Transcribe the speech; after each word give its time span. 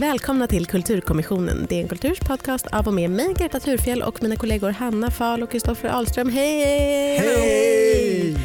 Välkomna 0.00 0.46
till 0.46 0.66
Kulturkommissionen. 0.66 1.66
Det 1.68 1.74
är 1.74 1.80
en 1.80 1.88
kulturs 1.88 2.20
podcast 2.20 2.66
av 2.66 2.86
och 2.86 2.94
med 2.94 3.10
mig, 3.10 3.34
Greta 3.38 3.60
Thurfjell 3.60 4.02
och 4.02 4.22
mina 4.22 4.36
kollegor 4.36 4.70
Hanna 4.70 5.10
Fahl 5.10 5.42
och 5.42 5.50
Kristoffer 5.50 5.88
Ahlström. 5.88 6.28
Hej! 6.28 7.18
Hej! 7.18 8.36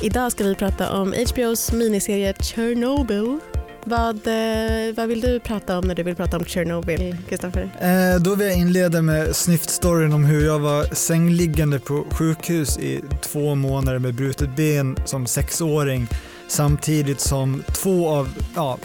Idag 0.00 0.32
ska 0.32 0.44
vi 0.44 0.54
prata 0.54 0.92
om 0.92 1.12
HBOs 1.12 1.72
miniserie 1.72 2.34
Chernobyl. 2.38 3.38
Vad, 3.84 4.26
eh, 4.26 4.94
vad 4.94 5.08
vill 5.08 5.20
du 5.20 5.40
prata 5.40 5.78
om 5.78 5.84
när 5.88 5.94
du 5.94 6.02
vill 6.02 6.16
prata 6.16 6.36
om 6.36 6.44
Chernobyl, 6.44 7.16
Kristoffer? 7.28 7.70
Eh, 7.80 8.22
då 8.22 8.34
vill 8.34 8.46
jag 8.46 8.56
inleda 8.56 9.02
med 9.02 9.36
snyftstoryn 9.36 10.12
om 10.12 10.24
hur 10.24 10.46
jag 10.46 10.58
var 10.58 10.94
sängliggande 10.94 11.78
på 11.78 12.04
sjukhus 12.10 12.78
i 12.78 13.00
två 13.20 13.54
månader 13.54 13.98
med 13.98 14.14
brutet 14.14 14.56
ben 14.56 14.96
som 15.04 15.26
sexåring 15.26 16.08
samtidigt 16.48 17.20
som 17.20 17.62
två 17.82 18.08
av 18.08 18.28
ja, 18.54 18.78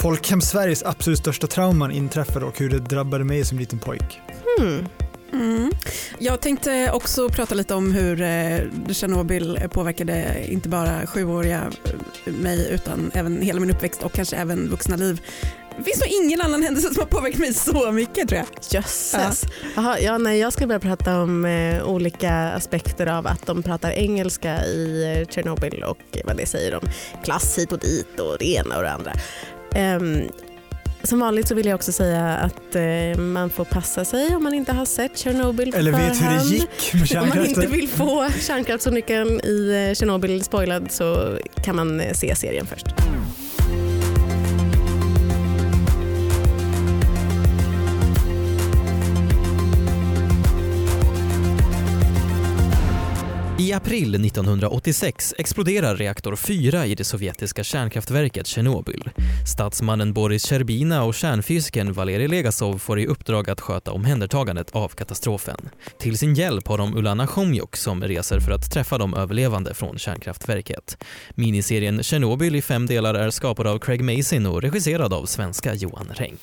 Folkhem-Sveriges 0.00 0.82
absolut 0.86 1.18
största 1.18 1.46
trauman 1.46 1.90
inträffade 1.90 2.46
och 2.46 2.58
hur 2.58 2.70
det 2.70 2.78
drabbade 2.78 3.24
mig 3.24 3.44
som 3.44 3.58
liten 3.58 3.78
pojk. 3.78 4.20
Hmm. 4.58 4.86
Mm. 5.32 5.70
Jag 6.18 6.40
tänkte 6.40 6.90
också 6.92 7.28
prata 7.28 7.54
lite 7.54 7.74
om 7.74 7.92
hur 7.92 8.22
eh, 8.22 8.60
Tjernobyl 8.90 9.58
påverkade 9.70 10.44
inte 10.48 10.68
bara 10.68 11.06
sjuåriga 11.06 11.70
eh, 12.24 12.32
mig 12.32 12.68
utan 12.70 13.10
även 13.14 13.42
hela 13.42 13.60
min 13.60 13.70
uppväxt 13.70 14.02
och 14.02 14.12
kanske 14.12 14.36
även 14.36 14.68
vuxna 14.68 14.96
liv. 14.96 15.20
Det 15.80 15.84
finns 15.84 16.00
nog 16.00 16.08
ingen 16.24 16.40
annan 16.40 16.62
händelse 16.62 16.88
som 16.94 16.98
har 17.00 17.06
påverkat 17.06 17.40
mig 17.40 17.54
så 17.54 17.92
mycket 17.92 18.28
tror 18.28 18.38
jag. 18.38 18.46
Jösses. 18.70 19.44
Ja. 19.76 19.98
ja, 19.98 20.18
nej, 20.18 20.38
jag 20.38 20.52
ska 20.52 20.66
börja 20.66 20.80
prata 20.80 21.22
om 21.22 21.44
eh, 21.44 21.84
olika 21.84 22.32
aspekter 22.34 23.06
av 23.06 23.26
att 23.26 23.46
de 23.46 23.62
pratar 23.62 23.90
engelska 23.90 24.64
i 24.64 25.14
eh, 25.20 25.28
Tjernobyl 25.34 25.82
och 25.82 25.98
vad 26.24 26.36
det 26.36 26.46
säger 26.46 26.74
om 26.74 26.80
klass 27.24 27.58
hit 27.58 27.72
och 27.72 27.78
dit 27.78 28.20
och 28.20 28.36
det 28.38 28.46
ena 28.54 28.76
och 28.76 28.82
det 28.82 28.90
andra. 28.90 29.12
Um, 29.96 30.28
som 31.02 31.20
vanligt 31.20 31.48
så 31.48 31.54
vill 31.54 31.66
jag 31.66 31.74
också 31.74 31.92
säga 31.92 32.28
att 32.36 32.74
eh, 32.74 33.20
man 33.22 33.50
får 33.50 33.64
passa 33.64 34.04
sig 34.04 34.36
om 34.36 34.42
man 34.44 34.54
inte 34.54 34.72
har 34.72 34.84
sett 34.84 35.18
Tjernobyl 35.18 35.74
Eller 35.74 35.92
vet 35.92 36.00
hur 36.00 36.08
det 36.08 36.14
förhand. 36.14 36.48
gick 36.50 36.92
med 36.94 36.94
Om 36.94 36.98
man 36.98 37.06
kärnkraften. 37.06 37.46
inte 37.46 37.66
vill 37.66 37.88
få 37.88 38.28
kärnkraftsolyckan 38.40 39.40
i 39.44 39.86
eh, 39.88 39.94
Tjernobyl 39.94 40.44
spoilad 40.44 40.90
så 40.90 41.38
kan 41.64 41.76
man 41.76 42.00
eh, 42.00 42.12
se 42.12 42.36
serien 42.36 42.66
först. 42.66 42.86
I 53.60 53.72
april 53.72 54.14
1986 54.14 55.34
exploderar 55.38 55.96
reaktor 55.96 56.36
4 56.36 56.86
i 56.86 56.94
det 56.94 57.04
sovjetiska 57.04 57.64
kärnkraftverket 57.64 58.46
Tjernobyl. 58.46 59.10
Statsmannen 59.52 60.12
Boris 60.12 60.46
Tjerbina 60.46 61.04
och 61.04 61.14
kärnfysikern 61.14 61.92
Valerij 61.92 62.28
Legasov 62.28 62.78
får 62.78 63.00
i 63.00 63.06
uppdrag 63.06 63.50
att 63.50 63.60
sköta 63.60 63.92
omhändertagandet 63.92 64.70
av 64.70 64.88
katastrofen. 64.88 65.68
Till 65.98 66.18
sin 66.18 66.34
hjälp 66.34 66.68
har 66.68 66.78
de 66.78 66.96
Ulana 66.96 67.26
Chomjuk 67.26 67.76
som 67.76 68.02
reser 68.02 68.40
för 68.40 68.52
att 68.52 68.70
träffa 68.72 68.98
de 68.98 69.14
överlevande 69.14 69.74
från 69.74 69.98
kärnkraftverket. 69.98 71.04
Miniserien 71.34 72.02
Tjernobyl 72.02 72.56
i 72.56 72.62
fem 72.62 72.86
delar 72.86 73.14
är 73.14 73.30
skapad 73.30 73.66
av 73.66 73.78
Craig 73.78 74.04
Mazin 74.04 74.46
och 74.46 74.62
regisserad 74.62 75.12
av 75.12 75.26
svenska 75.26 75.74
Johan 75.74 76.08
Renck. 76.14 76.40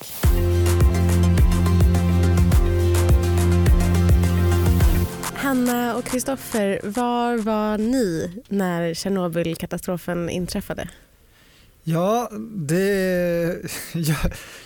Hanna 5.48 5.96
och 5.96 6.06
Kristoffer, 6.06 6.80
var 6.84 7.38
var 7.38 7.78
ni 7.78 8.32
när 8.48 8.94
Tjernobylkatastrofen 8.94 10.30
inträffade? 10.30 10.90
Ja, 11.84 12.30
det, 12.56 13.56
jag, 13.94 14.18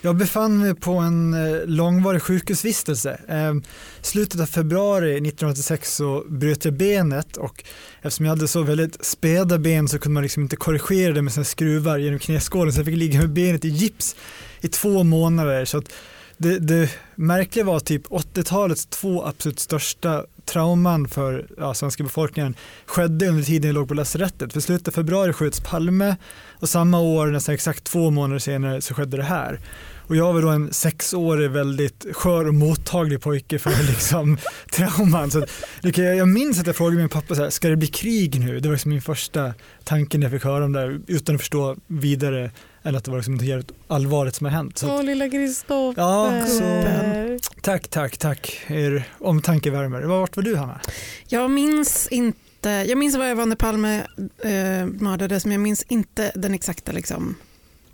jag 0.01 0.15
befann 0.15 0.59
mig 0.59 0.75
på 0.75 0.91
en 0.91 1.33
eh, 1.33 1.65
långvarig 1.65 2.21
sjukhusvistelse. 2.21 3.19
Ehm, 3.27 3.63
slutet 4.01 4.41
av 4.41 4.45
februari 4.45 5.11
1986 5.11 5.95
så 5.95 6.23
bröt 6.27 6.65
jag 6.65 6.73
benet 6.73 7.37
och 7.37 7.63
eftersom 8.01 8.25
jag 8.25 8.35
hade 8.35 8.47
så 8.47 8.63
väldigt 8.63 9.05
späda 9.05 9.57
ben 9.57 9.87
så 9.87 9.99
kunde 9.99 10.13
man 10.13 10.23
liksom 10.23 10.43
inte 10.43 10.55
korrigera 10.55 11.13
det 11.13 11.21
med 11.21 11.33
sina 11.33 11.45
skruvar 11.45 11.97
genom 11.97 12.19
knäskålen 12.19 12.73
så 12.73 12.79
jag 12.79 12.85
fick 12.85 12.97
ligga 12.97 13.19
med 13.19 13.29
benet 13.29 13.65
i 13.65 13.69
gips 13.69 14.15
i 14.61 14.67
två 14.67 15.03
månader. 15.03 15.65
Så 15.65 15.77
att 15.77 15.93
det, 16.41 16.59
det 16.59 16.89
märkliga 17.15 17.65
var 17.65 17.79
typ 17.79 18.07
80-talets 18.07 18.85
två 18.85 19.25
absolut 19.25 19.59
största 19.59 20.25
trauman 20.45 21.07
för 21.07 21.47
ja, 21.57 21.73
svenska 21.73 22.03
befolkningen 22.03 22.55
skedde 22.85 23.27
under 23.27 23.43
tiden 23.43 23.67
jag 23.67 23.73
låg 23.73 23.87
på 23.87 23.93
lasarettet. 23.93 24.53
För 24.53 24.59
slutet 24.59 24.87
av 24.87 24.91
februari 24.91 25.33
sköts 25.33 25.59
Palme 25.59 26.15
och 26.59 26.69
samma 26.69 26.99
år, 26.99 27.27
nästan 27.27 27.55
exakt 27.55 27.83
två 27.83 28.09
månader 28.09 28.39
senare, 28.39 28.81
så 28.81 28.93
skedde 28.93 29.17
det 29.17 29.23
här. 29.23 29.59
Och 30.07 30.15
jag 30.15 30.33
var 30.33 30.41
då 30.41 30.49
en 30.49 30.73
sexårig, 30.73 31.51
väldigt 31.51 32.05
skör 32.13 32.47
och 32.47 32.53
mottaglig 32.53 33.21
pojke 33.21 33.59
för 33.59 33.83
liksom, 33.87 34.37
trauman. 34.71 35.31
Så 35.31 35.45
jag, 35.81 36.15
jag 36.15 36.27
minns 36.27 36.59
att 36.59 36.67
jag 36.67 36.75
frågade 36.75 36.97
min 36.97 37.09
pappa, 37.09 37.35
så 37.35 37.43
här, 37.43 37.49
ska 37.49 37.69
det 37.69 37.75
bli 37.75 37.87
krig 37.87 38.39
nu? 38.39 38.59
Det 38.59 38.67
var 38.67 38.73
liksom 38.73 38.91
min 38.91 39.01
första 39.01 39.53
tanke 39.83 40.17
när 40.17 40.25
jag 40.25 40.31
fick 40.31 40.43
höra 40.43 40.65
om 40.65 40.73
det 40.73 40.79
här, 40.79 40.99
utan 41.07 41.35
att 41.35 41.41
förstå 41.41 41.75
vidare 41.87 42.51
än 42.83 42.95
att 42.95 43.03
det 43.03 43.11
var 43.11 43.17
liksom 43.17 43.33
något 43.35 43.43
jävligt 43.45 43.71
allvarligt 43.87 44.35
som 44.35 44.45
har 44.45 44.51
hänt. 44.51 44.77
Så 44.77 44.85
att, 44.85 44.91
Åh, 44.91 45.03
lilla 45.03 45.29
Kristoffer. 45.29 46.01
Ja, 46.01 46.45
så- 46.47 47.51
tack, 47.61 47.87
tack, 47.87 48.17
tack. 48.17 48.61
Er 48.67 49.03
omtanke 49.19 49.71
värmer. 49.71 50.01
Vart 50.01 50.35
var 50.35 50.43
du 50.43 50.55
Hanna? 50.55 50.79
Jag 51.27 51.51
minns 51.51 52.07
inte, 52.07 52.69
jag 52.69 52.97
minns 52.97 53.15
var 53.15 53.45
när 53.45 53.55
Palme 53.55 53.95
eh, 54.43 54.85
mördades 54.85 55.45
men 55.45 55.51
jag 55.51 55.61
minns 55.61 55.83
inte 55.83 56.31
den 56.35 56.53
exakta 56.53 56.91
liksom, 56.91 57.35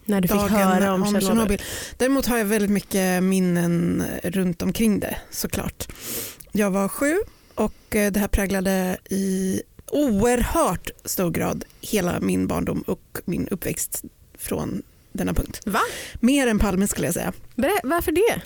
När 0.06 0.22
du 0.22 0.28
fick 0.28 0.38
dagen 0.38 0.52
höra 0.52 0.94
om, 0.94 1.22
Tjernobyl. 1.22 1.62
Däremot 1.98 2.26
har 2.26 2.38
jag 2.38 2.46
väldigt 2.46 2.72
mycket 2.72 3.24
minnen 3.24 4.04
runt 4.24 4.62
omkring 4.62 5.00
det 5.00 5.18
såklart. 5.32 5.88
Jag 6.52 6.72
var 6.72 6.88
sju 6.88 7.16
och 7.56 7.96
eh, 7.96 8.12
det 8.12 8.20
här 8.20 8.28
präglade 8.28 8.98
i 9.10 9.62
oerhört 9.92 10.90
stor 11.06 11.32
grad 11.32 11.66
hela 11.82 12.20
min 12.20 12.48
barndom 12.48 12.82
och 12.88 13.18
min 13.26 13.48
uppväxt 13.48 14.04
från 14.48 14.82
denna 15.12 15.34
punkt. 15.34 15.62
Va? 15.66 15.80
Mer 16.20 16.48
än 16.48 16.60
Palme 16.60 16.88
skulle 16.88 17.08
jag 17.08 17.14
säga. 17.14 17.34
Berä- 17.56 17.80
varför 17.84 18.12
det? 18.12 18.42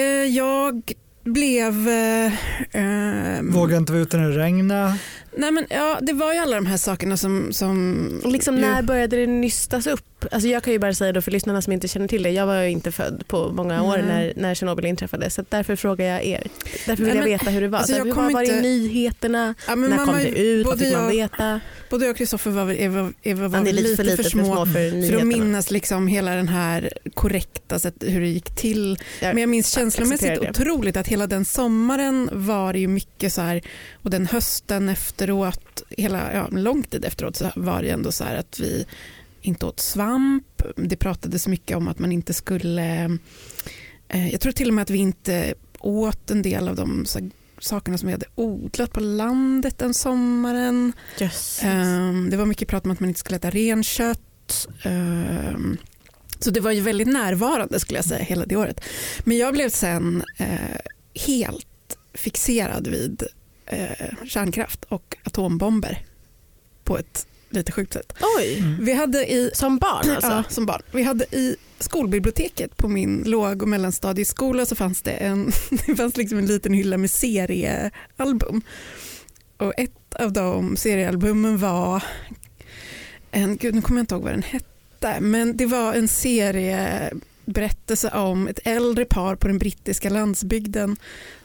Eh, 0.00 0.02
jag 0.36 0.92
blev... 1.24 1.88
Eh, 1.88 2.32
ehm, 2.72 3.52
Vågade 3.52 3.76
inte 3.76 3.92
vara 3.92 4.02
ute 4.02 4.16
när 4.16 4.28
det 4.30 4.38
regnade. 4.38 4.96
Nej 5.36 5.52
men, 5.52 5.66
ja, 5.70 5.98
det 6.02 6.12
var 6.12 6.32
ju 6.32 6.38
alla 6.38 6.56
de 6.56 6.66
här 6.66 6.76
sakerna 6.76 7.16
som... 7.16 7.52
som 7.52 8.08
Liksom 8.24 8.54
ju- 8.54 8.60
när 8.60 8.82
började 8.82 9.16
det 9.16 9.26
nystas 9.26 9.86
upp? 9.86 10.04
Alltså 10.30 10.48
jag 10.48 10.62
kan 10.62 10.72
ju 10.72 10.78
bara 10.78 10.94
säga 10.94 11.12
då 11.12 11.22
för 11.22 11.30
lyssnarna 11.30 11.62
som 11.62 11.72
inte 11.72 11.88
känner 11.88 12.08
till 12.08 12.22
det, 12.22 12.30
jag 12.30 12.46
var 12.46 12.62
ju 12.62 12.70
inte 12.70 12.92
född 12.92 13.24
på 13.28 13.52
många 13.52 13.82
år 13.82 13.96
Nej. 13.96 14.06
när, 14.06 14.32
när 14.36 14.54
Tjernobyl 14.54 14.84
inträffade 14.86 15.30
så 15.30 15.44
därför 15.48 15.76
frågar 15.76 16.06
jag 16.06 16.24
er. 16.24 16.42
Därför 16.86 17.04
vill 17.04 17.14
Nej, 17.14 17.16
jag 17.16 17.22
men, 17.24 17.38
veta 17.38 17.50
hur 17.50 17.60
det 17.60 17.68
var. 17.68 17.78
alltså, 17.78 17.92
så 17.92 17.98
jag 17.98 18.04
hur 18.04 18.12
kommer 18.12 18.26
var, 18.26 18.32
var 18.34 18.40
det 18.40 18.46
i 18.46 18.50
inte- 18.56 18.62
nyheterna? 18.62 19.54
Ja, 19.68 19.74
när 19.74 19.96
kom 20.06 20.14
det 20.14 20.28
ut? 20.38 20.66
Vad 20.66 20.78
fick 20.78 20.92
man 20.92 21.02
jag- 21.02 21.10
veta? 21.10 21.60
Både 21.90 22.04
jag 22.04 22.10
och 22.10 22.16
Kristoffer 22.16 22.50
var, 22.50 22.64
väl- 22.64 22.76
Eva, 22.80 23.12
Eva 23.22 23.48
var 23.48 23.60
väl 23.60 23.74
lite 23.74 23.96
för 23.96 24.04
lite 24.04 24.22
för 24.22 24.30
små 24.30 24.66
för 24.66 24.72
för 24.72 24.80
nyheterna. 24.96 25.18
att 25.20 25.26
minnas 25.26 25.70
liksom 25.70 26.06
hela 26.06 26.30
den 26.34 26.48
här 26.48 26.92
korrekta 27.14 27.78
sätt, 27.78 27.94
hur 28.00 28.20
det 28.20 28.28
gick 28.28 28.54
till. 28.56 28.98
Jag 29.20 29.34
Men 29.34 29.38
jag 29.40 29.48
minns 29.50 29.70
känslomässigt 29.70 30.38
otroligt 30.50 30.96
att 30.96 31.08
hela 31.08 31.26
den 31.26 31.44
sommaren 31.44 32.28
var 32.32 32.72
det 32.72 32.78
ju 32.78 32.88
mycket 32.88 33.32
så 33.32 33.40
här 33.42 33.62
och 34.02 34.10
den 34.10 34.26
hösten 34.26 34.88
efteråt, 35.22 35.82
hela, 35.88 36.32
ja, 36.32 36.48
lång 36.50 36.82
tid 36.82 37.04
efteråt 37.04 37.36
så 37.36 37.50
var 37.56 37.82
det 37.82 37.90
ändå 37.90 38.12
så 38.12 38.24
här 38.24 38.36
att 38.36 38.60
vi 38.60 38.86
inte 39.40 39.66
åt 39.66 39.80
svamp. 39.80 40.62
Det 40.76 40.96
pratades 40.96 41.48
mycket 41.48 41.76
om 41.76 41.88
att 41.88 41.98
man 41.98 42.12
inte 42.12 42.34
skulle, 42.34 43.18
eh, 44.08 44.28
jag 44.28 44.40
tror 44.40 44.52
till 44.52 44.68
och 44.68 44.74
med 44.74 44.82
att 44.82 44.90
vi 44.90 44.98
inte 44.98 45.54
åt 45.78 46.30
en 46.30 46.42
del 46.42 46.68
av 46.68 46.76
de 46.76 47.06
så 47.06 47.30
sakerna 47.58 47.98
som 47.98 48.06
vi 48.06 48.12
hade 48.12 48.26
odlat 48.34 48.92
på 48.92 49.00
landet 49.00 49.78
den 49.78 49.94
sommaren. 49.94 50.92
Jösses. 51.18 51.60
Ehm, 51.62 52.30
det 52.30 52.36
var 52.36 52.46
mycket 52.46 52.68
prat 52.68 52.84
om 52.84 52.90
att 52.90 53.00
man 53.00 53.08
inte 53.08 53.20
skulle 53.20 53.36
äta 53.36 53.50
renkött. 53.50 54.68
Ehm, 54.82 55.76
så 56.38 56.50
det 56.50 56.60
var 56.60 56.70
ju 56.70 56.80
väldigt 56.80 57.08
närvarande 57.08 57.80
skulle 57.80 57.98
jag 57.98 58.04
säga 58.04 58.24
hela 58.24 58.46
det 58.46 58.56
året. 58.56 58.80
Men 59.24 59.36
jag 59.36 59.54
blev 59.54 59.68
sen 59.68 60.24
eh, 60.38 60.80
helt 61.26 61.66
fixerad 62.14 62.86
vid 62.86 63.22
eh, 63.72 64.08
kärnkraft 64.24 64.84
och 64.84 65.16
atombomber 65.24 66.04
på 66.84 66.98
ett 66.98 67.26
lite 67.50 67.72
sjukt 67.72 67.92
sätt. 67.92 68.12
Oj, 68.38 68.64
Vi 68.80 68.94
hade 68.94 69.32
i 69.32 69.50
som 69.54 69.78
barn 69.78 70.10
alltså? 70.10 70.30
Ja, 70.30 70.44
som 70.48 70.66
barn. 70.66 70.82
Vi 70.92 71.02
hade 71.02 71.24
i 71.24 71.56
skolbiblioteket 71.78 72.76
på 72.76 72.88
min 72.88 73.22
låg 73.26 73.62
och 73.62 73.68
mellanstadieskola 73.68 74.66
så 74.66 74.76
fanns 74.76 75.02
det 75.02 75.10
en, 75.10 75.52
det 75.86 75.96
fanns 75.96 76.16
liksom 76.16 76.38
en 76.38 76.46
liten 76.46 76.72
hylla 76.72 76.96
med 76.96 77.10
seriealbum. 77.10 78.62
Och 79.56 79.72
ett 79.76 80.14
av 80.14 80.32
de 80.32 80.76
seriealbumen 80.76 81.58
var 81.58 82.02
en, 83.30 83.56
gud 83.56 83.74
nu 83.74 83.82
kommer 83.82 84.00
jag 84.00 84.02
inte 84.02 84.14
ihåg 84.14 84.22
vad 84.22 84.32
den 84.32 84.42
hette, 84.42 85.20
men 85.20 85.56
det 85.56 85.66
var 85.66 85.94
en 85.94 86.08
serieberättelse 86.08 88.10
om 88.10 88.48
ett 88.48 88.60
äldre 88.64 89.04
par 89.04 89.36
på 89.36 89.48
den 89.48 89.58
brittiska 89.58 90.10
landsbygden 90.10 90.96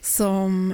som 0.01 0.73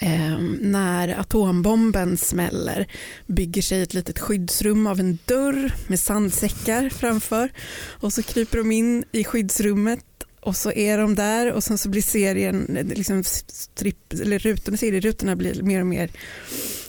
eh, 0.00 0.38
när 0.60 1.20
atombomben 1.20 2.16
smäller 2.16 2.86
bygger 3.26 3.62
sig 3.62 3.82
ett 3.82 3.94
litet 3.94 4.18
skyddsrum 4.18 4.86
av 4.86 5.00
en 5.00 5.18
dörr 5.24 5.72
med 5.86 6.00
sandsäckar 6.00 6.88
framför 6.88 7.52
och 8.00 8.12
så 8.12 8.22
kryper 8.22 8.58
de 8.58 8.72
in 8.72 9.04
i 9.12 9.24
skyddsrummet 9.24 10.04
och 10.40 10.56
så 10.56 10.72
är 10.72 10.98
de 10.98 11.14
där 11.14 11.52
och 11.52 11.64
sen 11.64 11.78
så 11.78 11.88
blir 11.88 12.02
serien, 12.02 12.78
liksom 12.94 13.24
strip, 13.24 14.12
eller 14.12 14.38
rutorna, 14.38 14.76
serierutorna 14.76 15.36
blir 15.36 15.62
mer 15.62 15.80
och 15.80 15.86
mer 15.86 16.10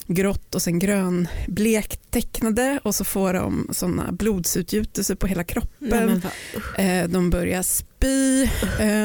grått 0.07 0.55
och 0.55 0.61
sen 0.61 0.79
grönblekt 0.79 2.11
tecknade 2.11 2.79
och 2.83 2.95
så 2.95 3.03
får 3.03 3.33
de 3.33 3.67
sådana 3.71 4.11
blodsutgjutelser 4.11 5.15
på 5.15 5.27
hela 5.27 5.43
kroppen. 5.43 6.21
Nej, 6.77 7.07
de 7.07 7.29
börjar 7.29 7.63
spy 7.63 8.47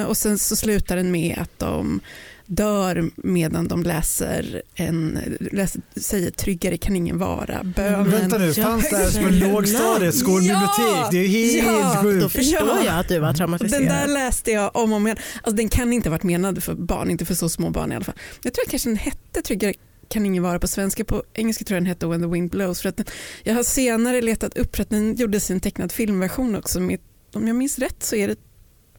och 0.06 0.16
sen 0.16 0.38
så 0.38 0.56
slutar 0.56 0.96
den 0.96 1.10
med 1.10 1.38
att 1.38 1.58
de 1.58 2.00
dör 2.46 3.10
medan 3.16 3.68
de 3.68 3.82
läser 3.82 4.62
en, 4.74 5.18
läser, 5.52 5.82
säger 5.96 6.30
tryggare 6.30 6.76
kan 6.76 6.96
ingen 6.96 7.18
vara, 7.18 7.64
bönen. 7.64 8.10
Vänta 8.10 8.38
nu, 8.38 8.54
fanns 8.54 8.90
det 8.90 8.96
här 8.96 9.10
som 9.10 9.26
en 9.26 9.38
lågstadiet 9.38 10.14
skolbibliotek? 10.14 10.70
Ja, 10.78 11.08
det 11.10 11.18
är 11.18 11.28
helt 11.28 11.66
ja, 11.66 11.98
sjukt. 12.02 12.22
Då 12.22 12.28
förstår 12.28 12.68
ja. 12.68 12.84
jag 12.84 12.98
att 12.98 13.08
du 13.08 13.18
var 13.18 13.32
traumatiserad. 13.32 13.82
Den 13.82 13.88
där 13.88 14.06
läste 14.14 14.52
jag 14.52 14.76
om 14.76 14.92
och 14.92 14.96
om 14.96 15.06
igen. 15.06 15.18
Alltså, 15.36 15.56
den 15.56 15.68
kan 15.68 15.92
inte 15.92 16.08
ha 16.08 16.10
varit 16.10 16.22
menad 16.22 16.62
för 16.62 16.74
barn, 16.74 17.10
inte 17.10 17.24
för 17.24 17.34
så 17.34 17.48
små 17.48 17.70
barn 17.70 17.92
i 17.92 17.96
alla 17.96 18.04
fall. 18.04 18.16
Jag 18.42 18.54
tror 18.54 18.64
att 18.64 18.70
kanske 18.70 18.88
den 18.88 18.96
hette 18.96 19.42
Tryggare 19.42 19.74
kan 20.08 20.26
ingen 20.26 20.42
vara 20.42 20.58
på 20.58 20.68
svenska. 20.68 21.04
På 21.04 21.22
engelska 21.34 21.64
tror 21.64 21.76
jag 21.76 21.82
den 21.82 21.86
hette 21.86 22.06
When 22.06 22.20
the 22.20 22.26
wind 22.26 22.50
blows. 22.50 22.82
För 22.82 22.88
att 22.88 22.96
den, 22.96 23.06
jag 23.42 23.54
har 23.54 23.62
senare 23.62 24.20
letat 24.20 24.56
upp 24.56 24.76
för 24.76 24.82
att 24.82 24.90
den 24.90 25.14
gjordes 25.14 25.50
i 25.50 25.52
en 25.52 25.60
tecknad 25.60 25.92
filmversion 25.92 26.56
också. 26.56 26.80
Med, 26.80 27.00
om 27.34 27.46
jag 27.46 27.56
minns 27.56 27.78
rätt 27.78 28.02
så 28.02 28.16
är 28.16 28.28
det 28.28 28.36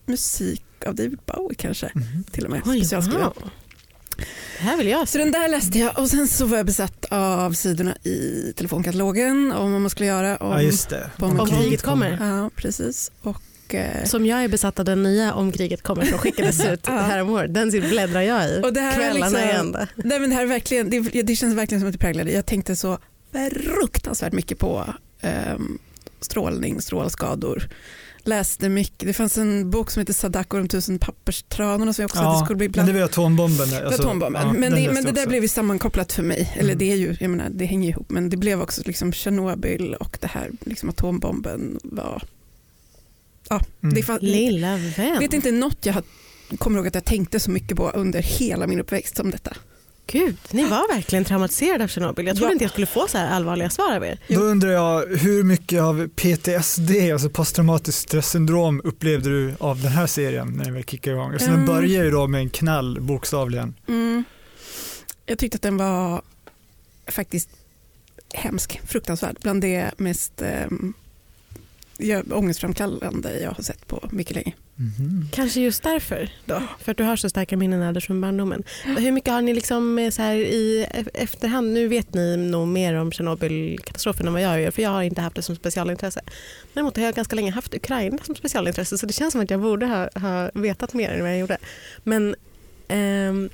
musik 0.06 0.64
av 0.86 0.96
David 0.96 1.20
Bowie 1.26 1.56
kanske. 1.58 1.86
Mm. 1.86 2.24
Till 2.32 2.46
och 2.46 2.52
med. 2.52 2.62
Oj, 2.66 2.84
wow. 2.92 3.34
Det 4.58 4.64
här 4.64 4.78
vill 4.78 4.88
jag 4.88 5.08
Så 5.08 5.18
den 5.18 5.32
där 5.32 5.48
läste 5.48 5.80
jag 5.80 6.00
och 6.00 6.10
sen 6.10 6.28
så 6.28 6.46
var 6.46 6.58
jag 6.58 6.66
besatt 6.66 7.06
av 7.10 7.52
sidorna 7.52 7.96
i 8.04 8.54
telefonkatalogen 8.56 9.52
om 9.52 9.72
vad 9.72 9.82
man 9.82 9.90
skulle 9.90 10.08
göra 10.08 10.38
om, 10.38 10.52
ja, 10.52 10.62
just 10.62 10.90
det. 10.90 11.12
om, 11.18 11.40
om 11.40 11.48
kriget 11.48 11.82
kommer. 11.82 12.18
Ja, 12.22 12.50
precis. 12.56 13.12
Och, 13.22 13.76
eh, 13.76 14.04
Som 14.06 14.26
jag 14.26 14.44
är 14.44 14.48
besatt 14.48 14.80
av 14.80 14.86
den 14.86 15.04
nya 15.04 15.34
Om 15.34 15.52
kriget 15.52 15.82
kommer 15.82 16.06
som 16.06 16.18
skickades 16.18 16.66
ut 16.66 16.80
ja. 16.88 16.98
häromåret. 16.98 17.54
Den 17.54 17.70
bläddrar 17.70 18.22
jag 18.22 18.50
i 18.50 18.62
och 18.64 18.74
det 18.74 18.82
här 18.82 18.96
kvällarna 18.96 19.30
liksom, 19.30 19.44
igen. 19.44 19.76
Nej, 19.96 20.20
men 20.20 20.30
det, 20.30 20.36
här 20.36 20.44
är 20.44 20.48
verkligen, 20.48 20.90
det, 20.90 21.00
det, 21.00 21.36
känns 21.36 21.56
verkligen 21.56 21.82
som 21.82 21.88
att 21.88 21.94
det 21.94 22.00
präglade. 22.00 22.32
Jag 22.32 22.46
tänkte 22.46 22.76
så 22.76 23.00
fruktansvärt 23.32 24.34
mycket 24.34 24.60
på 24.60 24.94
um, 25.56 25.80
strålning, 26.22 26.82
strålskador 26.82 27.70
läste 28.28 28.70
mycket. 28.70 29.08
Det 29.08 29.14
fanns 29.14 29.38
en 29.38 29.70
bok 29.70 29.92
som 29.92 30.00
heter 30.00 30.14
Sadako 30.14 30.58
och 30.58 30.64
de 30.64 30.70
tusen 30.70 31.00
papperstranorna 31.00 31.94
som 31.94 32.02
jag 32.02 32.10
också 32.10 32.22
ja, 32.22 32.42
skulle 32.46 32.58
bli 32.58 32.70
bland... 32.70 32.88
men 32.88 32.96
det 32.96 33.02
var 33.02 33.10
atombomben. 33.10 33.86
Alltså, 33.86 34.02
atombomben. 34.02 34.48
Ja, 34.48 34.54
men, 34.54 34.76
det, 34.76 34.94
men 34.94 35.04
det 35.04 35.12
där 35.12 35.28
blev 35.28 35.42
ju 35.44 35.48
sammankopplat 35.48 36.14
för 36.14 36.24
mig. 36.24 36.54
Eller 36.54 36.74
mm. 36.74 36.78
det 36.78 36.92
är 36.92 36.96
ju, 36.96 37.16
jag 37.20 37.30
menar, 37.30 37.50
det 37.50 37.66
hänger 37.66 37.90
ihop. 37.90 38.10
Men 38.10 38.30
det 38.30 38.38
blev 38.38 38.62
också 38.62 38.82
liksom 38.86 39.14
Tjernobyl 39.14 39.94
och 39.94 40.18
det 40.22 40.28
här 40.28 40.52
liksom 40.66 40.90
atombomben 40.90 41.80
var... 41.84 42.24
Ja, 43.50 43.62
mm. 43.84 43.96
det 43.96 44.04
fann, 44.04 44.20
Lilla 44.22 44.78
vän. 44.78 45.08
Jag 45.08 45.20
vet 45.20 45.34
inte 45.34 45.52
något 45.52 45.86
jag 45.86 45.94
har, 45.94 46.04
kommer 46.58 46.78
ihåg 46.78 46.88
att 46.88 46.96
jag 46.96 47.06
tänkte 47.06 47.40
så 47.40 47.52
mycket 47.52 47.78
på 47.78 47.90
under 47.90 48.22
hela 48.22 48.68
min 48.68 48.80
uppväxt 48.80 49.18
som 49.18 49.32
detta. 49.32 49.54
Gud, 50.08 50.38
ni 50.52 50.64
var 50.64 50.96
verkligen 50.96 51.26
traumatiserade 51.26 51.84
av 51.84 51.88
Tjernobyl. 51.88 52.28
Jag 52.28 52.36
trodde 52.36 52.50
ja. 52.50 52.54
inte 52.54 52.64
jag 52.64 52.72
skulle 52.72 52.88
få 52.88 53.08
så 53.08 53.18
här 53.18 53.30
allvarliga 53.30 53.70
svar 53.70 53.96
av 53.96 54.04
er. 54.04 54.20
Då 54.28 54.40
undrar 54.40 54.70
jag, 54.70 55.06
hur 55.18 55.44
mycket 55.44 55.82
av 55.82 56.08
PTSD, 56.08 56.92
alltså 57.14 57.30
posttraumatiskt 57.30 58.02
stresssyndrom, 58.02 58.82
upplevde 58.84 59.30
du 59.30 59.56
av 59.60 59.82
den 59.82 59.92
här 59.92 60.08
serien 60.08 60.48
när 60.48 60.66
den 60.66 60.74
väl 60.74 60.84
kickade 60.84 61.16
igång? 61.16 61.34
Alltså, 61.34 61.48
mm. 61.48 61.58
Den 61.60 61.66
börjar 61.66 62.04
ju 62.04 62.12
då 62.12 62.28
med 62.28 62.42
en 62.42 62.50
knall, 62.50 63.02
bokstavligen. 63.02 63.76
Mm. 63.88 64.24
Jag 65.26 65.38
tyckte 65.38 65.56
att 65.56 65.62
den 65.62 65.78
var 65.78 66.22
faktiskt 67.08 67.50
hemsk, 68.34 68.82
fruktansvärd. 68.88 69.38
Bland 69.42 69.62
det 69.62 69.92
mest 69.98 70.42
um, 70.62 70.94
ångestframkallande 72.32 73.40
jag 73.40 73.52
har 73.52 73.64
sett 73.64 73.88
på 73.88 74.10
mycket 74.12 74.36
länge. 74.36 74.54
Mm. 74.80 75.28
Kanske 75.32 75.60
just 75.60 75.84
därför 75.84 76.30
då, 76.46 76.62
för 76.80 76.92
att 76.92 76.98
du 76.98 77.04
har 77.04 77.16
så 77.16 77.30
starka 77.30 77.58
minnen 77.58 78.02
från 78.02 78.22
barndomen. 78.22 78.64
Hur 78.84 79.12
mycket 79.12 79.34
har 79.34 79.42
ni 79.42 79.54
liksom 79.54 80.00
eh, 80.00 80.10
så 80.10 80.22
här 80.22 80.36
i 80.36 80.88
e-, 80.92 81.06
efterhand, 81.14 81.74
nu 81.74 81.88
vet 81.88 82.14
ni 82.14 82.38
nog 82.38 82.68
mer 82.68 82.94
om 82.94 83.12
Tjernobylkatastrofen 83.12 84.28
än 84.28 84.34
vad 84.34 84.42
jag 84.42 84.62
gör 84.62 84.72
för 84.72 84.82
jag 84.82 84.90
har 84.90 85.04
inte 85.04 85.22
haft 85.22 85.36
det 85.36 85.42
som 85.42 85.56
specialintresse. 85.56 86.22
Däremot 86.74 86.98
har 86.98 87.04
jag 87.04 87.16
ganska 87.16 87.36
länge 87.36 87.52
haft 87.52 87.74
Ukraina 87.74 88.18
som 88.24 88.36
specialintresse 88.36 88.98
så 88.98 89.06
det 89.06 89.14
känns 89.14 89.32
som 89.32 89.42
att 89.42 89.50
jag 89.50 89.62
borde 89.62 89.86
ha, 89.86 90.10
ha 90.16 90.52
vetat 90.54 90.94
mer 90.94 91.10
än 91.10 91.22
vad 91.22 91.32
jag 91.32 91.40
gjorde. 91.40 91.58
Men 92.04 92.36
ehm, 92.88 93.50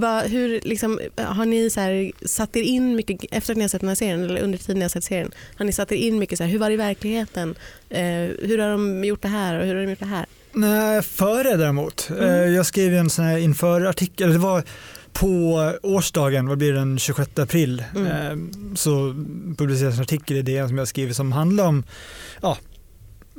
vad, 0.00 0.24
hur, 0.24 0.60
liksom, 0.64 1.00
har 1.16 1.46
ni 1.46 1.70
så 1.70 1.80
här, 1.80 2.12
satt 2.26 2.56
er 2.56 2.62
in 2.62 2.96
mycket, 2.96 3.24
efter 3.30 3.52
att 3.52 3.56
ni 3.56 3.64
har 3.64 3.68
sett 3.68 3.80
den 3.80 3.88
här 3.88 3.94
serien, 3.94 4.24
eller 4.24 4.40
under 4.40 4.58
tiden 4.58 4.78
ni 4.78 4.84
har 4.84 4.88
sett 4.88 5.04
serien, 5.04 5.30
har 5.56 5.64
ni 5.64 5.72
satt 5.72 5.92
er 5.92 5.96
in 5.96 6.18
mycket 6.18 6.38
så 6.38 6.44
här, 6.44 6.50
hur 6.50 6.58
var 6.58 6.68
det 6.68 6.74
i 6.74 6.76
verkligheten? 6.76 7.54
Eh, 7.90 8.00
hur 8.42 8.58
har 8.58 8.68
de 8.68 9.04
gjort 9.04 9.22
det 9.22 9.28
här 9.28 9.58
och 9.58 9.66
hur 9.66 9.74
har 9.74 9.82
de 9.82 9.90
gjort 9.90 9.98
det 9.98 10.06
här? 10.06 10.26
Nej, 10.52 11.02
före 11.02 11.56
däremot. 11.56 12.10
Mm. 12.10 12.24
Eh, 12.24 12.30
jag 12.30 12.66
skrev 12.66 12.94
en 12.94 13.10
sån 13.10 13.24
här 13.24 13.38
inför-artikel, 13.38 14.32
det 14.32 14.38
var 14.38 14.62
på 15.12 15.72
årsdagen, 15.82 16.48
vad 16.48 16.58
blir 16.58 16.72
det, 16.72 16.78
den 16.78 16.98
26 16.98 17.38
april, 17.38 17.84
mm. 17.96 18.06
eh, 18.06 18.74
så 18.74 19.14
publicerades 19.58 19.96
en 19.96 20.02
artikel 20.02 20.36
i 20.36 20.42
DN 20.42 20.68
som 20.68 20.78
jag 20.78 20.88
skrivit 20.88 21.16
som 21.16 21.32
handlar 21.32 21.66
om 21.66 21.84
ja, 22.42 22.58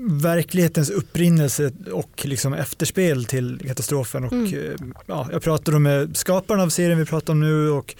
verklighetens 0.01 0.89
upprinnelse 0.89 1.71
och 1.91 2.25
liksom 2.25 2.53
efterspel 2.53 3.25
till 3.25 3.61
katastrofen. 3.67 4.23
Och, 4.23 4.33
mm. 4.33 4.53
Eh, 4.53 4.87
ja, 5.05 5.27
jag 5.31 5.41
pratade 5.41 5.79
med 5.79 6.17
skaparen 6.17 6.61
av 6.61 6.69
serien 6.69 6.99
vi 6.99 7.05
pratar 7.05 7.33
om 7.33 7.39
nu 7.39 7.69
och 7.69 7.95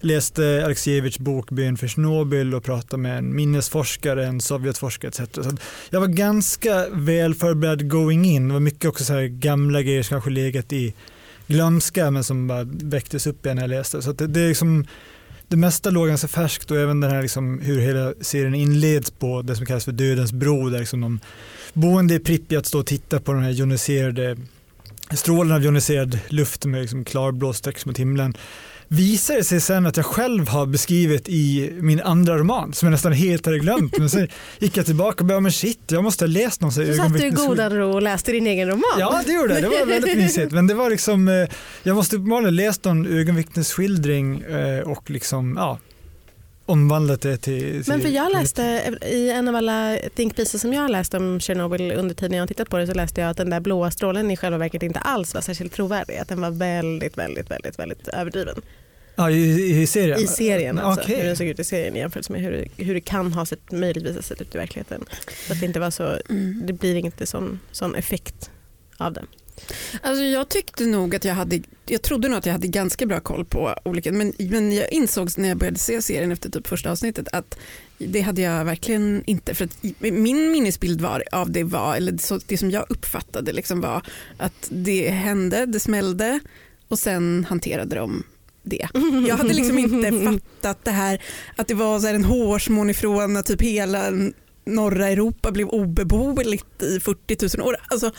läste 0.00 0.62
Alexievich 0.64 1.18
bok 1.18 1.50
Byn 1.50 1.76
för 1.76 1.86
Tjernobyl 1.86 2.54
och 2.54 2.64
pratade 2.64 3.02
med 3.02 3.18
en 3.18 3.36
minnesforskare, 3.36 4.26
en 4.26 4.40
Sovjetforskare 4.40 5.08
etc. 5.08 5.34
Så 5.34 5.56
jag 5.90 6.00
var 6.00 6.06
ganska 6.06 6.88
väl 6.88 7.34
förberedd 7.34 7.90
going 7.90 8.24
in. 8.24 8.48
Det 8.48 8.54
var 8.54 8.60
mycket 8.60 8.84
också 8.84 9.04
så 9.04 9.12
här 9.12 9.26
gamla 9.26 9.82
grejer 9.82 10.02
som 10.02 10.14
kanske 10.14 10.30
legat 10.30 10.72
i 10.72 10.94
glömska 11.46 12.10
men 12.10 12.24
som 12.24 12.46
bara 12.46 12.64
väcktes 12.64 13.26
upp 13.26 13.46
igen 13.46 13.56
när 13.56 13.62
jag 13.62 13.70
läste. 13.70 14.02
Så 14.02 14.12
det, 14.12 14.26
det 14.26 14.40
är 14.40 14.48
liksom 14.48 14.86
det 15.48 15.56
mesta 15.56 15.90
låg 15.90 16.08
ganska 16.08 16.28
färskt 16.28 16.70
och 16.70 16.76
även 16.76 17.00
den 17.00 17.10
här 17.10 17.22
liksom, 17.22 17.60
hur 17.60 17.80
hela 17.80 18.12
serien 18.20 18.54
inleds 18.54 19.10
på 19.10 19.42
det 19.42 19.56
som 19.56 19.66
kallas 19.66 19.84
för 19.84 19.92
Dödens 19.92 20.32
bro 20.32 20.70
där 20.70 20.78
liksom 20.78 21.00
de 21.00 21.20
boende 21.72 22.14
i 22.14 22.18
Pripyat 22.18 22.66
står 22.66 22.78
och 22.78 22.86
tittar 22.86 23.18
på 23.18 23.32
de 23.32 23.42
här 23.42 23.50
joniserade 23.50 24.36
strålen 25.10 25.52
av 25.52 25.64
joniserad 25.64 26.18
luft 26.28 26.64
med 26.64 26.80
liksom 26.80 27.04
klarblå 27.04 27.52
streck 27.52 27.86
mot 27.86 27.98
himlen 27.98 28.36
visar 28.94 29.34
det 29.34 29.44
sig 29.44 29.60
sen 29.60 29.86
att 29.86 29.96
jag 29.96 30.06
själv 30.06 30.48
har 30.48 30.66
beskrivit 30.66 31.28
i 31.28 31.72
min 31.80 32.00
andra 32.00 32.38
roman 32.38 32.72
som 32.72 32.86
jag 32.86 32.90
nästan 32.90 33.12
helt 33.12 33.46
hade 33.46 33.58
glömt. 33.58 33.98
Men 33.98 34.10
sen 34.10 34.28
gick 34.58 34.76
jag 34.76 34.86
tillbaka 34.86 35.20
och 35.20 35.26
bara, 35.26 35.40
men 35.40 35.52
shit, 35.52 35.80
jag 35.86 36.04
måste 36.04 36.24
ha 36.24 36.28
läst 36.28 36.60
någon. 36.60 36.72
Så 36.72 36.94
satt 36.94 37.12
du 37.12 37.26
i 37.26 37.30
godan 37.30 37.72
ro 37.76 37.92
och 37.94 38.02
läste 38.02 38.32
din 38.32 38.46
egen 38.46 38.68
roman? 38.68 38.98
Ja, 38.98 39.22
det 39.26 39.32
gjorde 39.32 39.54
jag. 39.54 39.62
Det 39.62 39.68
var 39.68 39.86
väldigt 39.86 40.16
mysigt. 40.16 40.52
Men 40.52 40.66
det 40.66 40.74
var 40.74 40.90
liksom, 40.90 41.28
eh, 41.28 41.48
jag 41.82 41.96
måste 41.96 42.16
uppenbarligen 42.16 42.56
läst 42.56 42.84
någon 42.84 43.06
ögonvittnesskildring 43.06 44.40
eh, 44.42 44.80
och 44.80 45.10
liksom, 45.10 45.54
ja, 45.56 45.78
omvandlat 46.66 47.20
det 47.20 47.36
till, 47.36 47.84
till... 47.84 47.92
Men 47.92 48.00
för 48.00 48.08
jag 48.08 48.32
läste 48.32 48.62
i 49.06 49.30
en 49.30 49.48
av 49.48 49.56
alla 49.56 49.96
think 50.14 50.36
pieces 50.36 50.60
som 50.60 50.72
jag 50.72 50.82
har 50.82 50.88
läst 50.88 51.14
om 51.14 51.40
Tjernobyl 51.40 51.92
under 51.92 52.14
tiden 52.14 52.36
jag 52.36 52.42
har 52.42 52.46
tittat 52.46 52.70
på 52.70 52.76
det 52.76 52.86
så 52.86 52.94
läste 52.94 53.20
jag 53.20 53.30
att 53.30 53.36
den 53.36 53.50
där 53.50 53.60
blåa 53.60 53.90
strålen 53.90 54.30
i 54.30 54.36
själva 54.36 54.58
verket 54.58 54.82
inte 54.82 54.98
alls 54.98 55.34
var 55.34 55.40
särskilt 55.40 55.72
trovärdig. 55.72 56.16
Att 56.16 56.28
den 56.28 56.40
var 56.40 56.50
väldigt, 56.50 57.18
väldigt, 57.18 57.50
väldigt, 57.50 57.78
väldigt 57.78 58.08
överdriven. 58.08 58.62
Ja, 59.16 59.30
i, 59.30 59.82
i 59.82 59.86
serien? 59.86 60.20
I 60.20 60.26
serien, 60.26 60.78
alltså, 60.78 61.02
okay. 61.04 61.16
hur 61.16 61.24
den 61.24 61.36
såg 61.36 61.46
ut 61.46 61.58
i 61.58 61.64
serien 61.64 61.96
jämfört 61.96 62.28
med 62.28 62.40
hur 62.40 62.50
det, 62.50 62.84
hur 62.84 62.94
det 62.94 63.00
kan 63.00 63.32
ha 63.32 63.46
sett, 63.46 63.72
möjligtvis 63.72 64.26
sett 64.26 64.40
ut 64.40 64.54
i 64.54 64.58
verkligheten. 64.58 65.04
Så 65.46 65.52
att 65.52 65.60
det 65.60 65.66
inte 65.66 65.80
var 65.80 65.90
så, 65.90 66.18
mm. 66.30 66.62
det 66.66 66.72
blir 66.72 66.94
inte 66.94 67.26
sån, 67.26 67.60
sån 67.72 67.94
effekt 67.94 68.50
av 68.96 69.12
det. 69.12 69.24
Alltså 70.02 70.24
jag 70.24 70.48
tyckte 70.48 70.86
nog 70.86 71.14
att 71.14 71.24
jag 71.24 71.34
hade, 71.34 71.60
jag 71.86 72.02
trodde 72.02 72.28
nog 72.28 72.38
att 72.38 72.46
jag 72.46 72.52
hade 72.52 72.68
ganska 72.68 73.06
bra 73.06 73.20
koll 73.20 73.44
på 73.44 73.74
olika, 73.84 74.12
men, 74.12 74.32
men 74.38 74.72
jag 74.72 74.92
insåg 74.92 75.30
när 75.36 75.48
jag 75.48 75.58
började 75.58 75.78
se 75.78 76.02
serien 76.02 76.32
efter 76.32 76.50
typ 76.50 76.66
första 76.66 76.90
avsnittet 76.90 77.28
att 77.32 77.58
det 77.98 78.20
hade 78.20 78.42
jag 78.42 78.64
verkligen 78.64 79.22
inte. 79.26 79.54
För 79.54 79.68
min 80.10 80.52
minnesbild 80.52 81.00
var, 81.00 81.24
av 81.32 81.50
det 81.50 81.64
var, 81.64 81.96
eller 81.96 82.18
så, 82.18 82.40
det 82.46 82.58
som 82.58 82.70
jag 82.70 82.86
uppfattade 82.88 83.52
liksom 83.52 83.80
var 83.80 84.02
att 84.36 84.68
det 84.70 85.10
hände, 85.10 85.66
det 85.66 85.80
smällde 85.80 86.40
och 86.88 86.98
sen 86.98 87.46
hanterade 87.48 87.96
de 87.96 88.24
det. 88.64 88.88
Jag 89.28 89.36
hade 89.36 89.52
liksom 89.52 89.78
inte 89.78 90.12
fattat 90.12 90.84
det 90.84 90.90
här 90.90 91.22
att 91.56 91.68
det 91.68 91.74
var 91.74 92.00
så 92.00 92.06
en 92.06 92.24
hårsmån 92.24 92.90
ifrån 92.90 93.36
att 93.36 93.46
typ 93.46 93.62
hela 93.62 94.10
norra 94.66 95.08
Europa 95.08 95.52
blev 95.52 95.68
obeboeligt 95.68 96.82
i 96.82 97.00
40 97.00 97.58
000 97.58 97.68
år. 97.68 97.76
Alltså, 97.88 98.10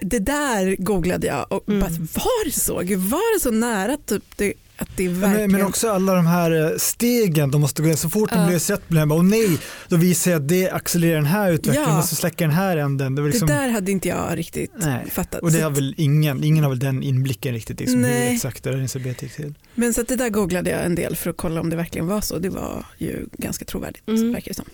det 0.00 0.18
där 0.18 0.76
googlade 0.78 1.26
jag 1.26 1.52
och 1.52 1.68
mm. 1.68 1.80
bara, 1.80 1.90
var 1.90 2.44
det 2.44 2.52
så? 2.52 2.74
var 2.96 3.34
det 3.34 3.40
så 3.40 3.50
nära 3.50 3.96
typ 3.96 4.24
det 4.36 4.52
det 4.96 5.08
verkligen... 5.08 5.50
Men, 5.50 5.52
men 5.52 5.66
också 5.66 5.90
alla 5.90 6.14
de 6.14 6.26
här 6.26 6.64
eh, 6.72 6.76
stegen 6.78 7.50
de 7.50 7.60
måste 7.60 7.82
gå 7.82 7.96
så 7.96 8.10
fort 8.10 8.30
de 8.30 8.38
Ja. 8.40 8.46
blir 8.46 8.58
rätt 8.72 8.88
blir 8.88 9.06
bara, 9.06 9.18
åh 9.18 9.24
nej, 9.24 9.58
då 9.88 9.96
visar 9.96 10.30
jag 10.30 10.42
att 10.42 10.48
det 10.48 10.70
accelererar 10.70 11.16
den 11.16 11.26
här 11.26 11.52
utvecklingen, 11.52 11.90
Ja. 11.90 11.98
och 11.98 12.04
så 12.04 12.14
släcker 12.14 12.44
den 12.44 12.54
här 12.54 12.76
änden. 12.76 13.14
Det 13.14 13.22
var 13.22 13.28
liksom, 13.28 13.48
Det 13.48 13.54
där 13.54 13.68
hade 13.68 13.92
inte 13.92 14.08
jag 14.08 14.38
riktigt 14.38 14.72
Nej. 14.76 15.10
fattat. 15.10 15.42
och 15.42 15.52
det 15.52 15.60
har 15.60 15.70
väl 15.70 15.94
ingen, 15.96 16.44
ingen 16.44 16.64
har 16.64 16.70
väl 16.70 16.78
den 16.78 17.02
inblicken 17.02 17.54
riktigt 17.54 17.80
liksom, 17.80 18.04
hur 18.04 18.10
Nej. 18.10 18.34
exakt 18.34 18.66
räddningsarbetet 18.66 19.22
gick 19.22 19.32
till. 19.32 19.54
Men 19.74 19.94
så 19.94 20.00
att 20.00 20.08
det 20.08 20.16
där 20.16 20.28
googlade 20.30 20.70
jag 20.70 20.84
en 20.84 20.94
del 20.94 21.16
för 21.16 21.30
att 21.30 21.36
kolla 21.36 21.60
om 21.60 21.70
det 21.70 21.76
verkligen 21.76 22.06
var 22.06 22.20
så. 22.20 22.38
Det 22.38 22.48
var 22.48 22.84
ju 22.98 23.26
ganska 23.38 23.64
trovärdigt 23.64 24.08
Mm. 24.08 24.32
verkar 24.32 24.48
det 24.48 24.54
som. 24.54 24.64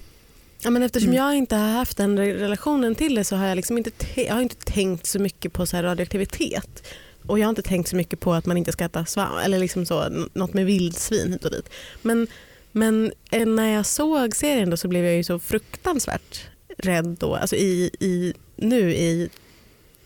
Ja, 0.63 0.71
men 0.71 0.83
eftersom 0.83 1.09
Mm. 1.09 1.23
jag 1.25 1.35
inte 1.37 1.57
har 1.57 1.69
haft 1.73 1.97
den 1.97 2.19
re- 2.19 2.35
relationen 2.39 2.95
till 2.95 3.15
det 3.15 3.25
så 3.25 3.37
har 3.37 3.47
jag, 3.47 3.57
liksom 3.57 3.79
inte, 3.79 3.91
te- 3.91 4.27
jag 4.27 4.35
har 4.35 4.43
inte 4.43 4.57
tänkt 4.57 5.07
så 5.07 5.19
mycket 5.19 5.53
på 5.53 5.67
så 5.67 5.77
här 5.77 5.83
radioaktivitet. 5.83 6.87
Och 7.31 7.39
jag 7.39 7.47
har 7.47 7.51
inte 7.51 7.63
tänkt 7.63 7.89
så 7.89 7.97
mycket 7.97 8.21
på 8.21 8.33
att 8.35 8.47
man 8.47 8.57
inte 8.57 8.73
ska 8.73 8.85
äta 8.85 9.05
svamp 9.05 9.45
eller 9.45 9.59
liksom 9.59 9.87
så, 9.87 10.09
något 10.33 10.55
med 10.55 10.67
vildsvin 10.67 11.33
hit 11.33 11.45
och 11.45 11.51
dit. 11.51 11.71
Men, 12.03 12.27
men 12.73 13.13
eh, 13.31 13.47
när 13.47 13.75
jag 13.75 13.87
såg 13.87 14.37
serien 14.37 14.71
då 14.71 14.77
så 14.77 14.89
blev 14.89 15.05
jag 15.05 15.15
ju 15.15 15.25
så 15.25 15.39
fruktansvärt 15.39 16.49
rädd 16.79 17.17
då. 17.21 17.35
Alltså 17.35 17.57
i, 17.57 17.91
i, 18.01 18.35
nu 18.57 18.95
i, 18.95 19.29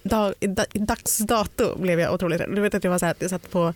dag, 0.02 0.34
i, 0.40 0.46
dags 0.78 1.18
dato 1.18 1.78
blev 1.78 2.00
jag 2.00 2.14
otroligt 2.14 2.40
rädd. 2.40 2.54
Du 2.54 2.60
vet 2.60 2.74
att 2.74 2.84
jag 2.84 2.90
var 2.90 2.98
så 2.98 3.06
här, 3.06 3.14
jag 3.18 3.30
satt 3.30 3.50
på 3.50 3.74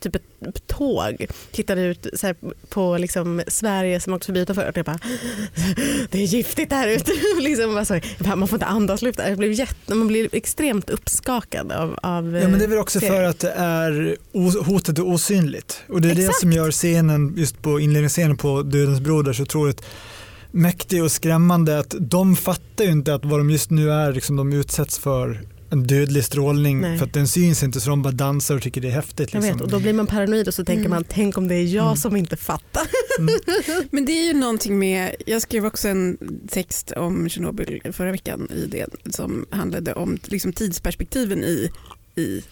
typ 0.00 0.14
ett 0.14 0.66
tåg, 0.66 1.26
tittade 1.52 1.82
ut 1.82 2.06
här, 2.22 2.36
på 2.68 2.96
liksom 2.98 3.42
Sverige 3.46 4.00
som 4.00 4.12
åkte 4.12 4.26
förbi 4.26 4.40
utanför 4.40 4.68
och 4.68 4.76
jag 4.76 4.84
bara 4.84 4.98
det 6.10 6.18
är 6.22 6.26
giftigt 6.26 6.72
här 6.72 6.88
ute. 6.88 7.12
liksom 7.40 7.74
bara 7.74 7.84
så, 7.84 7.94
jag 7.94 8.02
bara, 8.18 8.36
man 8.36 8.48
får 8.48 8.56
inte 8.56 8.66
andas 8.66 9.02
luft. 9.02 9.20
Jag 9.28 9.38
blev 9.38 9.52
jätte, 9.52 9.94
man 9.94 10.08
blir 10.08 10.28
extremt 10.32 10.90
uppskakad 10.90 11.72
av, 11.72 11.98
av 12.02 12.36
Ja, 12.36 12.48
men 12.48 12.58
det 12.58 12.64
är 12.64 12.68
väl 12.68 12.78
också 12.78 13.00
serien. 13.00 13.16
för 13.16 13.22
att 13.24 13.38
det 13.38 13.50
är 13.52 14.16
hotet 14.64 14.98
är 14.98 15.06
osynligt. 15.06 15.82
Och 15.88 16.00
det 16.00 16.10
är 16.10 16.14
det 16.14 16.20
Exakt. 16.20 16.40
som 16.40 16.52
gör 16.52 16.70
scenen, 16.70 17.34
just 17.36 17.62
på 17.62 17.80
inledningsscenen 17.80 18.36
på 18.36 18.62
Dödens 18.62 19.00
broder 19.00 19.32
så 19.32 19.42
otroligt 19.42 19.82
mäktig 20.50 21.02
och 21.04 21.12
skrämmande 21.12 21.78
att 21.78 21.94
de 21.98 22.36
fattar 22.36 22.84
ju 22.84 22.90
inte 22.90 23.14
att 23.14 23.24
vad 23.24 23.40
de 23.40 23.50
just 23.50 23.70
nu 23.70 23.90
är, 23.90 24.12
liksom, 24.12 24.36
de 24.36 24.52
utsätts 24.52 24.98
för 24.98 25.40
en 25.72 25.86
dödlig 25.86 26.24
strålning 26.24 26.80
Nej. 26.80 26.98
för 26.98 27.06
att 27.06 27.12
den 27.12 27.28
syns 27.28 27.62
inte 27.62 27.80
så 27.80 27.90
de 27.90 28.02
bara 28.02 28.12
dansar 28.12 28.54
och 28.56 28.62
tycker 28.62 28.80
det 28.80 28.88
är 28.88 28.92
häftigt. 28.92 29.32
Jag 29.34 29.40
Liksom. 29.42 29.56
vet, 29.58 29.62
och 29.64 29.70
då 29.70 29.80
blir 29.80 29.92
man 29.92 30.06
paranoid 30.06 30.48
och 30.48 30.54
så 30.54 30.64
tänker 30.64 30.80
Mm. 30.80 30.90
man 30.90 31.04
tänk 31.08 31.38
om 31.38 31.48
det 31.48 31.54
är 31.54 31.62
jag 31.74 31.84
Mm. 31.84 31.96
som 31.96 32.16
inte 32.16 32.36
fattar. 32.36 32.82
Men 33.90 34.04
det 34.04 34.12
är 34.12 34.24
ju 34.26 34.32
någonting 34.32 34.78
med, 34.78 35.14
jag 35.26 35.42
skrev 35.42 35.66
också 35.66 35.88
en 35.88 36.18
text 36.48 36.90
om 36.96 37.28
Tjernobyl 37.28 37.80
förra 37.92 38.10
veckan 38.12 38.48
i 38.50 38.66
det 38.66 38.86
som 39.14 39.46
handlade 39.50 39.92
om 39.94 40.18
liksom 40.24 40.52
tidsperspektiven 40.52 41.44
i, 41.44 41.70
i, 42.14 42.42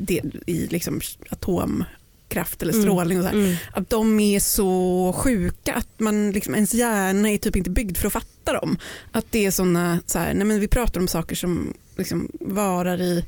det, 0.00 0.20
i 0.46 0.66
liksom 0.66 1.00
atomkraft 1.28 2.62
eller 2.62 2.72
Mm. 2.72 2.82
strålning 2.82 3.18
och 3.18 3.24
så 3.24 3.28
här. 3.30 3.36
Mm. 3.36 3.54
Att 3.72 3.90
de 3.90 4.20
är 4.20 4.40
så 4.40 5.12
sjuka 5.16 5.74
att 5.74 5.88
man 6.00 6.30
liksom, 6.32 6.54
ens 6.54 6.74
hjärna 6.74 7.30
är 7.30 7.38
typ 7.38 7.56
inte 7.56 7.70
byggd 7.70 7.96
för 7.96 8.06
att 8.06 8.12
fatta 8.12 8.26
dem. 8.44 8.76
Att 9.12 9.26
det 9.30 9.46
är 9.46 9.50
sådana, 9.50 9.98
så 10.06 10.18
här, 10.18 10.34
nej 10.34 10.44
men 10.46 10.60
vi 10.60 10.68
pratar 10.68 11.00
om 11.00 11.08
saker 11.08 11.36
som 11.36 11.74
liksom 11.96 12.28
varar 12.40 13.00
i 13.02 13.24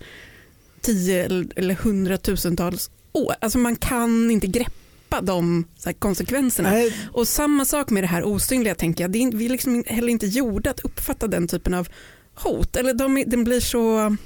tio 0.81 1.25
eller- 1.57 1.75
hundratusentals 1.75 2.91
år. 3.13 3.35
Alltså 3.41 3.59
man 3.59 3.77
kan 3.77 4.31
inte 4.31 4.47
greppa 4.47 5.21
de 5.23 5.65
så 5.79 5.89
här, 5.89 5.95
konsekvenserna. 5.95 6.71
Nej, 6.71 6.95
Och 7.13 7.29
samma 7.29 7.65
sak 7.65 7.91
med 7.91 8.03
det 8.03 8.07
här 8.07 8.25
osynliga 8.25 8.75
tänker 8.75 9.05
jag. 9.05 9.11
Det 9.11 9.19
är, 9.23 9.31
vi 9.33 9.45
är 9.45 9.51
liksom 9.51 9.85
heller 9.87 10.09
inte 10.09 10.27
gjorda 10.27 10.71
att 10.71 10.81
uppfatta 10.81 11.27
den 11.27 11.49
typen 11.49 11.75
av 11.75 11.89
hot. 12.35 12.77
Eller 12.77 12.95
de, 12.95 13.25
den 13.27 13.45
blir 13.45 13.61
så 13.61 14.17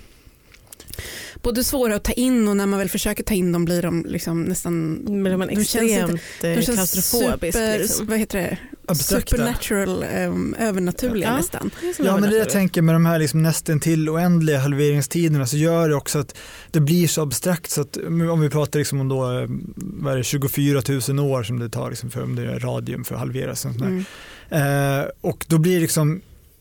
både 1.43 1.65
svåra 1.65 1.97
att 1.97 2.05
ta 2.05 2.13
in 2.13 2.49
och 2.49 2.57
när 2.57 2.67
man 2.67 2.79
väl 2.79 2.89
försöker 2.89 3.25
ta 3.25 3.35
in 3.35 3.53
dem 3.53 3.65
blir 3.65 3.83
de 3.83 4.07
liksom 4.09 4.43
nästan 4.43 4.93
Men 4.95 5.25
De 5.25 5.55
känns 5.55 5.75
extremt 5.75 6.21
de 6.41 6.49
eh, 6.49 6.61
känns 6.61 6.77
klaustrofobisk. 6.77 7.59
super, 7.59 7.79
liksom. 7.79 8.07
vad 8.07 8.19
heter 8.19 8.39
det? 8.39 8.59
abstrakta. 8.89 9.31
Supernatural, 9.37 10.05
um, 10.29 10.55
övernaturliga 10.59 11.29
Ja. 11.29 11.37
nästan. 11.37 11.71
Ja 11.99 12.17
men 12.17 12.31
det 12.31 12.37
jag 12.37 12.51
tänker 12.51 12.83
med 12.83 12.95
de 12.95 13.07
här 13.07 13.19
liksom 13.19 13.43
nästan 13.43 13.81
till 13.81 14.09
oändliga 14.11 14.59
halveringstiderna 14.59 15.47
så 15.47 15.57
gör 15.57 15.89
det 15.89 15.95
också 15.95 16.19
att 16.19 16.35
det 16.71 16.81
blir 16.81 17.09
så 17.09 17.23
abstrakt 17.23 17.71
så 17.71 17.81
att 17.81 17.97
om 18.31 18.41
vi 18.41 18.51
pratar 18.51 18.79
liksom 18.79 19.01
om 19.01 19.09
då, 19.09 19.39
eh, 19.41 19.47
vad 19.77 20.13
är 20.13 20.17
det, 20.17 20.25
24 20.25 20.83
000 21.09 21.19
år 21.19 21.43
som 21.43 21.59
det 21.59 21.69
tar 21.69 21.91
liksom 21.91 22.11
för 22.11 22.23
om 22.23 22.37
det 22.37 22.43
är 22.43 22.61
radium 22.61 23.05
för 23.05 23.15
att 23.15 23.21
halveras. 23.21 23.65
och 23.65 23.73
sånt 23.73 23.79
där. 23.79 24.05
Mm. 24.51 25.01
Eh, 25.01 25.07
och 25.21 25.45
då 25.49 25.59
blir 25.59 25.75
det 25.75 25.81
liksom 25.81 26.21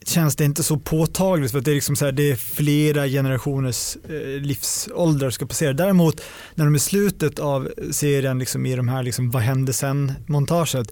känns 0.10 0.36
det 0.36 0.46
inte 0.46 0.64
så 0.64 0.78
påtagligt 0.78 1.52
för 1.52 1.60
att 1.60 1.66
det 1.66 1.72
är, 1.72 1.76
liksom 1.76 1.96
så 1.96 2.06
här, 2.06 2.12
det 2.12 2.32
är 2.32 2.36
flera 2.36 3.08
generationers 3.08 3.98
eh, 4.10 4.42
livsåldrar 4.42 5.30
ska 5.30 5.46
passera. 5.46 5.74
Däremot 5.74 6.22
när 6.56 6.66
de 6.66 6.76
i 6.76 6.80
slutet 6.80 7.40
av 7.40 7.70
serien 7.92 8.40
liksom 8.40 8.66
i 8.66 8.76
de 8.76 8.88
här 8.88 9.04
liksom, 9.04 9.32
vad 9.32 9.42
hände 9.42 9.74
sen 9.74 10.14
montaget 10.26 10.92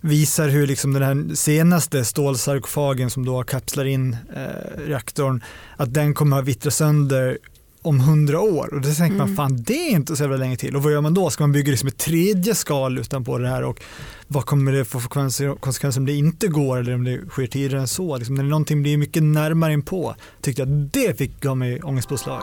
visar 0.00 0.48
hur 0.48 0.66
liksom 0.66 0.92
den 0.92 1.02
här 1.02 1.34
senaste 1.34 2.04
stålsarkofagen 2.04 3.10
som 3.10 3.24
då 3.24 3.42
kapslar 3.42 3.84
in 3.84 4.16
eh, 4.36 4.80
reaktorn 4.86 5.42
att 5.76 5.94
den 5.94 6.14
kommer 6.14 6.38
att 6.38 6.44
vittra 6.44 6.70
sönder 6.70 7.38
om 7.86 8.00
hundra 8.00 8.40
år 8.40 8.74
och 8.74 8.80
då 8.80 8.88
tänker 8.88 9.16
man 9.16 9.26
Mm. 9.26 9.36
fan 9.36 9.56
det 9.62 9.88
är 9.88 9.90
inte 9.90 10.16
så 10.16 10.22
jävla 10.22 10.36
länge 10.36 10.56
till 10.56 10.76
och 10.76 10.82
vad 10.82 10.92
gör 10.92 11.00
man 11.00 11.14
då? 11.14 11.30
Ska 11.30 11.42
man 11.42 11.52
bygga 11.52 11.70
liksom 11.70 11.88
ett 11.88 11.98
tredje 11.98 12.54
skal 12.54 12.98
utanpå 12.98 13.38
det 13.38 13.48
här 13.48 13.62
och 13.64 13.80
vad 14.26 14.46
kommer 14.46 14.72
det 14.72 14.84
få 14.84 15.00
för 15.00 15.08
konsekvenser, 15.08 16.00
om 16.00 16.06
det 16.06 16.12
inte 16.12 16.48
går 16.48 16.78
eller 16.78 16.94
om 16.94 17.04
det 17.04 17.20
sker 17.28 17.46
tidigare 17.46 17.80
än 17.80 17.88
så? 17.88 18.16
Liksom, 18.16 18.34
när 18.34 18.44
någonting 18.44 18.82
blir 18.82 18.96
mycket 18.96 19.22
närmare 19.22 19.72
inpå 19.72 20.14
tyckte 20.40 20.62
jag 20.62 20.68
det 20.68 21.18
fick 21.18 21.40
gav 21.40 21.56
mig 21.56 21.82
ångestpåslag. 21.82 22.42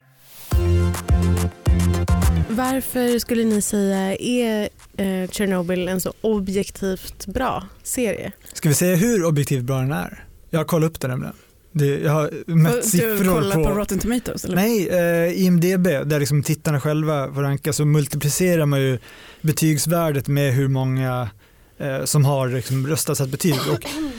Varför 2.55 3.19
skulle 3.19 3.43
ni 3.43 3.61
säga 3.61 4.15
är 4.15 4.69
eh, 4.97 5.29
Chernobyl 5.29 5.87
en 5.87 6.01
så 6.01 6.13
objektivt 6.21 7.25
bra 7.25 7.67
serie? 7.83 8.31
Ska 8.53 8.69
vi 8.69 8.75
säga 8.75 8.95
hur 8.95 9.25
objektivt 9.25 9.63
bra 9.63 9.77
den 9.77 9.91
är? 9.91 10.25
Jag 10.49 10.59
har 10.59 10.65
kollat 10.65 10.89
upp 10.89 10.99
den 10.99 11.09
nämligen. 11.09 11.35
Det, 11.71 11.85
jag 11.85 12.11
har 12.11 12.31
mätt 12.45 12.83
Du 12.83 12.89
siffror 12.89 13.33
kollat 13.33 13.53
på, 13.53 13.63
på, 13.63 13.69
Rotten 13.69 13.99
Tomatoes? 13.99 14.45
Eller? 14.45 14.55
Nej, 14.55 14.89
eh, 14.89 15.45
IMDB, 15.45 15.83
där 15.83 16.19
liksom 16.19 16.43
tittarna 16.43 16.81
själva 16.81 17.33
får 17.33 17.41
ranka, 17.41 17.73
så 17.73 17.85
multiplicerar 17.85 18.65
man 18.65 18.81
ju 18.81 18.99
betygsvärdet 19.41 20.27
med 20.27 20.53
hur 20.53 20.67
många 20.67 21.29
eh, 21.77 22.03
som 22.03 22.25
har 22.25 22.49
liksom 22.49 22.87
röstat 22.87 23.17
satt 23.17 23.29
betyg. 23.29 23.59
Och, 23.71 23.85
eh, 23.85 24.10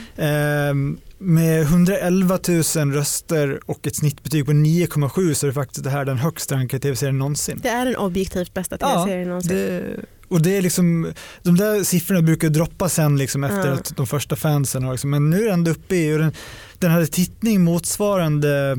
med 1.17 1.61
111 1.61 2.39
000 2.75 2.91
röster 2.93 3.59
och 3.65 3.87
ett 3.87 3.95
snittbetyg 3.95 4.45
på 4.45 4.51
9,7 4.51 5.33
så 5.33 5.45
är 5.45 5.47
det 5.47 5.53
faktiskt 5.53 5.83
det 5.83 5.89
här 5.89 6.05
den 6.05 6.17
högst 6.17 6.51
rankade 6.51 6.81
tv-serien 6.81 7.17
någonsin. 7.17 7.59
Det 7.63 7.69
är 7.69 7.85
den 7.85 7.95
objektivt 7.95 8.53
bästa 8.53 8.77
Ja, 8.79 8.87
tv-serien 8.93 9.27
någonsin. 9.27 9.55
Det, 9.55 9.83
och 10.27 10.41
det 10.41 10.57
är 10.57 10.61
liksom, 10.61 11.13
de 11.41 11.57
där 11.57 11.83
siffrorna 11.83 12.21
brukar 12.21 12.49
droppa 12.49 12.89
sen 12.89 13.17
liksom 13.17 13.43
efter 13.43 13.67
Ja. 13.67 13.73
att 13.73 13.93
de 13.97 14.07
första 14.07 14.35
fansen 14.35 14.83
har, 14.83 14.91
liksom, 14.91 15.09
men 15.09 15.29
nu 15.29 15.37
är 15.37 15.43
den 15.43 15.53
ändå 15.53 15.71
uppe 15.71 15.95
i, 15.95 16.13
och 16.15 16.19
den, 16.19 16.31
den 16.79 16.91
hade 16.91 17.07
tittning 17.07 17.61
motsvarande 17.63 18.77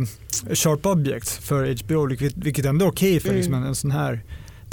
Sharp 0.54 0.86
Objects 0.86 1.38
för 1.38 1.84
HBO, 1.84 2.06
vilket, 2.06 2.36
vilket 2.36 2.64
ändå 2.64 2.84
är 2.86 2.90
okej 2.90 3.20
för 3.20 3.28
Mm. 3.28 3.36
liksom 3.36 3.54
en, 3.54 3.62
en 3.64 3.74
sån 3.74 3.90
här 3.90 4.20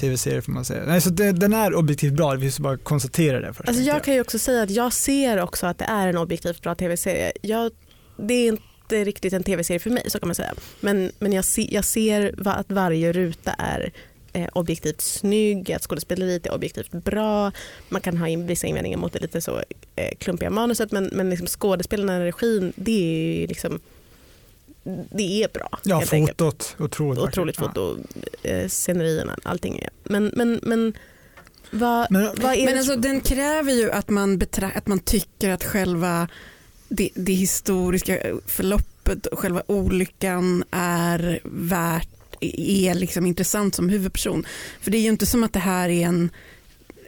tv-serie 0.01 0.41
får 0.41 0.51
man 0.51 0.65
säga. 0.65 0.84
Nej, 0.88 1.01
så 1.01 1.10
det, 1.10 1.31
den 1.31 1.53
är 1.53 1.75
objektivt 1.75 2.13
bra, 2.13 2.31
vi 2.31 2.51
ska 2.51 2.63
bara 2.63 2.77
konstatera 2.77 3.39
det 3.39 3.53
först. 3.53 3.60
Alltså 3.60 3.74
tänkte 3.74 3.96
jag 3.96 4.03
kan 4.03 4.13
ju 4.13 4.22
också 4.22 4.39
säga 4.39 4.63
att 4.63 4.70
jag 4.70 4.93
ser 4.93 5.41
också 5.41 5.67
att 5.67 5.77
det 5.77 5.86
är 5.86 6.08
en 6.08 6.17
objektivt 6.17 6.62
bra 6.62 6.75
tv-serie. 6.75 7.31
Jag, 7.41 7.72
det 8.17 8.34
är 8.34 8.48
inte 8.48 9.03
riktigt 9.03 9.34
en 9.34 9.43
tv-serie 9.43 9.79
för 9.79 9.89
mig 9.89 10.03
så 10.08 10.20
kan 10.20 10.27
man 10.27 10.36
säga. 10.36 10.53
Men, 10.79 11.12
men 11.20 11.34
jag, 11.34 11.46
se, 11.46 11.67
jag 11.72 11.86
ser 11.86 12.36
va, 12.38 12.51
att 12.51 12.72
varje 12.72 13.12
ruta 13.12 13.51
är 13.51 13.91
eh, 14.34 14.48
objektivt 14.53 15.01
snygg, 15.01 15.72
att 15.72 15.84
skådespeleriet 15.84 16.46
är 16.46 16.53
objektivt 16.53 16.91
bra. 16.91 17.51
Man 17.89 18.01
kan 18.01 18.17
ha 18.17 18.27
in 18.27 18.48
vissa 18.48 18.67
invändningar 18.67 18.98
mot 18.98 19.13
det 19.13 19.20
lite 19.20 19.41
så 19.41 19.62
eh, 19.96 20.15
klumpiga 20.17 20.50
manuset 20.50 20.91
men, 20.91 21.10
men 21.13 21.29
liksom 21.29 21.48
skådespelarna 21.48 22.17
och 22.17 22.24
regin 22.24 22.74
det 22.75 22.91
är 22.91 23.41
ju 23.41 23.48
liksom 23.48 23.79
det 25.11 25.43
är 25.43 25.47
bra. 25.53 25.79
Ja, 25.83 26.03
enkelt. 26.11 26.38
fotot, 26.38 26.75
otroligt. 26.79 27.23
Otroligt 27.23 27.57
foto, 27.57 27.97
eh, 28.43 28.67
scenerierna, 28.67 29.38
allting. 29.43 29.79
Är. 29.79 29.89
Men, 30.03 30.31
men, 30.35 30.59
men 30.63 30.93
vad, 31.71 32.11
Men, 32.11 32.23
vad 32.23 32.53
är 32.53 32.65
Men 32.65 32.73
det 32.73 32.77
alltså, 32.79 32.95
den 32.95 33.21
kräver 33.21 33.73
ju 33.73 33.91
att 33.91 34.09
man, 34.09 34.39
betra- 34.41 34.77
att 34.77 34.88
man 34.88 35.00
tycker 35.00 35.50
att 35.50 35.63
själva 35.63 36.27
det, 36.89 37.09
det 37.15 37.33
historiska 37.33 38.19
förloppet 38.45 39.25
och 39.25 39.39
själva 39.39 39.63
olyckan 39.67 40.63
är 40.71 41.39
värt 41.43 42.07
är 42.41 42.93
liksom 42.93 43.25
intressant 43.25 43.75
som 43.75 43.89
huvudperson. 43.89 44.45
För 44.81 44.91
det 44.91 44.97
är 44.97 45.01
ju 45.01 45.07
inte 45.09 45.25
som 45.25 45.43
att 45.43 45.53
det 45.53 45.59
här 45.59 45.89
är 45.89 46.05
en, 46.05 46.29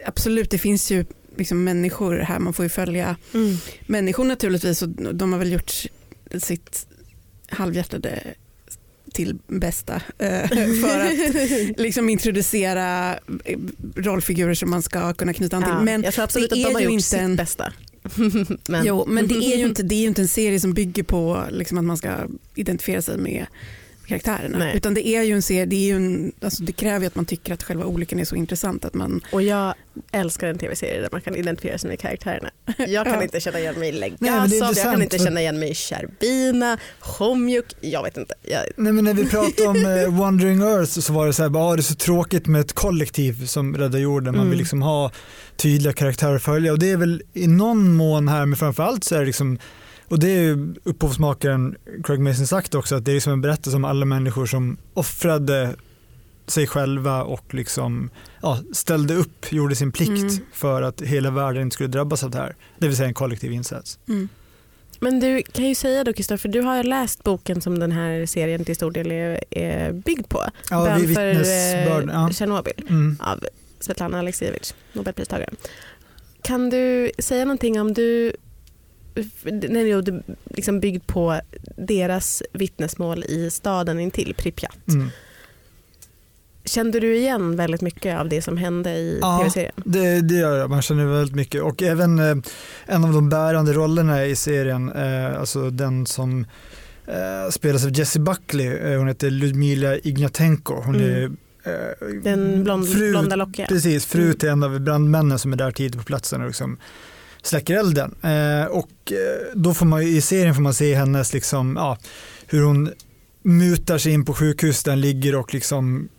absolut 0.05 0.49
det 0.49 0.57
finns 0.57 0.91
ju 0.91 1.05
liksom 1.37 1.63
människor 1.63 2.17
här, 2.17 2.39
man 2.39 2.53
får 2.53 2.65
ju 2.65 2.69
följa 2.69 3.15
Mm. 3.33 3.55
människor 3.87 4.23
naturligtvis 4.23 4.81
och 4.81 4.89
de 4.89 5.31
har 5.33 5.39
väl 5.39 5.51
gjort 5.51 5.83
sitt 6.39 6.87
halvhjärtade 7.49 8.23
till 9.13 9.37
bästa 9.47 9.95
eh, 10.17 10.47
för 10.81 10.99
att 10.99 11.79
liksom 11.79 12.09
introducera 12.09 13.13
eh, 13.45 13.59
rollfigurer 13.95 14.53
som 14.53 14.69
man 14.69 14.81
ska 14.81 15.13
kunna 15.13 15.33
knyta 15.33 15.57
an 15.57 15.63
till. 15.63 15.71
Ja, 15.71 15.81
Men 15.81 16.03
jag 16.03 16.13
tror 16.13 16.23
absolut 16.23 16.49
det 16.49 16.55
att 16.55 16.67
de 16.69 16.73
har 16.73 16.81
gjort 16.81 16.91
inte 16.91 17.03
sitt 17.03 17.19
en- 17.19 17.35
bästa. 17.35 17.73
men, 18.67 18.85
Jo, 18.85 19.05
men 19.07 19.27
det 19.27 19.35
är 19.35 19.57
ju 19.57 19.65
inte, 19.67 19.83
det 19.83 19.95
är 19.95 19.99
ju 19.99 20.07
inte 20.07 20.21
en 20.21 20.27
serie 20.27 20.59
som 20.59 20.73
bygger 20.73 21.03
på 21.03 21.43
liksom, 21.51 21.77
att 21.77 21.83
man 21.83 21.97
ska 21.97 22.15
identifiera 22.55 23.01
sig 23.01 23.17
med 23.17 23.45
karaktärerna. 24.19 24.57
Nej. 24.57 24.77
Utan 24.77 24.93
det 24.93 25.07
är 25.07 25.23
ju 25.23 25.33
en 25.33 25.41
serie, 25.41 25.65
det, 25.65 25.75
är 25.75 25.85
ju 25.87 25.95
en, 25.95 26.31
alltså, 26.41 26.63
det 26.63 26.71
kräver 26.71 26.99
ju 26.99 27.07
att 27.07 27.15
man 27.15 27.25
tycker 27.25 27.53
att 27.53 27.63
själva 27.63 27.85
olyckan 27.85 28.19
är 28.19 28.25
så 28.25 28.35
intressant 28.35 28.85
att 28.85 28.93
man 28.93 29.21
Och 29.31 29.41
jag 29.41 29.73
älskar 30.11 30.47
en 30.47 30.57
tv-serie 30.57 31.01
där 31.01 31.09
man 31.11 31.21
kan 31.21 31.35
identifiera 31.35 31.77
sig 31.77 31.89
med 31.89 31.99
karaktärerna. 31.99 32.49
Jag 32.77 33.05
kan 33.05 33.13
Ja. 33.15 33.23
inte 33.23 33.39
känna 33.39 33.59
igen 33.59 33.75
mig 33.79 33.89
i 33.89 33.91
Legasov, 33.91 34.59
jag 34.61 34.75
kan 34.83 35.01
inte 35.01 35.19
känna 35.19 35.41
igen 35.41 35.59
mig 35.59 35.69
i 35.71 35.75
Sherbina, 35.75 36.77
Homjuk, 36.99 37.65
jag 37.81 38.03
vet 38.03 38.17
inte. 38.17 38.33
Jag, 38.41 38.61
Nej, 38.77 38.93
men 38.93 39.03
när 39.05 39.13
vi 39.13 39.25
pratade 39.29 39.67
om 39.67 39.85
eh, 39.85 40.19
Wandering 40.19 40.61
Earth 40.61 40.99
så 40.99 41.13
var 41.13 41.27
det 41.27 41.33
så 41.33 41.41
här, 41.43 41.49
bara, 41.49 41.63
ah, 41.63 41.75
det 41.75 41.79
är 41.79 41.83
så 41.83 41.95
tråkigt 41.95 42.47
med 42.47 42.61
ett 42.61 42.73
kollektiv 42.73 43.45
som 43.45 43.77
räddar 43.77 43.99
jorden. 43.99 44.25
Man 44.35 44.35
Mm. 44.41 44.49
vill 44.49 44.59
liksom 44.59 44.81
ha 44.81 45.11
tydliga 45.55 45.93
karaktärer 45.93 46.35
att 46.35 46.43
följa 46.43 46.71
och 46.71 46.79
det 46.79 46.91
är 46.91 46.97
väl 46.97 47.21
i 47.33 47.47
någon 47.47 47.93
mån 47.93 48.27
här, 48.27 48.45
men 48.45 48.57
framförallt 48.57 49.03
så 49.03 49.15
är 49.15 49.19
det 49.19 49.25
liksom 49.25 49.57
och 50.07 50.19
det 50.19 50.27
är 50.29 50.41
ju 50.41 50.75
upphovsmakaren 50.83 51.75
Craig 52.03 52.19
Mason 52.19 52.47
sagt 52.47 52.75
också 52.75 52.95
att 52.95 53.05
det 53.05 53.11
är 53.11 53.13
liksom 53.13 53.33
en 53.33 53.41
berättelse 53.41 53.75
om 53.75 53.85
alla 53.85 54.05
människor 54.05 54.45
som 54.45 54.77
offrade 54.93 55.75
sig 56.47 56.67
själva 56.67 57.23
och 57.23 57.53
liksom 57.53 58.09
ja, 58.41 58.59
ställde 58.73 59.13
upp, 59.13 59.51
gjorde 59.53 59.75
sin 59.75 59.91
plikt 59.91 60.09
Mm. 60.11 60.29
för 60.53 60.81
att 60.81 61.01
hela 61.01 61.31
världen 61.31 61.61
inte 61.61 61.73
skulle 61.73 61.89
drabbas 61.89 62.23
av 62.23 62.31
det 62.31 62.37
här. 62.37 62.55
Det 62.77 62.87
vill 62.87 62.97
säga 62.97 63.07
en 63.07 63.13
kollektiv 63.13 63.51
insats. 63.51 63.99
mm. 64.09 64.29
Men 64.99 65.19
du 65.19 65.41
kan 65.43 65.65
ju 65.65 65.75
säga 65.75 66.03
då 66.03 66.13
Kristoffer, 66.13 66.49
du 66.49 66.61
har 66.61 66.83
läst 66.83 67.23
boken 67.23 67.61
som 67.61 67.79
den 67.79 67.91
här 67.91 68.25
serien 68.25 68.65
till 68.65 68.75
stor 68.75 68.91
del 68.91 69.11
är, 69.11 69.43
är 69.51 69.91
byggd 69.91 70.27
på. 70.29 70.43
Ja, 70.69 70.83
Bön 70.85 71.01
vi 71.07 71.15
för 71.15 71.27
vittnesbörd. 71.29 72.09
eh, 72.09 72.15
Ja. 72.15 72.29
Tjernobyl 72.31 72.85
Mm. 72.89 73.17
av 73.19 73.39
Svetlana 73.79 74.19
Aleksijevitj, 74.19 74.73
Nobelpristagaren. 74.93 75.55
Kan 76.41 76.69
du 76.69 77.11
säga 77.19 77.45
någonting 77.45 77.81
om 77.81 77.93
du, 77.93 78.33
du 79.43 79.79
är 79.79 80.23
liksom 80.45 80.79
byggd 80.79 81.07
på 81.07 81.39
deras 81.77 82.43
vittnesmål 82.53 83.23
i 83.23 83.49
staden 83.51 83.99
intill 83.99 84.33
Pripyat. 84.37 84.87
Mm. 84.87 85.09
Kände 86.65 86.99
du 86.99 87.15
igen 87.15 87.55
väldigt 87.55 87.81
mycket 87.81 88.19
av 88.19 88.29
det 88.29 88.41
som 88.41 88.57
hände 88.57 88.89
i 88.89 89.17
Ja. 89.21 89.37
tv-serien? 89.39 89.73
Det, 89.85 90.21
det 90.21 90.35
gör 90.35 90.57
jag, 90.57 90.69
man 90.69 90.81
känner 90.81 91.05
väldigt 91.05 91.35
mycket 91.35 91.61
och 91.61 91.81
även 91.83 92.19
eh, 92.19 92.35
en 92.85 93.03
av 93.03 93.13
de 93.13 93.29
bärande 93.29 93.73
rollerna 93.73 94.25
i 94.25 94.35
serien, 94.35 94.91
eh, 94.91 95.39
alltså 95.39 95.69
den 95.69 96.05
som 96.05 96.45
eh, 97.07 97.49
spelas 97.51 97.85
av 97.85 97.91
Jessie 97.97 98.21
Buckley, 98.21 98.67
eh, 98.67 98.97
hon 98.97 99.07
heter 99.07 99.29
Ludmila 99.29 99.97
Ignatenko. 99.97 100.81
Hon 100.81 100.95
Mm. 100.95 101.09
är 101.09 101.23
eh, 101.71 102.07
Den 102.23 102.63
blond, 102.63 102.89
fru, 102.93 103.11
blonda 103.11 103.35
lockiga. 103.35 103.65
Precis, 103.67 104.05
fru 104.05 104.23
Mm. 104.23 104.37
till 104.37 104.49
en 104.49 104.63
av 104.63 104.79
brandmännen 104.79 105.39
som 105.39 105.53
är 105.53 105.57
där 105.57 105.71
tidigt 105.71 105.97
på 105.97 106.03
platsen 106.03 106.41
och 106.41 106.47
liksom 106.47 106.77
släcker 107.43 107.75
elden. 107.75 108.15
Eh, 108.21 108.65
och 108.65 109.11
eh, 109.11 109.53
då 109.53 109.73
får 109.73 109.85
man 109.85 110.01
ju, 110.01 110.07
i 110.07 110.21
serien 110.21 110.55
får 110.55 110.61
man 110.61 110.73
se 110.73 110.95
hennes, 110.95 111.33
liksom, 111.33 111.75
ja, 111.75 111.97
hur 112.47 112.63
hon 112.63 112.91
mutar 113.43 113.97
sig 113.97 114.13
in 114.13 114.25
på 114.25 114.33
sjukhus 114.33 114.83
där 114.83 114.91
han 114.91 115.01
ligger 115.01 115.35
och 115.35 115.53
liksom 115.53 116.09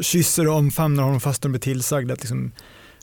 kysser 0.00 0.48
och 0.48 0.54
omfamnar 0.54 1.02
honom 1.02 1.20
fast 1.20 1.42
hon 1.42 1.52
blir 1.52 1.60
tillsagd 1.60 2.10
att 2.10 2.20
liksom, 2.20 2.52